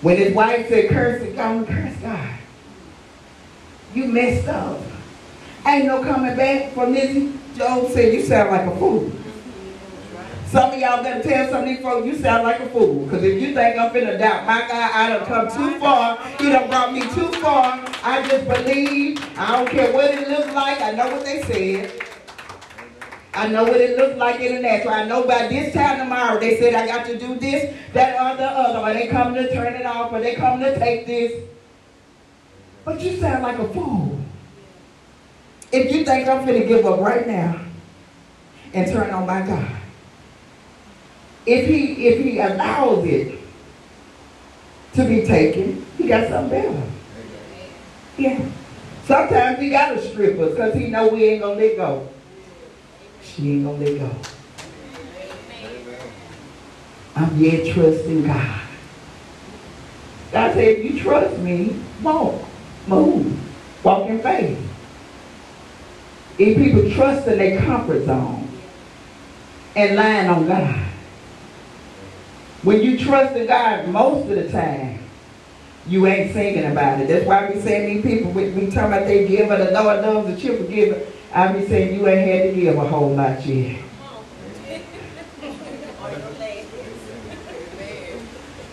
When 0.00 0.16
his 0.16 0.32
wife 0.32 0.68
said, 0.68 0.88
curse 0.90 1.22
it, 1.22 1.34
don't 1.34 1.66
curse 1.66 1.96
God. 1.96 2.38
You 3.94 4.04
messed 4.06 4.46
up. 4.46 4.80
Ain't 5.66 5.86
no 5.86 6.02
coming 6.02 6.36
back 6.36 6.72
from 6.72 6.92
this. 6.94 7.34
Job 7.56 7.90
said, 7.90 8.14
you 8.14 8.22
sound 8.22 8.50
like 8.50 8.66
a 8.66 8.76
fool. 8.78 9.12
Some 10.46 10.72
of 10.72 10.78
y'all 10.78 11.02
gotta 11.02 11.22
tell 11.22 11.50
some 11.50 11.64
of 11.64 11.68
these 11.68 11.80
folks, 11.80 12.06
you 12.06 12.14
sound 12.16 12.44
like 12.44 12.58
a 12.60 12.66
fool. 12.70 13.04
Because 13.04 13.22
if 13.22 13.42
you 13.42 13.52
think 13.52 13.78
I'm 13.78 13.90
finna 13.90 14.18
doubt 14.18 14.46
my 14.46 14.60
God, 14.60 14.90
I 14.94 15.08
done 15.10 15.26
come 15.26 15.48
too 15.48 15.78
far. 15.78 16.18
He 16.38 16.48
done 16.48 16.70
brought 16.70 16.94
me 16.94 17.00
too 17.00 17.30
far. 17.42 17.84
I 18.02 18.26
just 18.26 18.48
believe. 18.48 19.22
I 19.38 19.56
don't 19.56 19.68
care 19.68 19.92
what 19.92 20.06
it 20.06 20.26
looks 20.26 20.54
like. 20.54 20.80
I 20.80 20.92
know 20.92 21.10
what 21.10 21.24
they 21.26 21.42
said. 21.42 22.02
I 23.34 23.46
know 23.48 23.64
what 23.64 23.76
it 23.76 23.98
looks 23.98 24.16
like 24.16 24.40
in 24.40 24.54
the 24.54 24.60
natural. 24.62 24.94
I 24.94 25.04
know 25.04 25.26
by 25.26 25.48
this 25.48 25.74
time 25.74 25.98
tomorrow 25.98 26.40
they 26.40 26.58
said 26.58 26.74
I 26.74 26.86
got 26.86 27.04
to 27.06 27.18
do 27.18 27.34
this, 27.34 27.74
that, 27.92 28.14
or 28.14 28.36
the 28.38 28.46
other. 28.46 28.78
Or 28.78 28.94
they 28.94 29.08
come 29.08 29.34
to 29.34 29.52
turn 29.52 29.74
it 29.74 29.84
off, 29.84 30.12
or 30.12 30.20
they 30.20 30.34
come 30.34 30.60
to 30.60 30.78
take 30.78 31.06
this. 31.06 31.44
But 32.86 33.00
you 33.02 33.18
sound 33.18 33.42
like 33.42 33.58
a 33.58 33.68
fool. 33.74 34.17
If 35.70 35.94
you 35.94 36.04
think 36.04 36.28
I'm 36.28 36.46
going 36.46 36.60
to 36.60 36.66
give 36.66 36.86
up 36.86 37.00
right 37.00 37.26
now 37.26 37.60
and 38.74 38.86
turn 38.90 39.10
on 39.10 39.26
my 39.26 39.42
God 39.42 39.78
if 41.48 41.66
he 41.66 42.06
if 42.06 42.22
he 42.22 42.38
allows 42.38 43.04
it 43.06 43.38
to 44.94 45.04
be 45.04 45.24
taken, 45.24 45.84
he 45.96 46.08
got 46.08 46.28
something 46.28 46.50
better. 46.50 46.82
Yeah. 48.18 48.44
Sometimes 49.04 49.58
he 49.58 49.70
got 49.70 49.94
to 49.94 50.10
strip 50.10 50.38
us 50.38 50.50
because 50.50 50.74
he 50.74 50.88
know 50.88 51.08
we 51.08 51.24
ain't 51.24 51.42
gonna 51.42 51.58
let 51.58 51.76
go. 51.76 52.08
She 53.22 53.52
ain't 53.52 53.64
gonna 53.64 53.78
let 53.78 53.98
go. 53.98 54.10
I'm 57.16 57.36
yet 57.40 57.72
trusting 57.72 58.26
God. 58.26 58.60
God 60.30 60.52
said, 60.52 60.68
if 60.68 60.84
you 60.84 61.00
trust 61.00 61.38
me, 61.38 61.74
walk, 62.02 62.44
move, 62.86 63.38
walk 63.82 64.08
in 64.10 64.20
faith. 64.20 64.67
If 66.38 66.56
people 66.56 66.90
trust 66.92 67.26
in 67.26 67.38
their 67.38 67.60
comfort 67.60 68.04
zone 68.04 68.48
and 69.74 69.96
lying 69.96 70.28
on 70.28 70.46
God, 70.46 70.86
when 72.62 72.82
you 72.82 72.98
trust 72.98 73.36
in 73.36 73.46
God 73.46 73.88
most 73.88 74.28
of 74.28 74.36
the 74.36 74.48
time, 74.50 75.00
you 75.86 76.06
ain't 76.06 76.32
thinking 76.32 76.66
about 76.66 77.00
it. 77.00 77.08
That's 77.08 77.26
why 77.26 77.50
we 77.50 77.60
saying 77.60 78.02
these 78.02 78.04
people, 78.04 78.30
we, 78.32 78.50
we 78.50 78.70
talking 78.70 78.92
about 78.92 79.06
they 79.06 79.26
give, 79.26 79.50
and 79.50 79.62
the 79.62 79.70
Lord 79.72 80.02
loves 80.02 80.28
the 80.28 80.40
cheerful 80.40 80.66
giver. 80.66 81.00
I 81.32 81.52
be 81.52 81.66
saying 81.66 81.98
you 81.98 82.06
ain't 82.06 82.30
had 82.30 82.54
to 82.54 82.60
give 82.60 82.76
a 82.76 82.86
whole 82.86 83.14
lot 83.14 83.44
yet. 83.44 83.80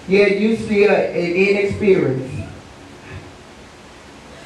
Yeah, 0.08 0.28
you 0.28 0.56
still 0.56 0.94
inexperienced. 0.94 2.36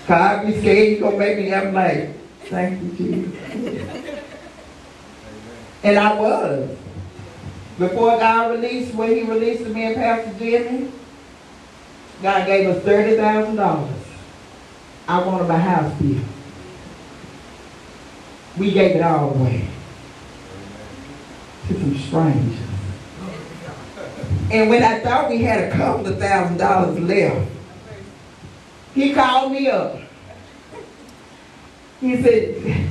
Cause 0.08 0.22
I 0.22 0.46
be 0.46 0.60
scared 0.60 0.90
you 0.90 1.00
gonna 1.02 1.18
make 1.18 1.38
me 1.38 1.48
have 1.50 1.74
like, 1.74 2.19
thank 2.46 2.82
you, 2.82 2.92
Jesus. 2.92 4.16
and 5.84 5.98
I 5.98 6.20
was. 6.20 6.78
Before 7.78 8.18
God 8.18 8.52
released, 8.52 8.94
when 8.94 9.16
he 9.16 9.24
released 9.24 9.66
me 9.68 9.86
and 9.86 9.96
Pastor 9.96 10.38
Jimmy, 10.38 10.92
God 12.22 12.46
gave 12.46 12.68
us 12.68 12.84
$30,000. 12.84 13.94
I 15.08 15.24
wanted 15.26 15.48
my 15.48 15.58
house 15.58 15.94
built. 16.02 16.24
We 18.58 18.72
gave 18.72 18.98
it 18.98 19.02
all 19.02 19.30
away 19.34 19.68
to 21.68 21.74
some 21.74 21.98
strangers. 21.98 22.60
And 24.52 24.70
when 24.70 24.84
I 24.84 25.00
thought 25.00 25.30
we 25.30 25.44
had 25.44 25.72
a 25.72 25.72
couple 25.72 26.08
of 26.08 26.20
thousand 26.20 26.58
dollars 26.58 27.00
left, 27.00 27.50
he 28.94 29.14
called 29.14 29.52
me 29.52 29.70
up. 29.70 30.00
He 32.02 32.22
said, 32.22 32.88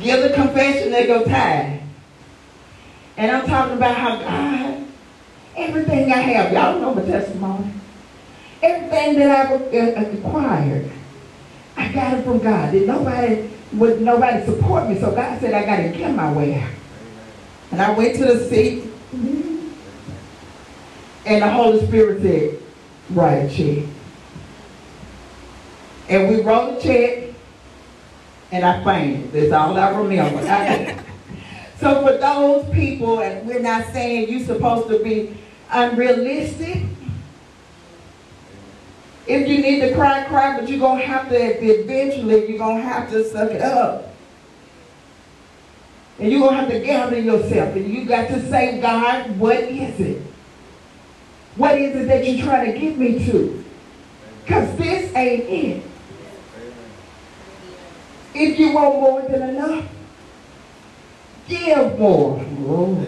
give 0.00 0.22
the 0.22 0.30
confession 0.34 0.90
they 0.90 1.06
go 1.06 1.24
tithe. 1.24 1.80
And 3.16 3.30
I'm 3.30 3.46
talking 3.46 3.76
about 3.76 3.96
how 3.96 4.16
God, 4.16 4.86
everything 5.56 6.12
I 6.12 6.16
have, 6.16 6.52
y'all 6.52 6.80
know 6.80 6.94
my 6.94 7.02
testimony. 7.02 7.72
Everything 8.62 9.18
that 9.18 9.46
I've 9.46 10.14
acquired, 10.14 10.90
I 11.76 11.88
got 11.92 12.18
it 12.18 12.24
from 12.24 12.38
God. 12.40 12.72
Did 12.72 12.86
nobody 12.86 13.48
would 13.72 14.00
nobody 14.02 14.44
support 14.44 14.88
me, 14.88 14.98
so 14.98 15.14
God 15.14 15.40
said 15.40 15.54
I 15.54 15.64
got 15.64 15.76
to 15.76 15.96
get 15.96 16.14
my 16.14 16.32
way 16.32 16.60
out. 16.60 16.70
And 17.70 17.80
I 17.80 17.90
went 17.96 18.16
to 18.16 18.24
the 18.24 18.48
seat, 18.48 18.84
and 21.24 21.42
the 21.42 21.50
Holy 21.50 21.86
Spirit 21.86 22.20
said, 22.20 22.58
"Write 23.10 23.36
a 23.36 23.48
check." 23.48 23.84
And 26.08 26.28
we 26.28 26.42
wrote 26.42 26.78
a 26.78 26.82
check, 26.82 27.29
and 28.52 28.64
I 28.64 28.82
fainted. 28.84 29.32
That's 29.32 29.52
all 29.52 29.76
I 29.76 29.90
remember. 29.90 31.04
So 31.78 32.06
for 32.06 32.18
those 32.18 32.68
people, 32.74 33.20
and 33.20 33.46
we're 33.46 33.60
not 33.60 33.86
saying 33.92 34.28
you're 34.28 34.44
supposed 34.44 34.88
to 34.88 35.02
be 35.02 35.34
unrealistic. 35.70 36.84
If 39.26 39.48
you 39.48 39.58
need 39.62 39.80
to 39.80 39.94
cry, 39.94 40.24
cry, 40.24 40.58
but 40.58 40.68
you're 40.68 40.80
going 40.80 41.00
to 41.00 41.06
have 41.06 41.28
to, 41.28 41.36
eventually, 41.36 42.48
you're 42.48 42.58
going 42.58 42.78
to 42.78 42.82
have 42.82 43.08
to 43.10 43.24
suck 43.24 43.50
it 43.52 43.62
up. 43.62 44.08
And 46.18 46.30
you're 46.30 46.40
going 46.40 46.54
to 46.54 46.60
have 46.60 46.70
to 46.70 46.80
gather 46.80 47.18
yourself. 47.18 47.76
And 47.76 47.88
you 47.88 48.04
got 48.04 48.28
to 48.28 48.46
say, 48.50 48.80
God, 48.80 49.38
what 49.38 49.58
is 49.58 50.00
it? 50.00 50.22
What 51.56 51.78
is 51.78 51.96
it 51.96 52.08
that 52.08 52.26
you're 52.26 52.44
trying 52.44 52.72
to 52.72 52.78
get 52.78 52.98
me 52.98 53.24
to? 53.26 53.64
Because 54.42 54.76
this 54.76 55.14
ain't 55.14 55.44
it. 55.48 55.89
If 58.34 58.58
you 58.58 58.72
want 58.72 58.94
more 58.94 59.22
than 59.22 59.50
enough, 59.50 59.84
give 61.48 61.98
more. 61.98 62.44
Oh. 62.60 63.06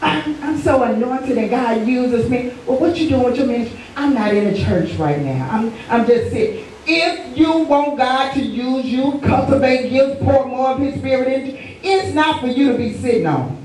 I'm, 0.00 0.42
I'm 0.42 0.58
so 0.58 0.82
anointed 0.82 1.38
and 1.38 1.50
God 1.50 1.86
uses 1.86 2.28
me. 2.28 2.54
Well, 2.66 2.78
what 2.78 2.96
you 2.98 3.08
doing 3.08 3.24
with 3.24 3.36
your 3.36 3.46
ministry? 3.46 3.80
I'm 3.96 4.14
not 4.14 4.34
in 4.34 4.48
a 4.48 4.64
church 4.64 4.92
right 4.94 5.20
now. 5.20 5.48
I'm, 5.50 5.72
I'm 5.88 6.06
just 6.06 6.30
sitting. 6.30 6.66
If 6.86 7.36
you 7.36 7.60
want 7.60 7.96
God 7.96 8.34
to 8.34 8.42
use 8.42 8.84
you, 8.84 9.18
cultivate 9.24 9.88
gifts, 9.88 10.22
pour 10.22 10.46
more 10.46 10.70
of 10.70 10.78
his 10.80 10.96
spirit 10.96 11.28
into 11.28 11.52
you, 11.52 11.76
it's 11.82 12.14
not 12.14 12.40
for 12.40 12.46
you 12.46 12.72
to 12.72 12.78
be 12.78 12.92
sitting 12.94 13.26
on. 13.26 13.64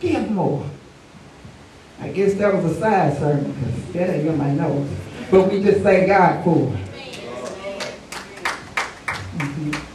Give 0.00 0.30
more. 0.30 0.64
I 2.00 2.08
guess 2.08 2.34
that 2.34 2.54
was 2.54 2.64
a 2.64 2.80
side 2.80 3.18
sermon 3.18 3.52
because 3.52 3.92
that 3.92 4.10
ain't 4.10 4.26
in 4.26 4.38
my 4.38 4.50
nose. 4.50 4.88
But 5.30 5.50
we 5.50 5.62
just 5.62 5.80
thank 5.80 6.06
God 6.08 6.44
for 6.44 6.72
it. 6.72 6.86
Mm-hmm. 9.38 9.86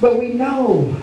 But 0.00 0.18
we 0.18 0.32
know 0.32 0.96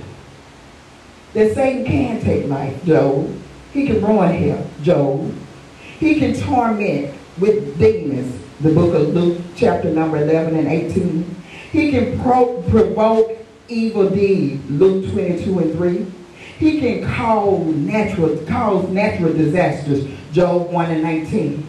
that 1.34 1.54
Satan 1.54 1.86
can 1.86 2.22
take 2.22 2.48
life, 2.48 2.84
Job. 2.84 3.34
He 3.72 3.86
can 3.86 4.02
ruin 4.02 4.34
him, 4.34 4.68
Job. 4.82 5.34
He 6.00 6.20
can 6.20 6.34
torment 6.34 7.14
with 7.38 7.78
demons, 7.78 8.42
the 8.60 8.74
book 8.74 8.94
of 8.96 9.14
Luke, 9.14 9.42
chapter 9.56 9.92
number 9.92 10.18
11 10.18 10.56
and 10.56 10.68
18. 10.68 11.36
He 11.72 11.92
can 11.92 12.20
pro- 12.20 12.62
provoke 12.64 13.38
evil 13.68 14.10
deeds, 14.10 14.70
Luke 14.70 15.12
22 15.12 15.60
and 15.60 15.74
3. 15.74 16.06
He 16.58 16.80
can 16.80 17.06
cause 17.16 17.66
natural, 17.76 18.38
cause 18.46 18.90
natural 18.90 19.34
disasters, 19.34 20.06
Job 20.32 20.71
1 20.71 20.91
and 20.91 21.03
19. 21.03 21.67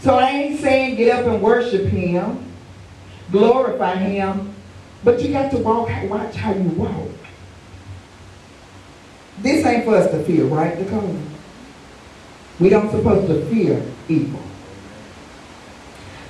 So 0.00 0.16
I 0.16 0.30
ain't 0.30 0.60
saying 0.60 0.96
get 0.96 1.18
up 1.18 1.26
and 1.26 1.40
worship 1.40 1.86
him, 1.86 2.44
glorify 3.30 3.96
him, 3.96 4.54
but 5.02 5.22
you 5.22 5.32
got 5.32 5.50
to 5.52 5.58
walk, 5.58 5.88
watch 6.08 6.34
how 6.36 6.52
you 6.52 6.68
walk. 6.70 7.08
This 9.38 9.64
ain't 9.64 9.84
for 9.84 9.96
us 9.96 10.10
to 10.10 10.22
fear, 10.24 10.44
right, 10.44 10.76
Dakota? 10.78 11.18
We 12.60 12.68
don't 12.68 12.90
supposed 12.90 13.28
to 13.28 13.44
fear 13.46 13.82
evil. 14.08 14.40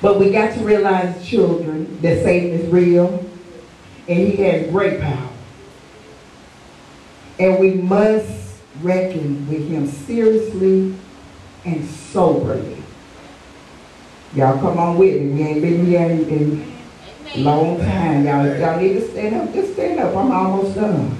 But 0.01 0.19
we 0.19 0.31
got 0.31 0.55
to 0.55 0.65
realize, 0.65 1.27
children, 1.27 2.01
that 2.03 2.23
Satan 2.23 2.51
is 2.51 2.71
real 2.71 3.25
and 4.07 4.19
he 4.19 4.37
has 4.43 4.71
great 4.71 5.01
power. 5.01 5.31
And 7.39 7.59
we 7.59 7.73
must 7.73 8.44
reckon 8.81 9.49
with 9.49 9.69
him 9.69 9.87
seriously 9.87 10.95
and 11.65 11.85
soberly. 11.89 12.83
Y'all 14.35 14.59
come 14.59 14.79
on 14.79 14.99
with 14.99 15.21
me. 15.21 15.31
We 15.31 15.43
ain't 15.43 15.63
been 15.63 15.87
here 15.87 16.11
in, 16.11 16.29
in 16.29 16.75
Long 17.37 17.79
time, 17.79 18.25
y'all. 18.25 18.47
Y'all 18.47 18.81
need 18.81 18.93
to 18.93 19.11
stand 19.11 19.35
up. 19.35 19.53
Just 19.53 19.73
stand 19.73 19.99
up. 19.99 20.15
I'm 20.15 20.31
almost 20.31 20.77
done. 20.77 21.11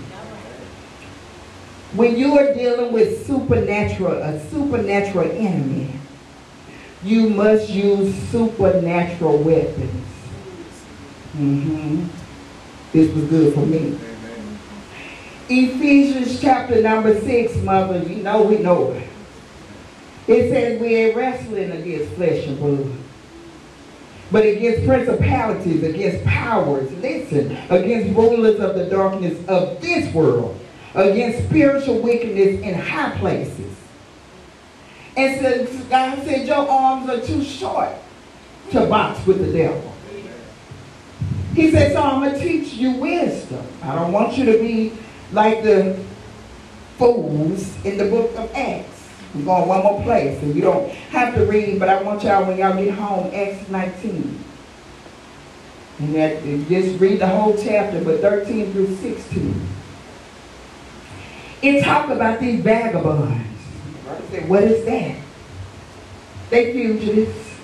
When 1.95 2.17
you 2.17 2.39
are 2.39 2.55
dealing 2.55 2.93
with 2.93 3.27
supernatural, 3.27 4.23
a 4.23 4.39
supernatural 4.49 5.29
enemy, 5.33 5.93
you 7.03 7.31
must 7.31 7.69
use 7.69 8.15
supernatural 8.29 9.39
weapons. 9.39 10.07
Mm-hmm. 11.37 12.07
This 12.93 13.13
was 13.13 13.25
good 13.25 13.55
for 13.55 13.67
me. 13.67 13.99
Ephesians 15.49 16.41
chapter 16.41 16.81
number 16.81 17.19
six, 17.21 17.57
mother, 17.59 18.03
you 18.03 18.23
know 18.23 18.43
we 18.43 18.59
know 18.59 18.93
it. 18.93 19.09
It 20.27 20.51
says 20.51 20.81
we 20.81 20.95
ain't 20.95 21.17
wrestling 21.17 21.71
against 21.73 22.15
flesh 22.15 22.47
and 22.47 22.59
blood 22.59 22.91
but 24.35 24.45
against 24.45 24.85
principalities, 24.85 25.85
against 25.85 26.25
powers, 26.25 26.91
listen, 26.95 27.57
against 27.71 28.17
rulers 28.17 28.59
of 28.59 28.75
the 28.75 28.87
darkness 28.87 29.39
of 29.47 29.81
this 29.81 30.13
world, 30.13 30.59
against 30.95 31.47
spiritual 31.49 32.01
wickedness 32.01 32.61
in 32.61 32.75
high 32.75 33.17
places. 33.19 33.73
And 35.17 35.41
so 35.41 35.85
God 35.89 36.25
said, 36.25 36.49
Your 36.49 36.69
arms 36.69 37.09
are 37.09 37.21
too 37.21 37.45
short 37.45 37.91
to 38.73 38.87
box 38.87 39.25
with 39.25 39.39
the 39.39 39.57
devil. 39.57 39.95
He 41.55 41.71
said, 41.71 41.93
So 41.93 42.03
I'm 42.03 42.23
going 42.23 42.35
to 42.35 42.41
teach 42.41 42.73
you 42.73 42.91
wisdom. 42.93 43.65
I 43.83 43.95
don't 43.95 44.11
want 44.11 44.37
you 44.37 44.47
to 44.47 44.59
be 44.59 44.93
like 45.33 45.63
the 45.63 45.99
fools 46.99 47.75
in 47.85 47.99
the 47.99 48.05
book 48.05 48.31
of 48.37 48.51
Acts. 48.55 49.09
We're 49.35 49.45
going 49.45 49.69
one 49.69 49.83
more 49.83 50.03
place, 50.03 50.41
and 50.43 50.55
you 50.55 50.63
don't 50.63 50.89
have 51.11 51.35
to 51.35 51.45
read, 51.45 51.81
but 51.81 51.89
I 51.89 52.03
want 52.03 52.23
y'all, 52.23 52.45
when 52.47 52.57
y'all 52.57 52.77
get 52.77 52.95
home, 52.95 53.33
Acts 53.35 53.69
19. 53.69 54.45
And 55.99 56.15
that, 56.15 56.43
just 56.69 57.01
read 57.01 57.21
the 57.21 57.27
whole 57.27 57.57
chapter, 57.57 58.03
but 58.03 58.21
13 58.21 58.73
through 58.73 58.97
16. 58.97 59.69
It 61.63 61.83
talk 61.83 62.11
about 62.11 62.41
these 62.41 62.61
vagabonds. 62.61 63.49
What 64.47 64.63
is 64.63 64.85
that? 64.85 65.17
They 66.51 66.73
fugitives. 66.73 67.57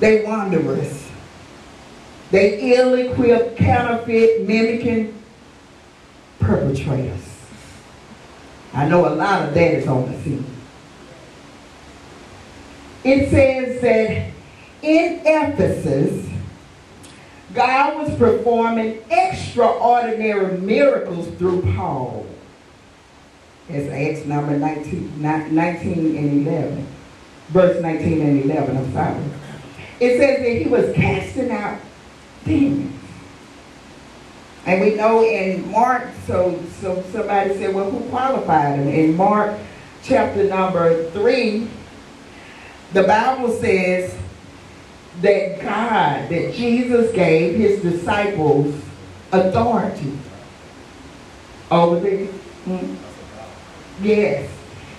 They 0.00 0.24
wanderers. 0.24 1.08
They 2.30 2.74
ill-equipped, 2.76 3.56
counterfeit, 3.56 4.46
mimicking 4.46 5.14
perpetrators. 6.44 7.20
I 8.72 8.88
know 8.88 9.06
a 9.06 9.14
lot 9.14 9.48
of 9.48 9.54
that 9.54 9.74
is 9.74 9.86
on 9.86 10.10
the 10.10 10.18
scene. 10.22 10.44
It 13.04 13.30
says 13.30 13.80
that 13.82 14.30
in 14.82 15.20
Ephesus, 15.24 16.28
God 17.52 17.98
was 17.98 18.18
performing 18.18 19.02
extraordinary 19.10 20.58
miracles 20.58 21.28
through 21.36 21.62
Paul. 21.74 22.26
It's 23.68 23.90
Acts 23.92 24.26
number 24.26 24.58
19, 24.58 25.22
19 25.22 26.16
and 26.16 26.46
11. 26.46 26.86
Verse 27.48 27.80
19 27.80 28.20
and 28.20 28.44
11, 28.44 28.76
I'm 28.76 28.92
sorry. 28.92 29.22
It 30.00 30.18
says 30.18 30.38
that 30.40 30.62
he 30.62 30.68
was 30.68 30.94
casting 30.94 31.50
out 31.50 31.78
demons. 32.44 33.03
And 34.66 34.80
we 34.80 34.94
know 34.94 35.22
in 35.22 35.70
Mark, 35.70 36.08
so, 36.26 36.62
so 36.80 37.02
somebody 37.12 37.54
said, 37.54 37.74
well, 37.74 37.90
who 37.90 38.08
qualified 38.08 38.78
him? 38.78 38.88
In 38.88 39.16
Mark 39.16 39.58
chapter 40.02 40.44
number 40.44 41.10
3, 41.10 41.68
the 42.94 43.02
Bible 43.02 43.50
says 43.50 44.16
that 45.20 45.60
God, 45.60 46.30
that 46.30 46.54
Jesus 46.54 47.12
gave 47.12 47.56
his 47.56 47.82
disciples 47.82 48.74
authority 49.32 50.16
over 51.70 52.00
the, 52.00 52.26
hmm? 52.26 52.94
yes, 54.02 54.50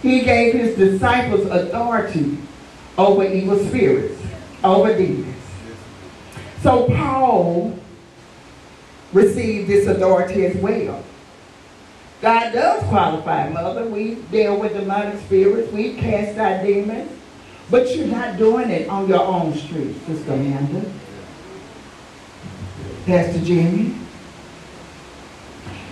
he 0.02 0.22
gave 0.22 0.54
his 0.54 0.76
disciples 0.76 1.46
authority 1.48 2.38
over 2.98 3.24
evil 3.26 3.58
spirits, 3.66 4.22
over 4.64 4.96
demons. 4.96 5.36
So 6.62 6.88
Paul 6.88 7.80
receive 9.16 9.68
this 9.68 9.88
authority 9.88 10.46
as 10.46 10.56
well. 10.58 11.04
God 12.22 12.52
does 12.52 12.84
qualify, 12.84 13.50
mother. 13.50 13.86
We 13.86 14.16
deal 14.16 14.60
with 14.60 14.74
demonic 14.74 15.20
spirits. 15.22 15.72
We 15.72 15.96
cast 15.96 16.38
out 16.38 16.66
demons. 16.66 17.12
But 17.72 17.96
you're 17.96 18.08
not 18.08 18.38
doing 18.38 18.70
it 18.70 18.88
on 18.90 19.08
your 19.08 19.22
own 19.22 19.56
street, 19.56 19.96
Sister 20.06 20.34
Amanda. 20.34 20.92
Pastor 23.06 23.40
Jimmy. 23.40 23.96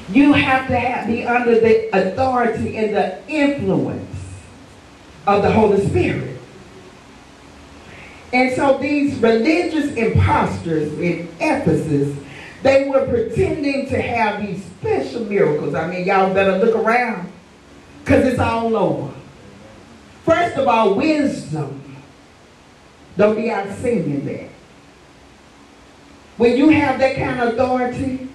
You 0.09 0.33
have 0.33 0.67
to 0.67 0.77
have, 0.77 1.07
be 1.07 1.25
under 1.25 1.59
the 1.59 1.89
authority 1.95 2.77
and 2.77 2.95
the 2.95 3.27
influence 3.27 4.15
of 5.25 5.41
the 5.41 5.51
Holy 5.51 5.87
Spirit. 5.87 6.37
And 8.33 8.53
so 8.55 8.77
these 8.79 9.15
religious 9.19 9.93
imposters 9.93 10.91
in 10.99 11.29
Ephesus 11.39 12.17
they 12.63 12.87
were 12.87 13.05
pretending 13.05 13.87
to 13.89 14.01
have 14.01 14.41
these 14.41 14.63
special 14.63 15.25
miracles. 15.25 15.75
I 15.75 15.87
mean, 15.87 16.05
y'all 16.05 16.33
better 16.33 16.57
look 16.57 16.75
around 16.75 17.31
because 17.99 18.25
it's 18.25 18.39
all 18.39 18.75
over. 18.75 19.13
First 20.25 20.57
of 20.57 20.67
all, 20.67 20.95
wisdom. 20.95 21.81
Don't 23.17 23.35
be 23.35 23.51
out 23.51 23.69
singing 23.77 24.25
that. 24.25 24.49
When 26.37 26.57
you 26.57 26.69
have 26.69 26.99
that 26.99 27.15
kind 27.15 27.41
of 27.41 27.53
authority, 27.53 28.29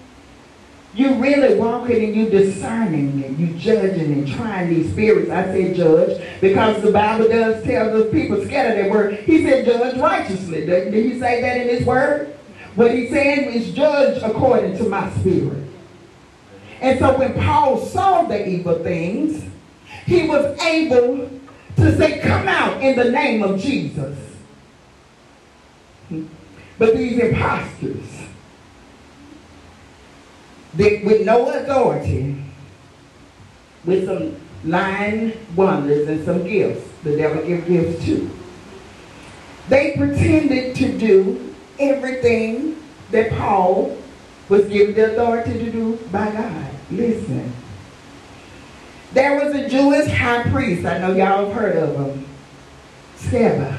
you 0.95 1.15
really 1.15 1.57
walking 1.57 2.05
and 2.05 2.15
you 2.15 2.29
discerning 2.29 3.25
and 3.25 3.39
you 3.39 3.55
judging 3.59 4.13
and 4.13 4.29
trying 4.29 4.69
these 4.69 4.93
spirits. 4.93 5.31
I 5.31 5.45
say 5.47 5.75
judge 5.75 6.23
because 6.41 6.83
the 6.83 6.93
Bible 6.93 7.29
does 7.29 7.65
tell 7.65 7.97
the 7.97 8.05
people 8.07 8.45
scatter 8.45 8.75
their 8.75 8.91
word. 8.91 9.15
He 9.21 9.43
said 9.43 9.65
judge 9.65 9.99
righteously. 9.99 10.67
Did 10.67 10.93
he 10.93 11.19
say 11.19 11.41
that 11.41 11.57
in 11.57 11.69
his 11.69 11.87
word? 11.87 12.38
What 12.75 12.95
he's 12.95 13.11
saying 13.11 13.53
is 13.53 13.73
judge 13.73 14.23
according 14.23 14.79
to 14.79 14.85
my 14.85 15.11
spirit. 15.19 15.65
And 16.81 16.99
so 16.99 17.19
when 17.19 17.35
Paul 17.35 17.79
saw 17.79 18.23
the 18.23 18.49
evil 18.49 18.79
things, 18.83 19.45
he 20.07 20.29
was 20.29 20.59
able 20.61 21.29
to 21.77 21.97
say, 21.97 22.21
come 22.21 22.49
out 22.49 22.81
in 22.83 22.97
the 22.97 23.11
name 23.11 23.43
of 23.43 23.61
Jesus. 23.61 24.17
But 26.79 26.97
these 26.97 27.19
imposters, 27.19 28.05
they, 30.75 31.03
with 31.03 31.27
no 31.27 31.51
authority, 31.51 32.43
with 33.85 34.07
some 34.07 34.37
lying 34.65 35.33
wonders 35.57 36.09
and 36.09 36.25
some 36.25 36.45
gifts, 36.45 36.89
the 37.03 37.17
devil 37.17 37.45
gives 37.45 37.67
gifts 37.67 38.05
too. 38.05 38.31
They 39.69 39.97
pretended 39.97 40.77
to 40.77 40.99
do 40.99 41.48
everything 41.79 42.83
that 43.11 43.31
Paul 43.33 43.97
was 44.49 44.67
given 44.67 44.95
the 44.95 45.13
authority 45.13 45.53
to 45.53 45.71
do 45.71 45.97
by 46.11 46.31
God. 46.31 46.71
Listen. 46.91 47.53
There 49.13 49.43
was 49.43 49.55
a 49.55 49.69
Jewish 49.69 50.11
high 50.11 50.43
priest. 50.51 50.87
I 50.87 50.99
know 50.99 51.15
y'all 51.15 51.47
have 51.47 51.53
heard 51.53 51.77
of 51.77 51.97
him. 51.97 52.27
Sceva. 53.17 53.79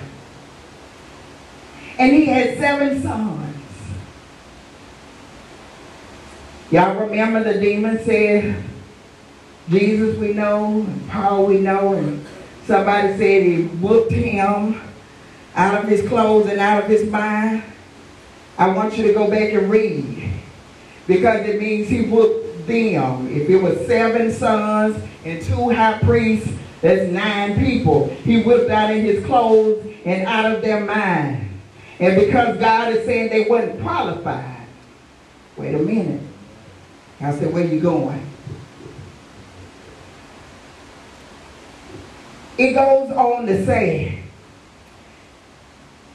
And 1.97 2.13
he 2.13 2.25
had 2.25 2.57
seven 2.57 3.01
sons. 3.01 3.55
Y'all 6.71 6.99
remember 6.99 7.43
the 7.43 7.59
demon 7.59 8.03
said, 8.03 8.63
Jesus 9.69 10.17
we 10.17 10.33
know, 10.33 10.81
and 10.81 11.09
Paul 11.09 11.47
we 11.47 11.59
know, 11.59 11.93
and 11.93 12.25
somebody 12.65 13.09
said 13.17 13.43
he 13.43 13.63
whooped 13.63 14.11
him 14.11 14.79
out 15.55 15.83
of 15.83 15.89
his 15.89 16.07
clothes 16.07 16.47
and 16.47 16.59
out 16.59 16.83
of 16.83 16.89
his 16.89 17.09
mind. 17.09 17.63
I 18.59 18.67
want 18.67 18.97
you 18.97 19.07
to 19.07 19.13
go 19.13 19.29
back 19.29 19.53
and 19.53 19.71
read 19.71 20.33
because 21.07 21.47
it 21.47 21.61
means 21.61 21.87
he 21.87 22.01
whooped 22.01 22.67
them. 22.67 23.29
If 23.29 23.49
it 23.49 23.55
was 23.55 23.87
seven 23.87 24.33
sons 24.33 25.01
and 25.23 25.41
two 25.41 25.69
high 25.69 25.97
priests, 25.99 26.51
that's 26.81 27.09
nine 27.09 27.57
people. 27.57 28.09
He 28.09 28.43
whipped 28.43 28.69
out 28.69 28.91
in 28.91 29.05
his 29.05 29.25
clothes 29.25 29.85
and 30.03 30.27
out 30.27 30.53
of 30.53 30.61
their 30.61 30.81
mind. 30.81 31.49
And 32.01 32.17
because 32.17 32.57
God 32.57 32.93
is 32.93 33.05
saying 33.05 33.29
they 33.29 33.49
wasn't 33.49 33.81
qualified, 33.81 34.67
wait 35.55 35.73
a 35.73 35.79
minute. 35.79 36.21
I 37.21 37.31
said, 37.37 37.53
where 37.53 37.65
you 37.65 37.79
going? 37.79 38.25
It 42.57 42.73
goes 42.73 43.09
on 43.11 43.45
to 43.45 43.65
say 43.65 44.23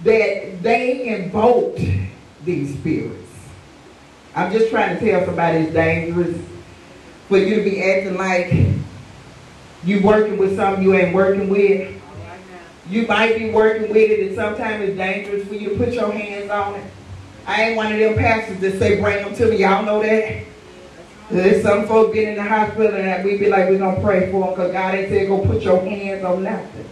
that 0.02 0.62
they 0.62 1.08
invoked 1.08 1.80
these 2.44 2.74
spirits. 2.74 3.32
I'm 4.34 4.52
just 4.52 4.70
trying 4.70 4.98
to 4.98 5.04
tell 5.04 5.24
somebody 5.24 5.58
it's 5.58 5.72
dangerous 5.72 6.36
for 7.28 7.38
you 7.38 7.56
to 7.56 7.62
be 7.62 7.82
acting 7.82 8.16
like 8.16 8.52
you 9.84 10.02
working 10.02 10.36
with 10.38 10.56
something 10.56 10.82
you 10.82 10.94
ain't 10.94 11.14
working 11.14 11.48
with. 11.48 12.00
You 12.88 13.06
might 13.06 13.38
be 13.38 13.50
working 13.50 13.88
with 13.90 14.10
it 14.10 14.26
and 14.26 14.36
sometimes 14.36 14.88
it's 14.88 14.96
dangerous 14.96 15.46
for 15.46 15.54
you 15.54 15.70
to 15.70 15.76
put 15.76 15.94
your 15.94 16.12
hands 16.12 16.50
on 16.50 16.74
it. 16.74 16.84
I 17.46 17.62
ain't 17.64 17.76
one 17.76 17.92
of 17.92 17.98
them 17.98 18.16
pastors 18.16 18.58
that 18.60 18.78
say 18.78 19.00
bring 19.00 19.24
them 19.24 19.34
to 19.34 19.50
me. 19.50 19.56
Y'all 19.58 19.84
know 19.84 20.02
that? 20.02 20.44
There's 21.30 21.62
some 21.62 21.86
folks 21.86 22.14
been 22.14 22.28
in 22.28 22.36
the 22.36 22.42
hospital 22.42 22.94
and 22.94 23.24
we 23.24 23.38
be 23.38 23.48
like, 23.48 23.68
we're 23.68 23.78
going 23.78 23.96
to 23.96 24.02
pray 24.02 24.30
for 24.30 24.44
them 24.44 24.50
because 24.50 24.72
God 24.72 24.94
ain't 24.94 25.08
said 25.08 25.28
go 25.28 25.44
put 25.44 25.62
your 25.62 25.80
hands 25.80 26.24
on 26.24 26.42
nothing. 26.42 26.88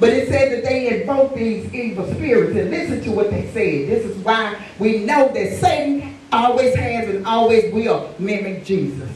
But 0.00 0.10
it 0.10 0.28
said 0.28 0.52
that 0.52 0.64
they 0.64 1.00
invoked 1.00 1.36
these 1.36 1.72
evil 1.74 2.06
spirits. 2.14 2.56
And 2.56 2.70
listen 2.70 3.02
to 3.02 3.10
what 3.10 3.30
they 3.30 3.46
said. 3.46 3.88
This 3.88 4.04
is 4.04 4.16
why 4.18 4.56
we 4.78 4.98
know 4.98 5.28
that 5.32 5.58
Satan 5.58 6.16
always 6.32 6.74
has 6.74 7.08
and 7.08 7.26
always 7.26 7.72
will 7.72 8.14
mimic 8.18 8.64
Jesus. 8.64 9.10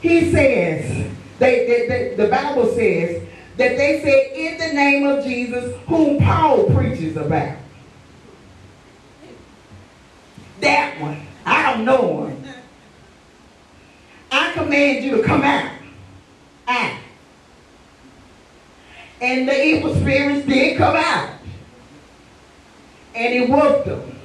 He 0.00 0.30
says, 0.30 1.10
they, 1.38 1.66
they, 1.66 1.88
they, 1.88 2.14
the 2.14 2.28
Bible 2.28 2.66
says 2.74 3.22
that 3.56 3.76
they 3.76 4.00
said, 4.02 4.36
in 4.36 4.58
the 4.58 4.74
name 4.74 5.06
of 5.06 5.24
Jesus, 5.24 5.74
whom 5.86 6.18
Paul 6.18 6.64
preaches 6.74 7.16
about. 7.16 7.56
That 10.60 11.00
one. 11.00 11.20
I 11.46 11.72
don't 11.72 11.84
know 11.84 12.26
him. 12.26 12.44
I 14.30 14.52
command 14.52 15.04
you 15.04 15.16
to 15.16 15.22
come 15.22 15.42
out. 15.42 15.70
Out. 16.66 16.98
And 19.24 19.48
the 19.48 19.64
evil 19.64 19.94
spirits 19.94 20.46
did 20.46 20.76
come 20.76 20.96
out. 20.96 21.30
And 23.14 23.32
he 23.32 23.50
whooped 23.50 23.86
them. 23.86 24.20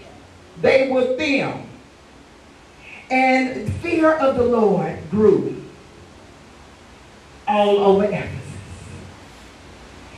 They 0.62 0.90
were 0.90 1.16
them. 1.16 1.70
And 3.10 3.72
fear 3.76 4.12
of 4.12 4.36
the 4.36 4.44
Lord 4.44 5.00
grew 5.10 5.64
all 7.48 7.78
over 7.78 8.04
Ephesus. 8.04 8.30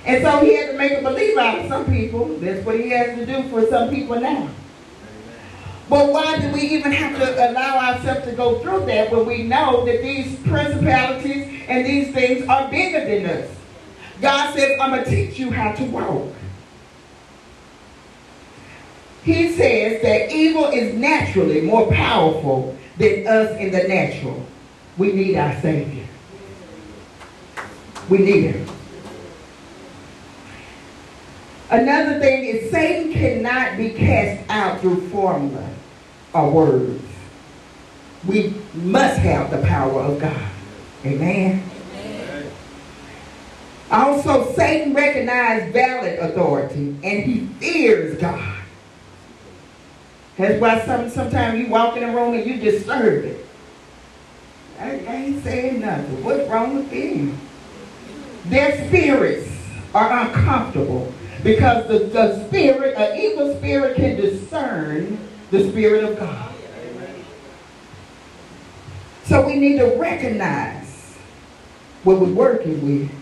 And 0.04 0.24
so 0.24 0.44
he 0.44 0.56
had 0.56 0.72
to 0.72 0.78
make 0.80 0.94
a 0.94 1.02
believer 1.04 1.40
out 1.42 1.60
of 1.60 1.68
some 1.68 1.86
people. 1.86 2.40
That's 2.40 2.66
what 2.66 2.80
he 2.80 2.90
has 2.90 3.20
to 3.20 3.26
do 3.28 3.48
for 3.50 3.68
some 3.68 3.92
people 3.92 4.20
now. 4.20 4.50
But 5.90 6.12
why 6.12 6.40
do 6.40 6.52
we 6.52 6.62
even 6.62 6.92
have 6.92 7.20
to 7.20 7.52
allow 7.52 7.94
ourselves 7.94 8.26
to 8.26 8.32
go 8.32 8.58
through 8.60 8.88
that 8.88 9.12
when 9.12 9.28
we 9.28 9.44
know 9.44 9.86
that 9.86 10.02
these 10.02 10.40
principalities 10.40 11.66
and 11.68 11.86
these 11.86 12.12
things 12.12 12.48
are 12.48 12.68
bigger 12.72 13.06
than 13.06 13.26
us? 13.28 13.61
God 14.22 14.56
says, 14.56 14.80
I'm 14.80 14.92
going 14.92 15.04
to 15.04 15.10
teach 15.10 15.40
you 15.40 15.52
how 15.52 15.72
to 15.74 15.84
walk. 15.86 16.34
He 19.24 19.56
says 19.56 20.02
that 20.02 20.32
evil 20.32 20.66
is 20.66 20.94
naturally 20.96 21.62
more 21.62 21.92
powerful 21.92 22.78
than 22.98 23.28
us 23.28 23.58
in 23.60 23.72
the 23.72 23.88
natural. 23.88 24.46
We 24.98 25.14
need 25.14 25.36
our 25.36 25.60
Savior. 25.62 26.06
We 28.10 28.18
need 28.20 28.52
him. 28.52 28.68
Another 31.70 32.20
thing 32.20 32.44
is 32.44 32.70
Satan 32.70 33.14
cannot 33.14 33.78
be 33.78 33.92
cast 33.92 34.50
out 34.50 34.82
through 34.82 35.08
formula 35.10 35.70
or 36.34 36.52
words. 36.52 37.04
We 38.28 38.54
must 38.74 39.20
have 39.20 39.50
the 39.52 39.66
power 39.66 40.02
of 40.02 40.20
God. 40.20 40.50
Amen. 41.06 41.64
Amen. 41.64 41.71
Also, 43.92 44.54
Satan 44.54 44.94
recognized 44.94 45.74
valid 45.74 46.18
authority 46.20 46.96
and 47.04 47.24
he 47.24 47.42
fears 47.60 48.18
God. 48.20 48.58
That's 50.38 50.62
why 50.62 50.80
some, 50.86 51.10
sometimes 51.10 51.60
you 51.60 51.68
walk 51.68 51.98
in 51.98 52.04
a 52.04 52.16
room 52.16 52.34
and 52.34 52.46
you 52.46 52.58
disturb 52.58 53.26
it. 53.26 53.46
I, 54.80 54.92
I 54.92 55.16
ain't 55.16 55.44
saying 55.44 55.82
nothing. 55.82 56.24
What's 56.24 56.50
wrong 56.50 56.76
with 56.76 56.90
them? 56.90 57.38
Their 58.46 58.88
spirits 58.88 59.52
are 59.94 60.26
uncomfortable 60.26 61.14
because 61.44 61.88
the, 61.88 62.00
the 62.00 62.48
spirit, 62.48 62.96
an 62.96 63.20
evil 63.20 63.56
spirit 63.58 63.98
can 63.98 64.16
discern 64.16 65.20
the 65.52 65.70
spirit 65.70 66.06
of 66.06 66.18
God. 66.18 66.54
So 69.26 69.46
we 69.46 69.56
need 69.58 69.80
to 69.80 69.96
recognize 69.98 71.18
what 72.04 72.20
we're 72.20 72.34
working 72.34 73.02
with. 73.02 73.21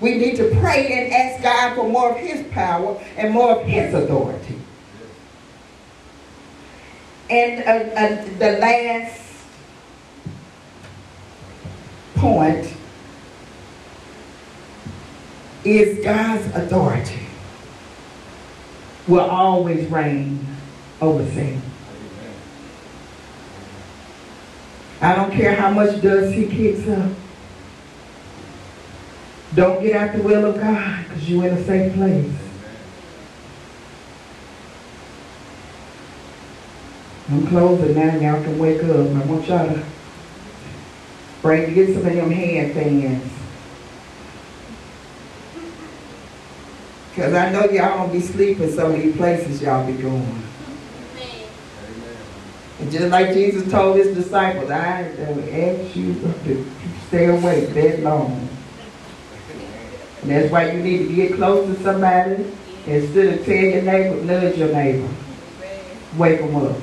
We 0.00 0.16
need 0.16 0.36
to 0.36 0.48
pray 0.60 0.92
and 0.92 1.12
ask 1.12 1.42
God 1.42 1.74
for 1.74 1.88
more 1.88 2.12
of 2.12 2.16
his 2.16 2.46
power 2.52 2.98
and 3.16 3.32
more 3.32 3.60
of 3.60 3.66
his 3.66 3.92
authority. 3.92 4.58
And 7.28 7.62
uh, 7.62 8.00
uh, 8.00 8.38
the 8.38 8.58
last 8.58 9.20
point 12.16 12.72
is 15.64 16.02
God's 16.04 16.46
authority 16.56 17.26
will 19.06 19.20
always 19.20 19.88
reign 19.90 20.46
over 21.00 21.24
sin. 21.30 21.60
I 25.00 25.14
don't 25.14 25.32
care 25.32 25.54
how 25.54 25.70
much 25.70 26.00
dust 26.02 26.34
he 26.34 26.46
kicks 26.46 26.86
up. 26.88 27.10
Don't 29.54 29.82
get 29.82 29.96
out 29.96 30.16
the 30.16 30.22
will 30.22 30.44
of 30.44 30.60
God 30.60 31.04
because 31.08 31.28
you're 31.28 31.46
in 31.46 31.54
a 31.54 31.64
safe 31.64 31.92
place. 31.94 32.32
I'm 37.30 37.46
closing 37.48 37.94
now. 37.94 38.16
Y'all 38.16 38.42
can 38.42 38.58
wake 38.58 38.82
up. 38.84 38.90
I 38.90 39.24
want 39.26 39.46
y'all 39.48 39.68
to 39.68 39.84
bring, 41.42 41.74
get 41.74 41.88
some 41.94 42.06
of 42.06 42.12
them 42.12 42.30
hand 42.30 42.74
fans. 42.74 43.32
Because 47.10 47.34
I 47.34 47.50
know 47.50 47.64
y'all 47.66 48.06
to 48.06 48.12
be 48.12 48.20
sleeping 48.20 48.72
some 48.72 48.92
of 48.92 49.02
these 49.02 49.16
places 49.16 49.60
y'all 49.62 49.86
be 49.86 50.00
going. 50.00 50.42
And 52.78 52.90
just 52.90 53.08
like 53.08 53.34
Jesus 53.34 53.70
told 53.70 53.96
his 53.96 54.16
disciples, 54.16 54.70
I 54.70 55.02
ask 55.02 55.96
you 55.96 56.14
to 56.14 56.70
stay 57.08 57.26
awake 57.26 57.74
that 57.74 58.00
long. 58.00 58.49
And 60.22 60.30
that's 60.30 60.50
why 60.50 60.70
you 60.70 60.82
need 60.82 61.08
to 61.08 61.14
get 61.14 61.34
close 61.34 61.66
to 61.66 61.82
somebody 61.82 62.52
instead 62.86 63.38
of 63.38 63.44
tell 63.46 63.54
your 63.54 63.82
neighbor, 63.82 64.22
nudge 64.24 64.58
your 64.58 64.72
neighbor. 64.72 65.08
Wake 66.16 66.40
them 66.40 66.56
up. 66.56 66.76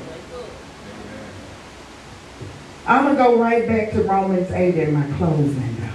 I'm 2.88 3.04
going 3.04 3.18
to 3.18 3.24
go 3.24 3.40
right 3.40 3.68
back 3.68 3.92
to 3.92 4.02
Romans 4.04 4.50
8 4.50 4.76
in 4.76 4.94
my 4.94 5.06
closing 5.18 5.80
now. 5.80 5.94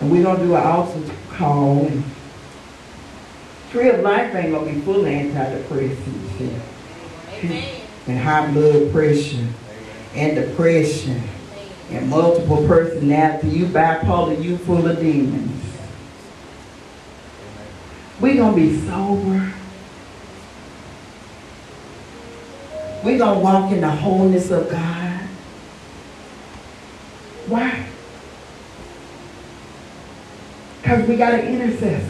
And 0.00 0.10
we're 0.10 0.22
going 0.22 0.38
to 0.38 0.44
do 0.46 0.56
an 0.56 0.62
altar 0.62 1.02
call. 1.28 1.86
And 1.86 2.02
Tree 3.70 3.90
of 3.90 4.00
Life 4.00 4.34
ain't 4.34 4.52
going 4.52 4.66
to 4.66 4.74
be 4.74 4.80
full 4.80 5.00
of 5.00 5.06
antidepressants. 5.06 6.60
And 8.06 8.18
high 8.18 8.50
blood 8.50 8.90
pressure 8.90 9.46
and 10.14 10.34
depression 10.34 11.22
and 11.90 12.08
multiple 12.08 12.66
personality. 12.66 13.48
You 13.48 13.66
bipolar, 13.66 14.42
you 14.42 14.56
full 14.58 14.86
of 14.86 14.98
demons. 14.98 15.62
We're 18.20 18.36
going 18.36 18.54
to 18.54 18.60
be 18.60 18.86
sober. 18.86 19.52
We're 23.02 23.18
going 23.18 23.38
to 23.38 23.40
walk 23.44 23.72
in 23.72 23.80
the 23.80 23.90
wholeness 23.90 24.50
of 24.50 24.68
God. 24.70 25.20
Why? 27.46 27.86
Because 30.82 31.08
we 31.08 31.16
got 31.16 31.34
an 31.34 31.46
intercessor. 31.46 32.06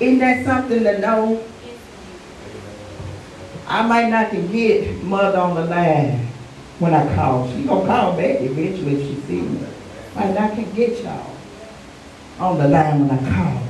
Isn't 0.00 0.18
that 0.18 0.44
something 0.44 0.82
to 0.84 0.98
know? 0.98 1.44
I 3.74 3.84
might 3.84 4.08
not 4.08 4.30
can 4.30 4.46
get 4.52 5.02
mother 5.02 5.36
on 5.36 5.56
the 5.56 5.64
line 5.64 6.28
when 6.78 6.94
I 6.94 7.12
call. 7.16 7.50
She 7.50 7.64
gonna 7.64 7.84
call 7.84 8.16
back 8.16 8.40
eventually 8.40 9.02
if 9.02 9.08
she 9.08 9.14
sees 9.22 9.50
me. 9.50 9.66
Might 10.14 10.32
not 10.32 10.52
can 10.54 10.72
get 10.74 11.02
y'all 11.02 11.34
on 12.38 12.58
the 12.58 12.68
line 12.68 13.08
when 13.08 13.18
I 13.18 13.34
call. 13.34 13.62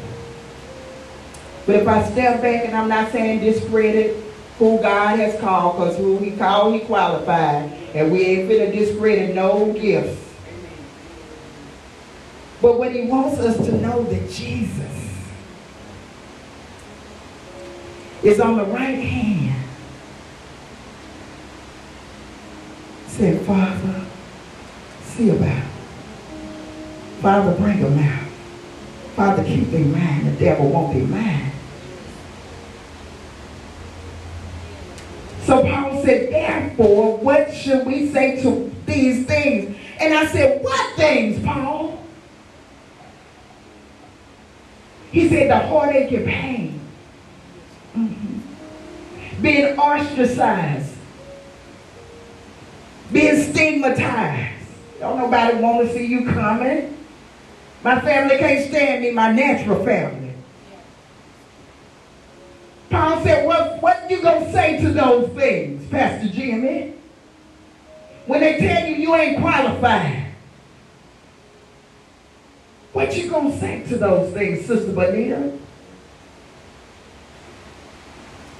But 1.64 1.76
if 1.76 1.88
I 1.88 2.05
step 2.11 2.42
back 2.42 2.66
and 2.66 2.76
I'm 2.76 2.86
not 2.86 3.12
saying 3.12 3.40
discredit 3.40 4.22
who 4.59 4.78
God 4.82 5.18
has 5.18 5.40
called, 5.40 5.78
because 5.78 5.96
who 5.96 6.18
he 6.18 6.32
called, 6.32 6.74
he 6.74 6.80
qualified. 6.80 7.72
And 7.94 8.12
we 8.12 8.26
ain't 8.26 8.50
finna 8.50 8.70
discredit 8.70 9.34
no 9.34 9.72
gifts. 9.72 10.20
But 12.61 12.78
what 12.78 12.92
he 12.92 13.07
wants 13.07 13.38
us 13.38 13.57
to 13.57 13.72
know 13.72 14.02
that 14.02 14.30
Jesus 14.30 14.82
is 18.22 18.38
on 18.38 18.59
the 18.59 18.66
right 18.66 18.98
hand. 18.98 19.63
Say, 23.14 23.38
Father, 23.44 24.04
see 25.04 25.30
about. 25.30 25.46
it. 25.46 25.64
Father, 27.22 27.54
bring 27.54 27.80
them 27.80 27.96
out. 27.96 28.28
Father, 29.14 29.44
keep 29.44 29.70
their 29.70 29.84
mind. 29.84 30.26
The 30.26 30.32
devil 30.32 30.68
won't 30.68 30.92
be 30.92 31.02
mine. 31.02 31.52
So 35.44 35.62
Paul 35.62 36.02
said, 36.02 36.32
therefore, 36.32 37.18
what 37.18 37.54
should 37.54 37.86
we 37.86 38.08
say 38.08 38.42
to 38.42 38.74
these 38.84 39.24
things? 39.26 39.76
And 40.00 40.12
I 40.12 40.26
said, 40.26 40.64
what 40.64 40.96
things, 40.96 41.40
Paul? 41.44 42.04
He 45.12 45.28
said, 45.28 45.50
the 45.50 45.68
heartache 45.68 46.10
and 46.10 46.26
pain. 46.26 46.80
Mm-hmm. 47.96 49.40
Being 49.40 49.78
ostracized. 49.78 50.93
Being 53.14 53.42
stigmatized. 53.50 54.66
Don't 54.98 55.16
nobody 55.18 55.56
want 55.58 55.86
to 55.86 55.94
see 55.94 56.04
you 56.04 56.26
coming. 56.32 56.98
My 57.82 58.00
family 58.00 58.38
can't 58.38 58.68
stand 58.68 59.02
me, 59.02 59.12
my 59.12 59.30
natural 59.30 59.84
family. 59.84 60.32
Paul 62.90 63.22
said, 63.22 63.46
what, 63.46 63.80
what 63.80 64.10
you 64.10 64.20
going 64.20 64.44
to 64.44 64.52
say 64.52 64.80
to 64.82 64.92
those 64.92 65.30
things, 65.30 65.88
Pastor 65.90 66.28
Jimmy? 66.28 66.94
When 68.26 68.40
they 68.40 68.58
tell 68.58 68.88
you 68.88 68.96
you 68.96 69.14
ain't 69.14 69.40
qualified, 69.40 70.32
what 72.92 73.14
you 73.16 73.28
gonna 73.28 73.58
say 73.58 73.82
to 73.88 73.98
those 73.98 74.32
things, 74.32 74.66
Sister 74.66 74.92
Bonita? 74.92 75.58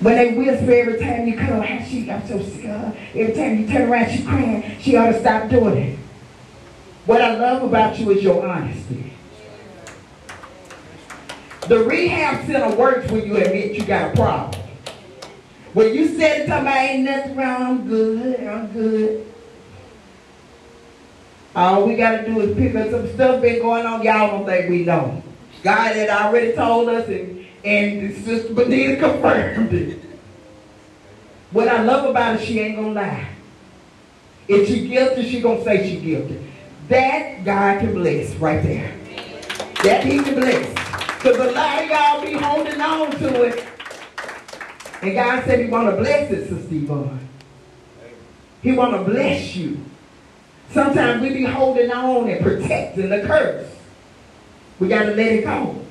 When 0.05 0.16
they 0.16 0.34
whisper 0.34 0.70
every 0.70 0.98
time 0.98 1.26
you 1.26 1.34
come 1.34 1.62
around, 1.62 1.88
she, 1.88 2.11
I'm 2.11 2.28
so 2.28 2.36
her. 2.36 2.94
Every 3.14 3.34
time 3.34 3.59
you 3.59 3.66
turn 3.66 3.88
around, 3.88 4.11
she 4.11 4.22
crying. 4.22 4.76
She 4.78 4.96
ought 4.98 5.12
to 5.12 5.18
stop 5.18 5.48
doing 5.48 5.78
it. 5.78 5.98
What 7.07 7.22
I 7.22 7.34
love 7.36 7.62
about 7.62 7.98
you 7.98 8.11
is 8.11 8.22
your 8.22 8.46
honesty. 8.46 9.14
The 11.68 11.84
rehab 11.84 12.44
center 12.46 12.76
works 12.76 13.11
when 13.11 13.24
you 13.26 13.38
admit 13.38 13.76
you 13.76 13.86
got 13.86 14.12
a 14.12 14.14
problem. 14.14 14.62
When 15.72 15.94
you 15.94 16.18
said 16.18 16.48
to 16.48 16.62
me, 16.62 16.70
ain't 16.70 17.05
nothing 17.05 17.36
wrong, 17.36 17.62
I'm 17.62 17.88
good, 17.88 18.40
I'm 18.46 18.66
good. 18.74 19.32
All 21.57 21.88
we 21.88 21.96
got 21.96 22.18
to 22.18 22.26
do 22.26 22.40
is 22.40 22.55
pick 22.55 22.74
up 22.74 22.90
some 22.90 23.11
stuff 23.14 23.40
been 23.40 23.62
going 23.62 23.86
on. 23.86 24.02
Y'all 24.02 24.32
don't 24.32 24.44
think 24.44 24.68
we 24.68 24.84
know. 24.84 25.22
God 25.62 25.96
had 25.96 26.11
already 26.11 26.52
told 26.52 26.90
us, 26.90 27.09
and, 27.09 27.34
and 27.65 28.15
Sister 28.25 28.53
Benita 28.53 28.97
confirmed 28.97 29.73
it. 29.73 29.99
What 31.51 31.69
I 31.69 31.83
love 31.83 32.11
about 32.11 32.39
her, 32.39 32.45
she 32.45 32.61
ain't 32.61 32.77
to 32.77 33.01
lie. 33.01 33.29
If 34.49 34.69
she 34.69 34.87
guilty, 34.87 35.29
she 35.29 35.41
to 35.41 35.65
say 35.65 35.89
she 35.89 36.01
guilty. 36.01 36.39
That 36.89 37.45
God 37.45 37.81
can 37.81 37.95
bless 37.95 38.35
right 38.37 38.62
there. 38.62 38.95
That 39.83 40.05
he 40.05 40.19
can 40.23 40.35
bless. 40.35 40.69
Because 41.17 41.39
a 41.39 41.53
lot 41.53 41.83
of 41.83 41.89
y'all 41.89 42.23
be 42.23 42.33
holding 42.33 42.81
on 42.81 43.11
to 43.12 43.43
it. 43.45 43.65
And 45.01 45.15
God 45.15 45.45
said 45.45 45.61
he 45.61 45.67
want 45.67 45.89
to 45.91 45.97
bless 45.97 46.31
it, 46.31 46.49
Sister 46.49 46.75
Yvonne. 46.75 47.29
He 48.62 48.73
want 48.73 48.93
to 48.93 49.11
bless 49.11 49.57
you. 49.57 49.79
Sometimes 50.71 51.23
we 51.23 51.31
be 51.31 51.45
holding 51.45 51.91
on 51.91 52.29
and 52.29 52.43
protecting 52.43 53.09
the 53.09 53.21
curse. 53.21 53.71
We 54.79 54.89
got 54.89 55.05
to 55.05 55.15
let 55.15 55.33
it 55.33 55.45
go. 55.45 55.84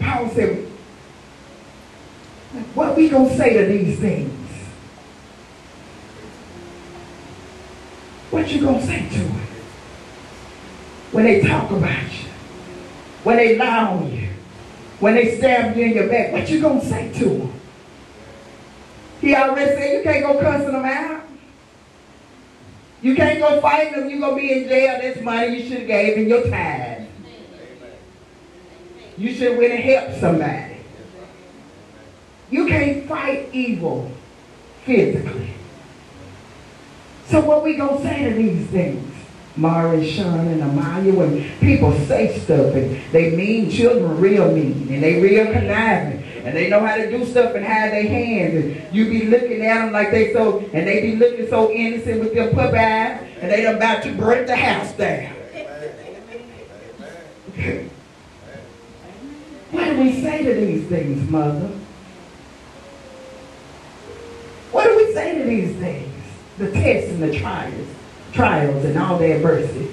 Paul 0.00 0.30
said, 0.30 0.66
what 2.74 2.96
we 2.96 3.08
going 3.08 3.28
to 3.28 3.36
say 3.36 3.52
to 3.54 3.66
these 3.72 3.98
things? 3.98 4.32
What 8.30 8.48
you 8.50 8.60
going 8.60 8.80
to 8.80 8.86
say 8.86 9.08
to 9.08 9.20
it? 9.20 9.48
When 11.12 11.24
they 11.24 11.40
talk 11.40 11.70
about 11.70 12.04
you. 12.04 12.28
When 13.24 13.36
they 13.36 13.56
lie 13.56 13.86
on 13.86 14.12
you. 14.12 14.28
When 15.00 15.14
they 15.14 15.38
stab 15.38 15.76
you 15.76 15.84
in 15.86 15.94
your 15.94 16.08
back. 16.08 16.32
What 16.32 16.48
you 16.48 16.60
going 16.60 16.80
to 16.80 16.86
say 16.86 17.12
to 17.14 17.24
them? 17.24 17.52
He 19.20 19.34
already 19.34 19.70
said 19.72 19.96
you 19.96 20.02
can't 20.02 20.24
go 20.24 20.40
cussing 20.40 20.72
them 20.72 20.84
out. 20.84 21.24
You 23.00 23.14
can't 23.14 23.38
go 23.38 23.60
fighting 23.60 23.92
them. 23.92 24.10
You're 24.10 24.20
going 24.20 24.36
to 24.36 24.40
be 24.40 24.52
in 24.52 24.68
jail. 24.68 25.00
This 25.00 25.22
money 25.22 25.58
you 25.58 25.68
should 25.68 25.78
have 25.78 25.86
gave 25.86 26.18
in 26.18 26.28
your 26.28 26.48
time. 26.48 26.97
You 29.18 29.34
should 29.34 29.50
have 29.50 29.58
went 29.58 29.72
and 29.72 29.82
helped 29.82 30.20
somebody. 30.20 30.76
You 32.50 32.66
can't 32.66 33.06
fight 33.08 33.48
evil 33.52 34.10
physically. 34.84 35.54
So 37.26 37.40
what 37.40 37.64
we 37.64 37.76
to 37.76 38.00
say 38.00 38.30
to 38.30 38.34
these 38.34 38.68
things? 38.68 39.04
Mara 39.56 39.98
and 39.98 40.06
Sean 40.06 40.46
and 40.46 40.62
Amaya, 40.62 41.12
when 41.12 41.58
people 41.58 41.92
say 42.06 42.38
stuff 42.38 42.74
and 42.74 43.02
they 43.10 43.34
mean 43.34 43.68
children 43.68 44.20
real 44.20 44.52
mean 44.52 44.86
and 44.88 45.02
they 45.02 45.20
real 45.20 45.52
conniving 45.52 46.22
and 46.44 46.56
they 46.56 46.70
know 46.70 46.78
how 46.78 46.94
to 46.94 47.10
do 47.10 47.26
stuff 47.26 47.56
and 47.56 47.64
hide 47.66 47.90
their 47.90 48.06
hands 48.06 48.54
and 48.54 48.94
you 48.94 49.10
be 49.10 49.26
looking 49.26 49.60
at 49.66 49.82
them 49.82 49.92
like 49.92 50.12
they 50.12 50.32
so 50.32 50.60
and 50.72 50.86
they 50.86 51.02
be 51.02 51.16
looking 51.16 51.48
so 51.48 51.72
innocent 51.72 52.20
with 52.20 52.34
their 52.34 52.52
puppy 52.54 52.78
eyes 52.78 53.20
and 53.40 53.50
they 53.50 53.66
about 53.66 54.04
to 54.04 54.12
break 54.12 54.46
the 54.46 54.54
house 54.54 54.92
down. 54.92 55.34
we 60.00 60.20
say 60.20 60.42
to 60.44 60.54
these 60.54 60.86
things, 60.88 61.30
mother? 61.30 61.68
What 64.72 64.84
do 64.84 64.96
we 64.96 65.12
say 65.14 65.38
to 65.38 65.44
these 65.44 65.76
things? 65.76 66.14
The 66.58 66.70
tests 66.72 67.10
and 67.10 67.22
the 67.22 67.38
trials 67.38 67.88
trials 68.32 68.84
and 68.84 68.96
all 68.98 69.18
the 69.18 69.32
adversity. 69.32 69.88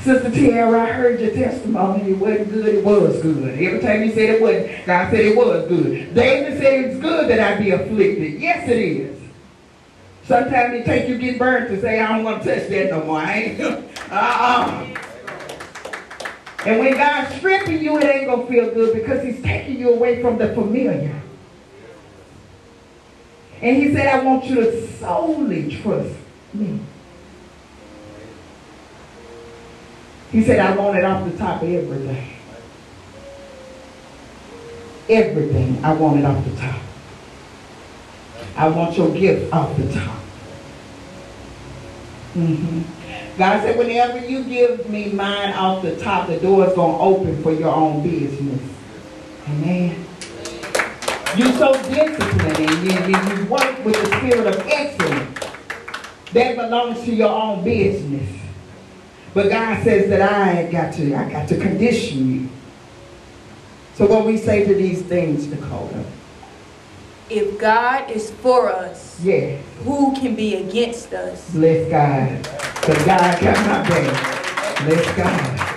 Sister 0.00 0.30
Tiara, 0.30 0.82
I 0.82 0.92
heard 0.92 1.20
your 1.20 1.32
testimony. 1.32 2.12
It 2.12 2.18
wasn't 2.18 2.50
good, 2.50 2.74
it 2.76 2.84
was 2.84 3.20
good. 3.20 3.58
Every 3.58 3.80
time 3.80 4.04
you 4.04 4.12
said 4.12 4.36
it 4.36 4.40
wasn't, 4.40 4.86
God 4.86 5.10
said 5.10 5.20
it 5.20 5.36
was 5.36 5.68
good. 5.68 6.14
David 6.14 6.58
said 6.60 6.84
it's 6.84 7.00
good 7.00 7.28
that 7.28 7.40
I 7.40 7.60
be 7.60 7.72
afflicted. 7.72 8.40
Yes, 8.40 8.68
it 8.68 8.78
is. 8.78 9.20
Sometimes 10.24 10.74
it 10.74 10.84
take 10.84 11.08
you 11.08 11.18
get 11.18 11.38
burned 11.38 11.68
to 11.68 11.80
say, 11.80 12.00
I 12.00 12.16
don't 12.16 12.24
want 12.24 12.42
to 12.44 12.54
touch 12.54 12.68
that 12.68 12.90
no 12.90 13.04
more. 13.04 13.18
I 13.18 13.32
ain't. 13.32 13.60
uh-uh. 14.10 14.86
And 16.66 16.80
when 16.80 16.94
God's 16.94 17.36
stripping 17.36 17.80
you, 17.80 17.96
it 17.96 18.04
ain't 18.04 18.26
going 18.26 18.44
to 18.44 18.52
feel 18.52 18.74
good 18.74 18.92
because 18.92 19.22
he's 19.22 19.40
taking 19.40 19.78
you 19.78 19.94
away 19.94 20.20
from 20.20 20.36
the 20.36 20.52
familiar. 20.52 21.22
And 23.62 23.76
he 23.76 23.94
said, 23.94 24.08
I 24.08 24.24
want 24.24 24.46
you 24.46 24.56
to 24.56 24.88
solely 24.94 25.70
trust 25.76 26.16
me. 26.52 26.80
He 30.32 30.42
said, 30.42 30.58
I 30.58 30.76
want 30.76 30.98
it 30.98 31.04
off 31.04 31.30
the 31.30 31.38
top 31.38 31.62
of 31.62 31.68
everything. 31.68 32.32
Everything, 35.08 35.84
I 35.84 35.92
want 35.92 36.18
it 36.18 36.24
off 36.24 36.44
the 36.44 36.56
top. 36.56 36.80
I 38.56 38.68
want 38.68 38.98
your 38.98 39.14
gift 39.14 39.52
off 39.52 39.76
the 39.76 39.92
top. 39.92 40.18
Mm-hmm. 42.34 43.05
God 43.38 43.62
said, 43.62 43.76
whenever 43.76 44.26
you 44.26 44.42
give 44.44 44.88
me 44.88 45.10
mine 45.10 45.52
off 45.52 45.82
the 45.82 45.96
top, 45.96 46.26
the 46.28 46.38
door 46.38 46.66
is 46.66 46.74
going 46.74 46.96
to 46.96 47.02
open 47.02 47.42
for 47.42 47.52
your 47.52 47.74
own 47.74 48.02
business. 48.02 48.62
Amen. 49.48 50.06
You're 51.36 51.52
so 51.52 51.72
disciplined 51.82 52.58
and 52.58 52.82
you, 52.82 53.42
you 53.42 53.46
work 53.46 53.84
with 53.84 53.94
the 53.94 54.16
spirit 54.16 54.46
of 54.46 54.66
excellence. 54.66 55.38
That 56.32 56.56
belongs 56.56 57.04
to 57.04 57.14
your 57.14 57.28
own 57.28 57.62
business. 57.62 58.40
But 59.34 59.50
God 59.50 59.84
says 59.84 60.08
that 60.08 60.22
I 60.22 60.70
got 60.70 60.94
to, 60.94 61.14
I 61.14 61.30
got 61.30 61.46
to 61.48 61.58
condition 61.58 62.32
you. 62.32 62.48
So 63.94 64.06
what 64.06 64.24
we 64.24 64.38
say 64.38 64.64
to 64.64 64.74
these 64.74 65.02
things, 65.02 65.46
Dakota? 65.46 66.04
If 67.28 67.58
God 67.58 68.08
is 68.08 68.30
for 68.30 68.68
us, 68.68 69.20
yeah. 69.20 69.56
who 69.82 70.14
can 70.14 70.36
be 70.36 70.54
against 70.56 71.12
us? 71.12 71.50
Bless 71.50 71.90
God. 71.90 72.38
Because 72.80 73.04
God 73.04 73.42
my 73.42 73.88
back. 73.88 74.84
Bless 74.84 75.16
God. 75.16 75.76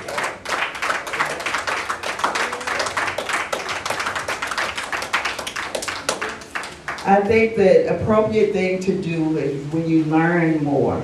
I 7.08 7.22
think 7.22 7.56
the 7.56 8.00
appropriate 8.00 8.54
thing 8.54 8.80
to 8.82 9.02
do 9.02 9.40
is 9.40 9.66
when 9.74 9.90
you 9.90 10.04
learn 10.04 10.64
more, 10.64 11.04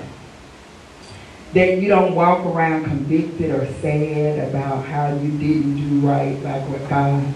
that 1.54 1.82
you 1.82 1.88
don't 1.88 2.14
walk 2.14 2.46
around 2.46 2.84
convicted 2.84 3.50
or 3.50 3.66
sad 3.82 4.48
about 4.48 4.86
how 4.86 5.08
you 5.08 5.32
didn't 5.40 5.78
do 5.78 6.08
right 6.08 6.40
like 6.44 6.70
with 6.70 6.88
God. 6.88 7.34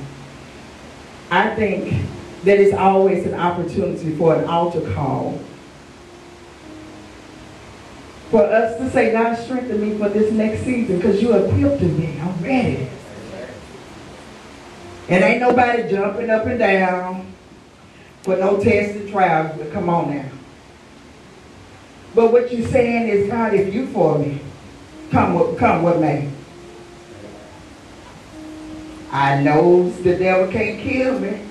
I 1.32 1.55
think 1.55 2.05
that 2.43 2.59
it's 2.59 2.75
always 2.75 3.25
an 3.25 3.33
opportunity 3.33 4.15
for 4.15 4.35
an 4.35 4.45
altar 4.45 4.81
call 4.93 5.39
for 8.29 8.43
us 8.43 8.77
to 8.77 8.89
say, 8.91 9.11
God, 9.11 9.35
strengthen 9.35 9.81
me 9.81 9.97
for 9.97 10.07
this 10.09 10.31
next 10.31 10.63
season 10.63 10.97
because 10.97 11.21
you 11.21 11.33
equipped 11.33 11.81
me. 11.81 12.19
I'm 12.19 12.43
ready. 12.43 12.87
And 15.09 15.23
ain't 15.23 15.41
nobody 15.41 15.89
jumping 15.89 16.29
up 16.29 16.45
and 16.45 16.59
down 16.59 17.33
for 18.21 18.35
no 18.35 18.61
test 18.61 18.95
and 18.95 19.09
trials, 19.09 19.57
but 19.57 19.71
come 19.73 19.89
on 19.89 20.15
now. 20.15 20.29
But 22.13 22.31
what 22.31 22.51
you're 22.51 22.67
saying 22.67 23.07
is, 23.07 23.29
God, 23.29 23.55
if 23.55 23.73
you 23.73 23.87
for 23.87 24.19
me, 24.19 24.39
come 25.09 25.33
what, 25.33 25.57
come 25.57 25.81
what 25.81 25.99
may. 25.99 26.29
I 29.11 29.41
knows 29.41 29.99
the 30.03 30.15
devil 30.15 30.51
can't 30.51 30.79
kill 30.81 31.19
me. 31.19 31.49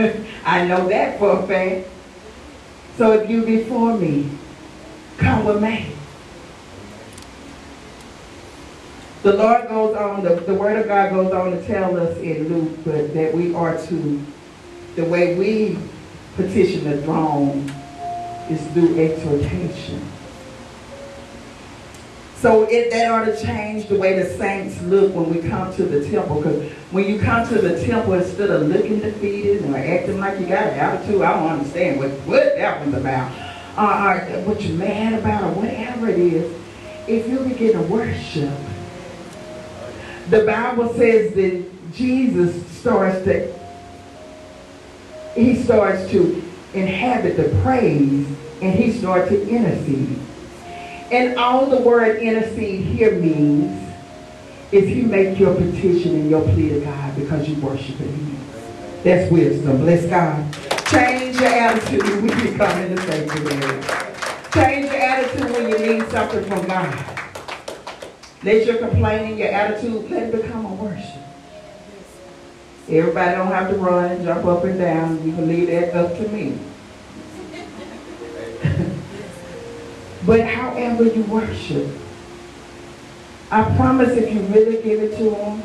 I 0.44 0.66
know 0.66 0.88
that 0.88 1.18
for 1.18 1.38
a 1.38 1.46
fact. 1.46 1.88
So 2.96 3.12
if 3.12 3.30
you 3.30 3.44
before 3.44 3.96
me, 3.96 4.30
come 5.18 5.44
with 5.44 5.62
me. 5.62 5.92
The 9.22 9.34
Lord 9.34 9.68
goes 9.68 9.94
on, 9.96 10.24
the, 10.24 10.36
the 10.36 10.54
word 10.54 10.78
of 10.78 10.86
God 10.86 11.10
goes 11.10 11.32
on 11.32 11.50
to 11.50 11.66
tell 11.66 11.98
us 11.98 12.16
in 12.18 12.48
Luke 12.48 12.78
but 12.84 13.12
that 13.12 13.34
we 13.34 13.54
are 13.54 13.76
to, 13.86 14.26
the 14.96 15.04
way 15.04 15.34
we 15.34 15.78
petition 16.36 16.84
the 16.84 17.02
throne 17.02 17.70
is 18.48 18.66
through 18.72 18.98
exhortation. 18.98 20.02
So 22.40 22.66
it, 22.70 22.90
that 22.90 23.10
ought 23.10 23.26
to 23.26 23.38
change 23.44 23.86
the 23.88 23.96
way 23.96 24.18
the 24.18 24.30
saints 24.38 24.80
look 24.82 25.14
when 25.14 25.28
we 25.28 25.46
come 25.46 25.74
to 25.74 25.84
the 25.84 26.08
temple. 26.08 26.36
Because 26.36 26.72
when 26.90 27.06
you 27.06 27.20
come 27.20 27.46
to 27.48 27.60
the 27.60 27.84
temple, 27.84 28.14
instead 28.14 28.48
of 28.48 28.66
looking 28.66 29.00
defeated 29.00 29.62
or 29.66 29.76
acting 29.76 30.18
like 30.18 30.40
you 30.40 30.46
got 30.46 30.68
an 30.68 30.78
attitude, 30.78 31.20
I 31.20 31.34
don't 31.34 31.52
understand 31.58 31.98
what, 31.98 32.10
what 32.26 32.56
that 32.56 32.80
one's 32.80 32.94
about. 32.94 33.30
Uh, 33.76 34.26
or 34.32 34.40
what 34.44 34.62
you're 34.62 34.76
mad 34.76 35.18
about 35.18 35.44
or 35.44 35.60
whatever 35.60 36.08
it 36.08 36.18
is. 36.18 36.50
If 37.06 37.28
you 37.28 37.40
begin 37.40 37.74
to 37.74 37.82
worship, 37.82 38.58
the 40.30 40.44
Bible 40.44 40.94
says 40.94 41.34
that 41.34 41.92
Jesus 41.92 42.66
starts 42.78 43.22
to, 43.24 43.52
he 45.34 45.62
starts 45.62 46.10
to 46.10 46.42
inhabit 46.72 47.36
the 47.36 47.60
praise 47.62 48.26
and 48.62 48.78
he 48.78 48.92
starts 48.92 49.28
to 49.28 49.46
intercede. 49.46 50.18
And 51.10 51.38
all 51.38 51.66
the 51.66 51.80
word 51.80 52.22
intercede 52.22 52.84
here 52.84 53.16
means 53.16 53.92
is 54.70 54.88
you 54.88 55.02
make 55.04 55.38
your 55.38 55.54
petition 55.54 56.14
and 56.14 56.30
your 56.30 56.42
plea 56.42 56.68
to 56.68 56.80
God 56.80 57.16
because 57.16 57.48
you 57.48 57.60
worship 57.60 57.96
him. 57.96 58.38
That's 59.02 59.30
wisdom. 59.30 59.78
Bless 59.78 60.06
God. 60.06 60.52
Change 60.86 61.34
your 61.36 61.48
attitude 61.48 62.02
when 62.02 62.46
you 62.46 62.56
come 62.56 62.78
in 62.82 62.94
the 62.94 63.02
sanctuary. 63.02 63.82
Change 64.52 64.86
your 64.86 65.00
attitude 65.00 65.50
when 65.50 65.68
you 65.70 65.78
need 65.78 66.10
something 66.10 66.44
from 66.44 66.66
God. 66.66 67.20
Let 68.44 68.66
your 68.66 68.78
complaining, 68.78 69.38
your 69.38 69.48
attitude, 69.48 70.10
let 70.10 70.22
it 70.22 70.42
become 70.42 70.64
a 70.64 70.74
worship. 70.74 71.22
Everybody 72.88 73.36
don't 73.36 73.48
have 73.48 73.70
to 73.70 73.76
run 73.76 74.24
jump 74.24 74.44
up 74.46 74.64
and 74.64 74.78
down. 74.78 75.26
You 75.26 75.32
can 75.32 75.48
leave 75.48 75.68
that 75.68 75.94
up 75.94 76.16
to 76.16 76.28
me. 76.28 76.58
But 80.26 80.40
however 80.46 81.04
you 81.04 81.22
worship, 81.24 81.88
I 83.50 83.64
promise 83.76 84.10
if 84.10 84.32
you 84.32 84.40
really 84.42 84.82
give 84.82 85.02
it 85.02 85.16
to 85.16 85.34
him, 85.34 85.62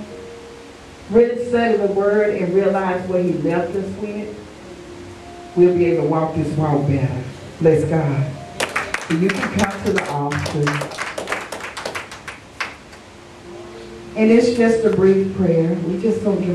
really 1.09 1.45
study 1.47 1.77
the 1.77 1.87
word 1.87 2.35
and 2.35 2.53
realize 2.53 3.07
what 3.07 3.23
he 3.23 3.33
left 3.33 3.75
us 3.75 3.87
with, 3.97 4.35
we'll 5.55 5.75
be 5.75 5.85
able 5.85 6.03
to 6.03 6.09
walk 6.09 6.35
this 6.35 6.57
walk 6.57 6.87
better. 6.87 7.23
Bless 7.61 7.83
God. 7.85 8.31
So 9.07 9.13
you 9.15 9.29
can 9.29 9.59
come 9.59 9.83
to 9.85 9.93
the 9.93 10.09
altar. 10.09 11.05
And 14.15 14.31
it's 14.31 14.57
just 14.57 14.85
a 14.85 14.95
brief 14.95 15.35
prayer. 15.35 15.73
We 15.73 16.01
just 16.01 16.23
gonna 16.23 16.39
give 16.39 16.49